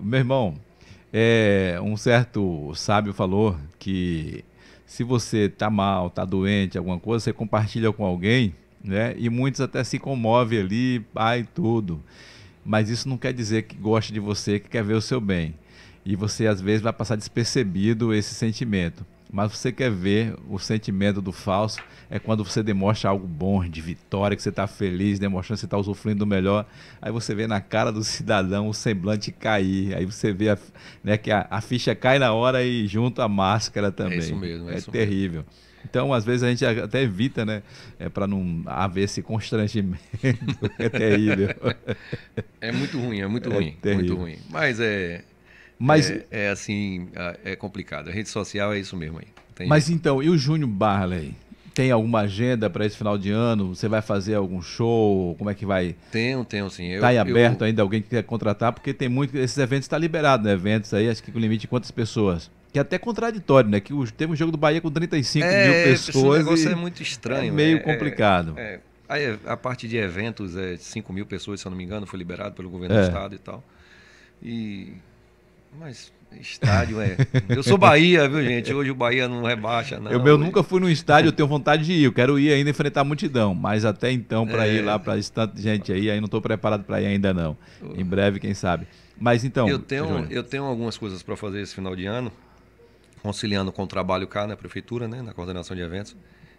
[0.00, 0.54] Meu irmão,
[1.12, 4.44] é, um certo sábio falou que
[4.84, 9.14] se você está mal, está doente, alguma coisa, você compartilha com alguém, né?
[9.18, 12.02] E muitos até se comovem ali, pai, tudo.
[12.64, 15.54] Mas isso não quer dizer que gosta de você, que quer ver o seu bem.
[16.04, 19.04] E você, às vezes, vai passar despercebido esse sentimento.
[19.30, 23.80] Mas você quer ver o sentimento do falso é quando você demonstra algo bom, de
[23.80, 26.64] vitória, que você está feliz, demonstrando que você está usufruindo do melhor.
[27.02, 29.96] Aí você vê na cara do cidadão o semblante cair.
[29.96, 30.58] Aí você vê a,
[31.02, 34.18] né, que a, a ficha cai na hora e junto a máscara também.
[34.18, 34.70] É isso mesmo.
[34.70, 35.40] É, é isso terrível.
[35.42, 35.66] Mesmo.
[35.88, 37.62] Então, às vezes a gente até evita, né?
[37.98, 40.02] É para não haver esse constrangimento.
[40.78, 41.48] é terrível.
[42.60, 44.16] É muito ruim, é muito é ruim, terrível.
[44.16, 44.38] muito ruim.
[44.50, 45.22] Mas é,
[45.78, 47.08] mas é, é, assim,
[47.44, 48.08] é complicado.
[48.08, 49.26] A rede social é isso mesmo aí.
[49.54, 49.98] Tem mas jeito.
[49.98, 51.34] então, e o Júnior Barley?
[51.74, 53.74] Tem alguma agenda para esse final de ano?
[53.74, 55.34] Você vai fazer algum show?
[55.36, 55.94] Como é que vai?
[56.10, 56.92] Tenho, tenho sim.
[56.92, 57.66] Está aí aberto eu...
[57.66, 58.72] ainda alguém que quer contratar?
[58.72, 59.36] Porque tem muito.
[59.36, 60.52] Esses eventos estão tá liberados, né?
[60.54, 62.50] Eventos aí, acho que com limite de quantas pessoas?
[62.72, 63.78] Que é até contraditório, né?
[63.78, 66.16] Que teve um jogo do Bahia com 35 é, mil pessoas.
[66.16, 67.48] Esse negócio é muito estranho.
[67.48, 68.54] É meio é, complicado.
[68.56, 72.06] É, aí, a parte de eventos, é 5 mil pessoas, se eu não me engano,
[72.06, 73.04] foi liberado pelo governo do é.
[73.04, 73.62] estado e tal.
[74.42, 74.94] E
[75.78, 77.16] mas estádio é.
[77.48, 78.72] Eu sou Bahia, viu, gente?
[78.72, 80.10] Hoje o Bahia não rebaixa, não.
[80.10, 82.04] Eu, eu nunca fui no estádio, eu tenho vontade de ir.
[82.04, 83.54] Eu quero ir ainda enfrentar a multidão.
[83.54, 84.74] Mas até então, para é...
[84.74, 87.56] ir lá, para tanta gente aí, aí não estou preparado para ir ainda, não.
[87.94, 88.86] Em breve, quem sabe.
[89.18, 89.68] Mas então.
[89.68, 92.32] Eu tenho, eu tenho algumas coisas para fazer esse final de ano,
[93.22, 96.16] conciliando com o trabalho cá na prefeitura, né, na coordenação de eventos.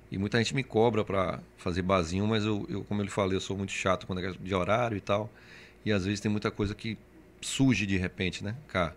[0.10, 3.36] E muita gente me cobra para fazer basinho, mas eu, eu, como eu lhe falei,
[3.36, 5.30] eu sou muito chato quando é de horário e tal.
[5.86, 6.98] E às vezes tem muita coisa que
[7.42, 8.94] surge de repente, né, cá.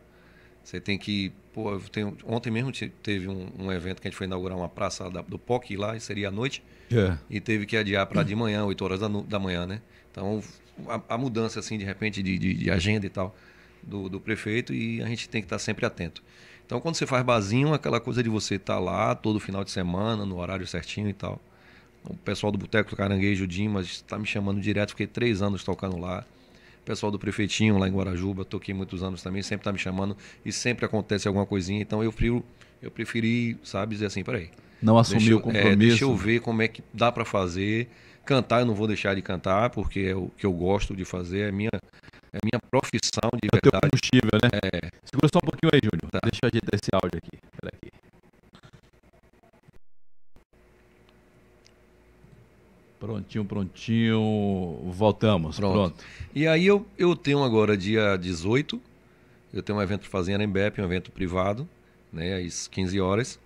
[0.62, 1.32] Você tem que.
[1.52, 2.70] Pô, tenho, ontem mesmo
[3.02, 5.96] teve um, um, evento que a gente foi inaugurar uma praça da, do POC lá,
[5.96, 6.62] e seria à noite.
[6.92, 7.16] É.
[7.28, 9.80] E teve que adiar para de manhã, 8 horas da, da manhã, né?
[10.10, 10.42] Então,
[10.88, 13.34] a, a, mudança, assim, de repente, de, de, de agenda e tal,
[13.82, 16.22] do, do, prefeito, e a gente tem que estar sempre atento.
[16.66, 20.24] Então, quando você faz basinho, aquela coisa de você estar lá todo final de semana,
[20.24, 21.40] no horário certinho e tal.
[22.04, 25.98] O pessoal do Boteco do Caranguejo, Dimas, está me chamando direto, fiquei três anos tocando
[25.98, 26.24] lá
[26.84, 30.52] pessoal do prefeitinho lá em Guarajuba, toquei muitos anos também, sempre está me chamando e
[30.52, 32.44] sempre acontece alguma coisinha, então eu prefiro,
[32.82, 34.50] eu preferi, sabe, dizer assim, peraí.
[34.82, 35.72] Não assumir o compromisso.
[35.72, 37.88] É, deixa eu ver como é que dá para fazer.
[38.24, 41.48] Cantar eu não vou deixar de cantar, porque é o que eu gosto de fazer,
[41.48, 41.70] é minha
[42.32, 43.86] é minha profissão de é verdade.
[43.86, 44.50] É combustível, né?
[44.72, 44.90] É.
[45.04, 46.10] Segura só um pouquinho aí, Júnior.
[46.10, 46.20] Tá.
[46.22, 47.38] Deixa eu ajeitar esse áudio aqui.
[47.60, 47.72] Pera
[53.00, 54.78] Prontinho, prontinho.
[54.92, 55.56] Voltamos.
[55.56, 55.72] Pronto.
[55.72, 56.04] Pronto.
[56.34, 58.78] E aí eu, eu tenho agora, dia 18,
[59.54, 61.66] eu tenho um evento para fazer na Embep, um evento privado,
[62.12, 63.40] né, às 15 horas.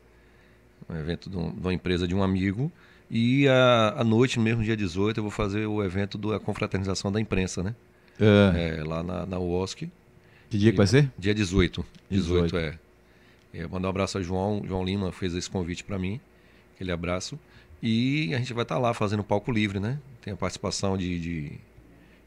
[0.90, 2.70] Um evento de, um, de uma empresa de um amigo.
[3.08, 7.20] E à noite, no mesmo dia 18, eu vou fazer o evento da confraternização da
[7.20, 7.76] imprensa, né?
[8.18, 8.78] É.
[8.78, 9.88] É, lá na, na UOSC.
[10.50, 11.10] Que dia que vai ser?
[11.16, 11.84] Dia 18.
[12.10, 12.56] 18, 18.
[12.56, 12.78] é.
[13.54, 14.62] Eu mandar um abraço a João.
[14.66, 16.20] João Lima fez esse convite para mim.
[16.74, 17.38] Aquele abraço.
[17.86, 19.98] E a gente vai estar tá lá fazendo palco livre, né?
[20.22, 21.52] Tem a participação de, de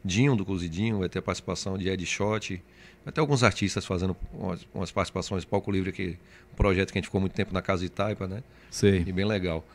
[0.04, 2.62] Dinho do Cozidinho, vai ter a participação de Ed Shot,
[3.04, 6.16] vai ter alguns artistas fazendo umas, umas participações palco livre, que
[6.52, 8.44] um projeto que a gente ficou muito tempo na Casa Itaipa, né?
[8.70, 9.02] Sim.
[9.04, 9.66] E bem legal.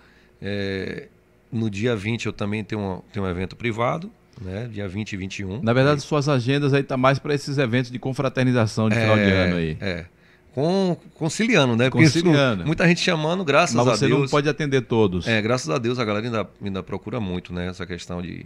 [0.41, 1.09] É,
[1.51, 4.09] no dia 20 eu também tenho um, tenho um evento privado,
[4.41, 4.69] né?
[4.71, 5.61] Dia 20 e 21.
[5.61, 9.17] Na verdade, suas agendas aí tá mais para esses eventos de confraternização de é, final
[9.17, 9.77] de ano aí.
[9.81, 10.05] É
[10.53, 11.89] com, conciliando, né?
[11.89, 12.61] Conciliando.
[12.61, 14.01] Isso, muita gente chamando, graças Mas a Deus.
[14.01, 15.27] Mas você não pode atender todos.
[15.27, 17.67] É, graças a Deus a galera ainda, ainda procura muito, né?
[17.67, 18.45] Essa questão de,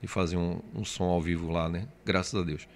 [0.00, 1.86] de fazer um, um som ao vivo lá, né?
[2.04, 2.68] Graças a Deus.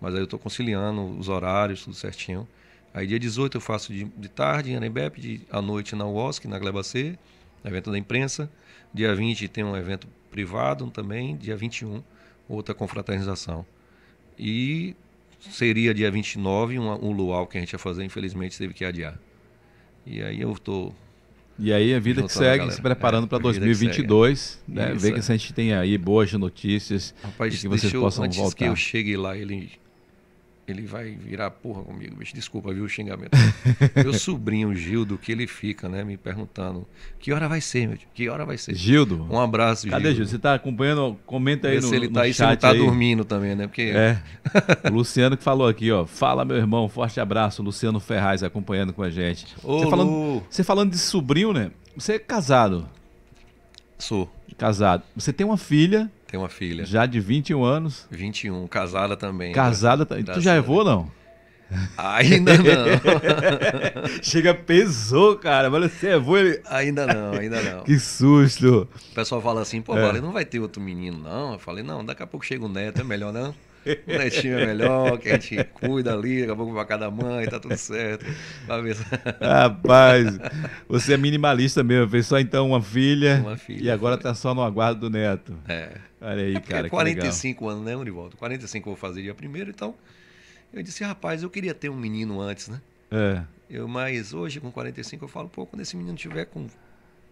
[0.00, 2.48] Mas aí eu estou conciliando os horários, tudo certinho.
[2.94, 6.48] Aí dia 18 eu faço de, de tarde em Anembep, de, à noite na UOSC,
[6.48, 7.18] na Gleba C,
[7.64, 8.50] evento da imprensa.
[8.94, 12.02] Dia 20 tem um evento privado também, dia 21,
[12.48, 13.66] outra confraternização.
[14.38, 14.96] E
[15.50, 19.18] seria dia 29, um, um luau que a gente ia fazer, infelizmente teve que adiar.
[20.06, 20.94] E aí eu estou
[21.58, 24.92] e aí a vida que segue, se preparando é, para 2022, né?
[24.94, 28.56] Ver que a gente tem aí boas notícias Rapaz, e que vocês possam antes voltar.
[28.56, 29.70] que eu chegue lá, ele
[30.66, 32.34] ele vai virar porra comigo, bicho.
[32.34, 33.30] Desculpa, viu o xingamento.
[33.94, 36.86] Meu sobrinho Gildo, que ele fica, né, me perguntando:
[37.18, 37.98] que hora vai ser, meu?
[38.12, 38.74] Que hora vai ser?
[38.74, 39.26] Gildo.
[39.30, 39.96] Um abraço, Gildo.
[39.96, 40.30] Cadê Gildo?
[40.30, 41.16] Você está acompanhando?
[41.24, 42.78] Comenta aí Vê no, se ele tá aí, se ele tá aí.
[42.78, 43.66] dormindo também, né?
[43.66, 43.92] Porque...
[43.94, 44.20] É.
[44.90, 46.04] o Luciano que falou aqui, ó.
[46.04, 47.62] Fala, meu irmão, forte abraço.
[47.62, 49.46] Luciano Ferraz acompanhando com a gente.
[49.62, 51.70] Ô, você, falando, você falando de sobrinho, né?
[51.96, 52.88] Você é casado?
[53.98, 54.30] Sou.
[54.58, 55.02] Casado.
[55.14, 56.10] Você tem uma filha.
[56.26, 56.84] Tem uma filha.
[56.84, 58.06] Já de 21 anos.
[58.10, 59.52] 21, casada também.
[59.52, 60.24] Casada também.
[60.24, 61.10] Tu já é avô não?
[61.96, 64.22] Ainda não.
[64.22, 65.68] Chega, pesou, cara.
[65.68, 66.60] Mas você é avô ele.
[66.66, 67.82] Ainda não, ainda não.
[67.84, 68.88] que susto.
[69.10, 70.02] O pessoal fala assim, pô, é.
[70.02, 71.54] Vale, não vai ter outro menino, não.
[71.54, 73.54] Eu falei, não, daqui a pouco chega o neto, é melhor não.
[73.86, 77.10] o netinho é melhor, que a gente cuida ali, daqui a pouco vai pra cada
[77.10, 78.24] mãe, tá tudo certo.
[78.82, 78.96] Ver...
[79.40, 80.38] Rapaz,
[80.88, 84.24] você é minimalista mesmo, fez só então uma filha, uma filha e agora foi.
[84.24, 85.56] tá só no aguardo do neto.
[85.68, 85.92] É.
[86.26, 86.90] Olha aí, é cara.
[86.90, 88.36] 45 anos, né, Univaldo?
[88.36, 89.94] 45 eu vou fazer dia primeiro, então.
[90.72, 92.80] Eu disse, rapaz, eu queria ter um menino antes, né?
[93.12, 93.44] É.
[93.70, 96.66] Eu, mas hoje, com 45, eu falo, pô, quando esse menino tiver com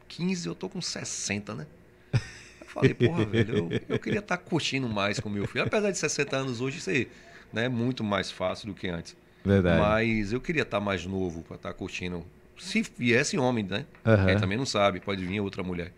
[0.06, 1.66] 15, eu tô com 60, né?
[2.12, 5.64] Eu falei, porra, velho, eu, eu queria estar tá curtindo mais com meu filho.
[5.64, 7.10] Apesar de 60 anos hoje ser
[7.52, 9.16] né, muito mais fácil do que antes.
[9.44, 9.80] Verdade.
[9.80, 12.24] Mas eu queria estar tá mais novo para estar tá curtindo.
[12.56, 13.86] Se viesse homem, né?
[14.04, 14.26] Uhum.
[14.26, 15.92] Quem também não sabe, pode vir outra mulher.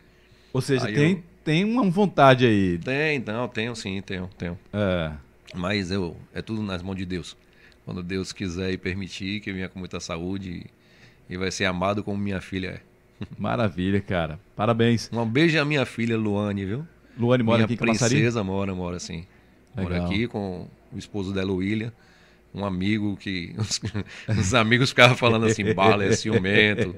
[0.57, 1.23] Ou seja, tem, eu...
[1.45, 2.79] tem uma vontade aí.
[2.79, 4.59] Tem, não, tenho sim, tenho, tenho.
[4.73, 5.13] É.
[5.55, 7.37] Mas eu, é tudo nas mãos de Deus.
[7.85, 10.65] Quando Deus quiser e permitir, que eu venha com muita saúde
[11.29, 13.27] e, vai ser amado como minha filha é.
[13.39, 14.41] Maravilha, cara.
[14.57, 15.11] Parabéns.
[15.13, 16.87] Um beijo à minha filha Luane, viu?
[17.19, 19.27] Luane mora minha aqui em princesa mora, mora sim.
[19.75, 21.93] Mora aqui com o esposo dela, William.
[22.57, 23.55] Um amigo que.
[23.59, 23.81] Os,
[24.27, 26.97] os amigos ficavam falando assim: Bala é ciumento.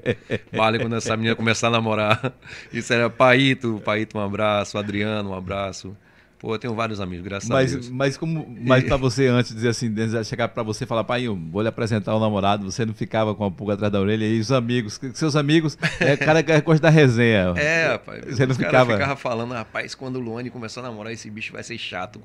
[0.55, 2.33] Bala quando essa menina começar a namorar.
[2.71, 3.81] Isso era Paito.
[3.83, 4.77] Paito, um abraço.
[4.77, 5.95] Adriano, um abraço.
[6.39, 7.89] Pô, eu tenho vários amigos, graças mas, a Deus.
[7.89, 9.93] Mas como, mas para você antes dizer assim,
[10.23, 13.35] chegar para você e falar, pai, eu vou lhe apresentar o namorado, você não ficava
[13.35, 16.81] com a pulga atrás da orelha e os amigos, seus amigos, é cara que gosta
[16.81, 17.53] da resenha.
[17.57, 18.23] É, rapaz.
[18.25, 21.61] Você não ficava ficava falando, rapaz, quando o Luane começou a namorar esse bicho vai
[21.61, 22.21] ser chato.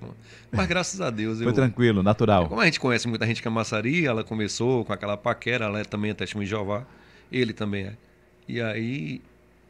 [0.53, 2.49] Mas graças a Deus Foi tranquilo, natural.
[2.49, 5.81] Como a gente conhece muita gente que é maçaria, ela começou com aquela paquera, ela
[5.81, 6.85] é também é testemunho de Jeová,
[7.33, 7.93] ele também é.
[8.47, 9.21] E aí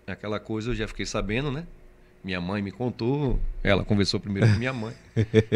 [0.06, 1.64] aquela coisa eu já fiquei sabendo, né?
[2.24, 4.94] Minha mãe me contou, ela conversou primeiro com minha mãe,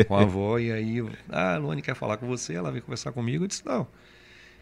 [0.07, 3.11] com a avó, e aí, ah, a Luane quer falar com você, ela veio conversar
[3.11, 3.87] comigo, eu disse, não,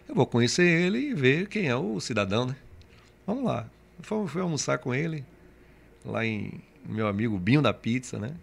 [0.09, 2.55] eu vou conhecer ele e ver quem é o cidadão, né?
[3.27, 3.67] Vamos lá.
[4.01, 5.25] Fui, fui almoçar com ele,
[6.05, 8.35] lá em meu amigo Binho da Pizza, né?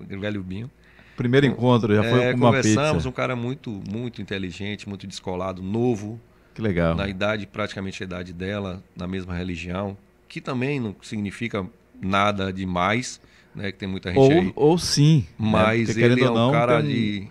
[0.00, 0.68] O velho Binho.
[1.16, 3.08] Primeiro encontro, já foi é, com uma conversamos, pizza.
[3.08, 6.20] um cara muito, muito inteligente, muito descolado, novo.
[6.54, 6.94] Que legal.
[6.94, 9.96] Na idade, praticamente a idade dela, na mesma religião,
[10.28, 11.66] que também não significa
[12.00, 13.20] nada demais,
[13.54, 13.72] né?
[13.72, 14.52] Que tem muita gente ou, aí.
[14.54, 15.26] Ou sim.
[15.38, 16.02] Né, Mas né?
[16.02, 17.28] ele é um não, cara de.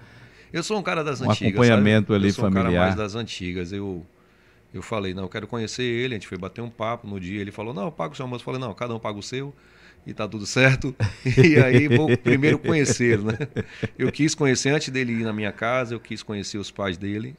[0.52, 1.54] Eu sou um cara das um antigas.
[1.54, 2.16] acompanhamento sabe?
[2.16, 2.70] ali eu sou familiar.
[2.70, 3.72] um cara mais das antigas.
[3.72, 4.06] Eu,
[4.74, 6.16] eu falei, não, eu quero conhecer ele.
[6.16, 7.42] A gente foi bater um papo no dia.
[7.42, 8.42] Ele falou, não, eu pago o seu almoço.
[8.42, 9.54] Eu falei, não, cada um paga o seu
[10.06, 10.96] e tá tudo certo.
[11.44, 13.38] E aí vou primeiro conhecer, né?
[13.98, 17.36] Eu quis conhecer antes dele ir na minha casa, eu quis conhecer os pais dele.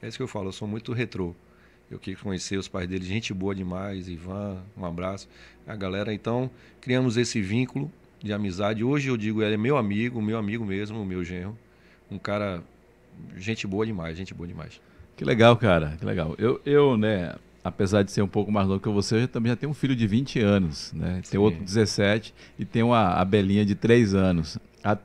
[0.00, 1.34] É isso que eu falo, eu sou muito retrô.
[1.90, 5.28] Eu quis conhecer os pais dele, gente boa demais, Ivan, um abraço.
[5.66, 6.50] A galera, então,
[6.80, 7.90] criamos esse vínculo
[8.22, 8.82] de amizade.
[8.82, 11.56] Hoje eu digo, ele é meu amigo, meu amigo mesmo, meu genro.
[12.10, 12.62] Um cara,
[13.36, 14.80] gente boa demais, gente boa demais.
[15.16, 16.34] Que legal, cara, que legal.
[16.38, 19.56] Eu, eu né, apesar de ser um pouco mais novo que você, eu também já
[19.56, 21.20] tenho um filho de 20 anos, né?
[21.28, 24.58] Tem outro 17 e tem uma a Belinha de 3 anos.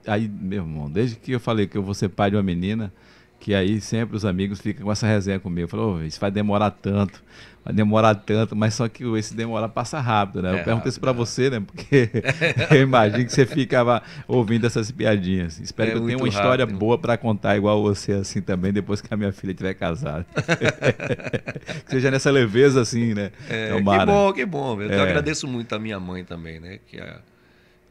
[0.05, 2.93] Aí, meu irmão, desde que eu falei que eu vou ser pai de uma menina,
[3.41, 5.67] que aí sempre os amigos ficam com essa resenha comigo.
[5.67, 7.23] Falou, oh, isso vai demorar tanto,
[7.65, 10.55] vai demorar tanto, mas só que esse demorar passa rápido, né?
[10.55, 11.13] É eu pergunto isso para é.
[11.13, 11.59] você, né?
[11.59, 12.07] Porque
[12.69, 15.59] eu imagino que você ficava ouvindo essas piadinhas.
[15.59, 16.39] Espero é que eu tenha uma rápido.
[16.39, 20.23] história boa para contar igual você assim também, depois que a minha filha tiver casada.
[21.85, 23.31] que seja nessa leveza assim, né?
[23.49, 24.79] É, que bom, que bom.
[24.79, 25.01] Eu é.
[25.01, 26.77] agradeço muito a minha mãe também, né?
[26.85, 27.17] Que a...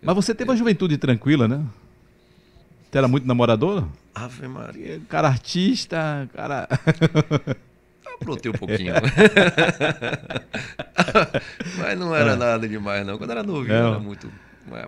[0.00, 1.60] Mas você teve uma juventude tranquila, né?
[2.90, 3.86] Você era muito namorador?
[4.12, 5.00] Ave Maria.
[5.08, 6.66] Cara artista, cara.
[8.20, 8.94] Aprontei um pouquinho.
[11.78, 12.36] mas não era é.
[12.36, 13.16] nada demais, não.
[13.16, 13.90] Quando era novinho, não.
[13.90, 14.30] era muito.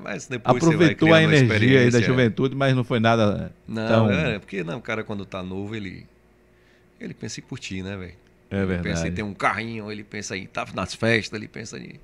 [0.03, 3.53] Mas depois Aproveitou você vai a energia aí da juventude, mas não foi nada.
[3.67, 4.11] Não, tão...
[4.11, 6.07] é, porque não, o cara quando tá novo, ele.
[7.01, 8.13] Ele pensa em curtir, né, velho?
[8.51, 8.75] É verdade.
[8.75, 11.79] Ele pensa em ter um carrinho, ele pensa em estar tá nas festas, ele pensa
[11.79, 11.99] em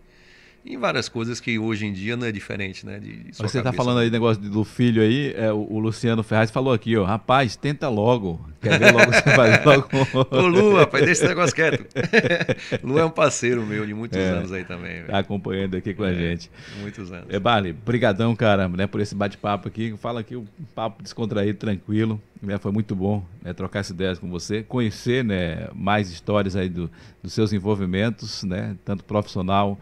[0.65, 2.99] em várias coisas que hoje em dia não é diferente, né?
[2.99, 6.51] De, de Você está falando aí negócio do filho aí, é, o, o, Luciano Ferraz
[6.51, 8.41] falou aqui, ó, rapaz, tenta logo.
[8.61, 9.89] Quer ver logo você faz logo.
[10.31, 11.87] Ô Lu, rapaz, deixa esse negócio quieto.
[12.83, 15.05] Lu é um parceiro meu de muitos é, anos aí também.
[15.05, 16.51] Tá acompanhando aqui com é, a gente.
[16.81, 17.27] Muitos anos.
[17.31, 19.97] É, Bali, brigadão, cara, né, por esse bate-papo aqui.
[19.97, 22.21] Fala aqui um papo descontraído, tranquilo.
[22.43, 26.69] Né, foi muito bom né, trocar essas ideias com você, conhecer né, mais histórias aí
[26.69, 26.89] do,
[27.21, 29.77] dos seus envolvimentos, né, tanto profissional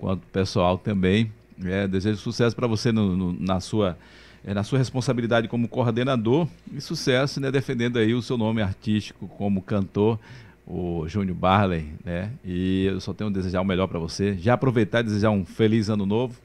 [0.00, 1.30] quanto pessoal também.
[1.62, 3.96] É, desejo sucesso para você no, no, na, sua,
[4.42, 9.28] é, na sua responsabilidade como coordenador e sucesso né, defendendo aí o seu nome artístico
[9.28, 10.18] como cantor,
[10.66, 11.92] o Júnior Barley.
[12.02, 12.30] Né?
[12.42, 14.36] E eu só tenho a desejar o melhor para você.
[14.38, 16.40] Já aproveitar e desejar um feliz ano novo.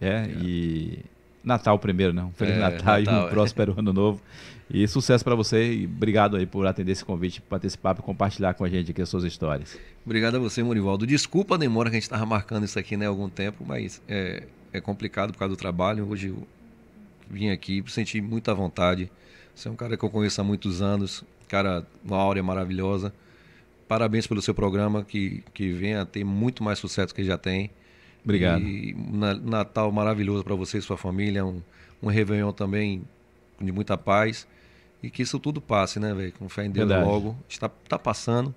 [0.00, 0.30] É, é.
[0.42, 0.98] E
[1.42, 2.22] Natal primeiro, né?
[2.22, 3.30] Um feliz é, Natal, Natal, e um é.
[3.30, 4.20] próspero ano novo.
[4.70, 8.64] E sucesso para você e obrigado aí por atender esse convite, participar e compartilhar com
[8.64, 9.78] a gente aqui as suas histórias.
[10.04, 11.06] Obrigado a você, Morivaldo.
[11.06, 14.02] Desculpa a demora que a gente estava marcando isso aqui né, há algum tempo, mas
[14.06, 16.06] é, é complicado por causa do trabalho.
[16.06, 16.46] Hoje eu
[17.30, 19.10] vim aqui, senti muita vontade.
[19.54, 23.12] Você é um cara que eu conheço há muitos anos, cara, uma áurea maravilhosa.
[23.88, 27.70] Parabéns pelo seu programa, que, que venha a ter muito mais sucesso que já tem.
[28.22, 28.62] Obrigado.
[28.62, 28.94] E
[29.42, 31.62] Natal maravilhoso para você e sua família, um,
[32.02, 33.02] um Réveillon também
[33.58, 34.46] de muita paz.
[35.02, 36.32] E que isso tudo passe, né, velho?
[36.32, 37.08] Com fé em Deus Verdade.
[37.08, 37.36] logo.
[37.48, 38.54] Está tá passando,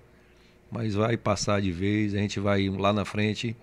[0.70, 2.14] mas vai passar de vez.
[2.14, 3.56] A gente vai lá na frente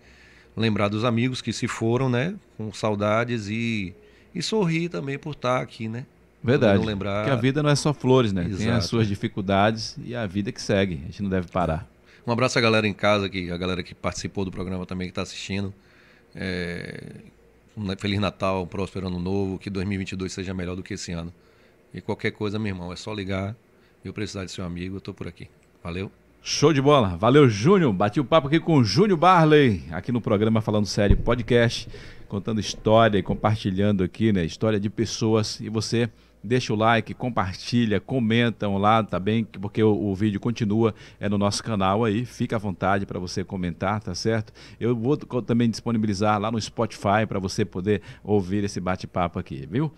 [0.55, 2.35] lembrar dos amigos que se foram, né?
[2.57, 3.93] Com saudades e,
[4.33, 6.05] e sorrir também por estar aqui, né?
[6.43, 6.85] Verdade.
[6.85, 7.25] Lembrar...
[7.25, 8.45] Que a vida não é só flores, né?
[8.45, 8.57] Exato.
[8.57, 11.01] Tem as suas dificuldades e a vida que segue.
[11.03, 11.87] A gente não deve parar.
[12.25, 15.11] Um abraço à galera em casa, que, a galera que participou do programa também, que
[15.11, 15.73] está assistindo.
[16.35, 17.15] É...
[17.97, 21.33] Feliz Natal, um próspero ano novo, que 2022 seja melhor do que esse ano.
[21.93, 23.55] E qualquer coisa, meu irmão, é só ligar.
[24.03, 25.49] Eu precisar de seu amigo, eu tô por aqui.
[25.83, 26.11] Valeu.
[26.41, 27.17] Show de bola.
[27.17, 27.91] Valeu, Júnior.
[27.91, 31.89] Bati o papo aqui com o Júnior Barley, aqui no programa Falando Sério Podcast,
[32.29, 34.45] contando história e compartilhando aqui, né?
[34.45, 35.59] História de pessoas.
[35.59, 36.09] E você
[36.43, 39.21] deixa o like, compartilha, comentam lá, tá?
[39.59, 43.43] Porque o, o, vídeo continua é no nosso canal aí, fica à vontade para você
[43.43, 44.53] comentar, tá certo?
[44.79, 49.91] Eu vou também disponibilizar lá no Spotify para você poder ouvir esse bate-papo aqui, viu?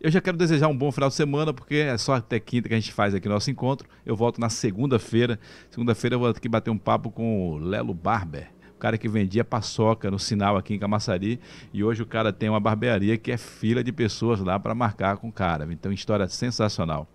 [0.00, 2.74] Eu já quero desejar um bom final de semana, porque é só até quinta que
[2.74, 3.88] a gente faz aqui nosso encontro.
[4.06, 5.40] Eu volto na segunda-feira.
[5.68, 9.44] Segunda-feira eu vou aqui bater um papo com o Lelo Barber, o cara que vendia
[9.44, 11.40] paçoca no sinal aqui em Camaçari.
[11.72, 15.16] E hoje o cara tem uma barbearia que é fila de pessoas lá para marcar
[15.16, 15.66] com o cara.
[15.68, 17.08] Então, história sensacional.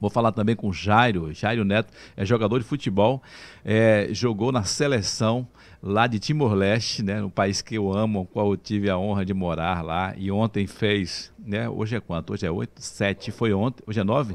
[0.00, 1.34] Vou falar também com Jairo.
[1.34, 3.20] Jairo Neto é jogador de futebol,
[3.64, 5.48] é, jogou na seleção
[5.86, 9.22] lá de Timor-Leste, né, no país que eu amo, o qual eu tive a honra
[9.22, 10.14] de morar lá.
[10.16, 12.32] E ontem fez, né, hoje é quanto?
[12.32, 14.34] Hoje é 8, 7, foi ontem, hoje é 9?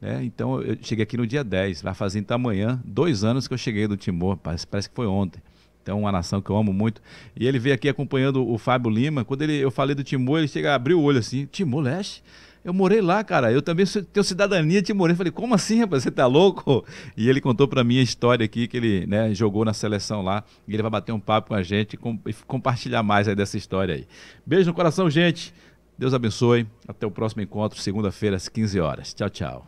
[0.00, 0.22] Né?
[0.22, 3.58] Então eu cheguei aqui no dia 10, vai fazer então amanhã, dois anos que eu
[3.58, 5.42] cheguei do Timor, parece, parece que foi ontem.
[5.82, 7.00] Então, uma nação que eu amo muito.
[7.34, 9.24] E ele veio aqui acompanhando o Fábio Lima.
[9.24, 12.22] Quando ele, eu falei do Timor, ele chega, abriu o olho assim: Timor-Leste?
[12.64, 13.50] Eu morei lá, cara.
[13.50, 15.16] Eu também tenho cidadania de Moreno.
[15.16, 16.02] Falei, como assim, rapaz?
[16.02, 16.84] Você tá louco?
[17.16, 20.44] E ele contou para mim a história aqui que ele né, jogou na seleção lá.
[20.68, 21.94] E ele vai bater um papo com a gente
[22.26, 24.06] e compartilhar mais aí dessa história aí.
[24.44, 25.54] Beijo no coração, gente.
[25.98, 26.66] Deus abençoe.
[26.86, 29.14] Até o próximo encontro, segunda-feira, às 15 horas.
[29.14, 29.66] Tchau, tchau.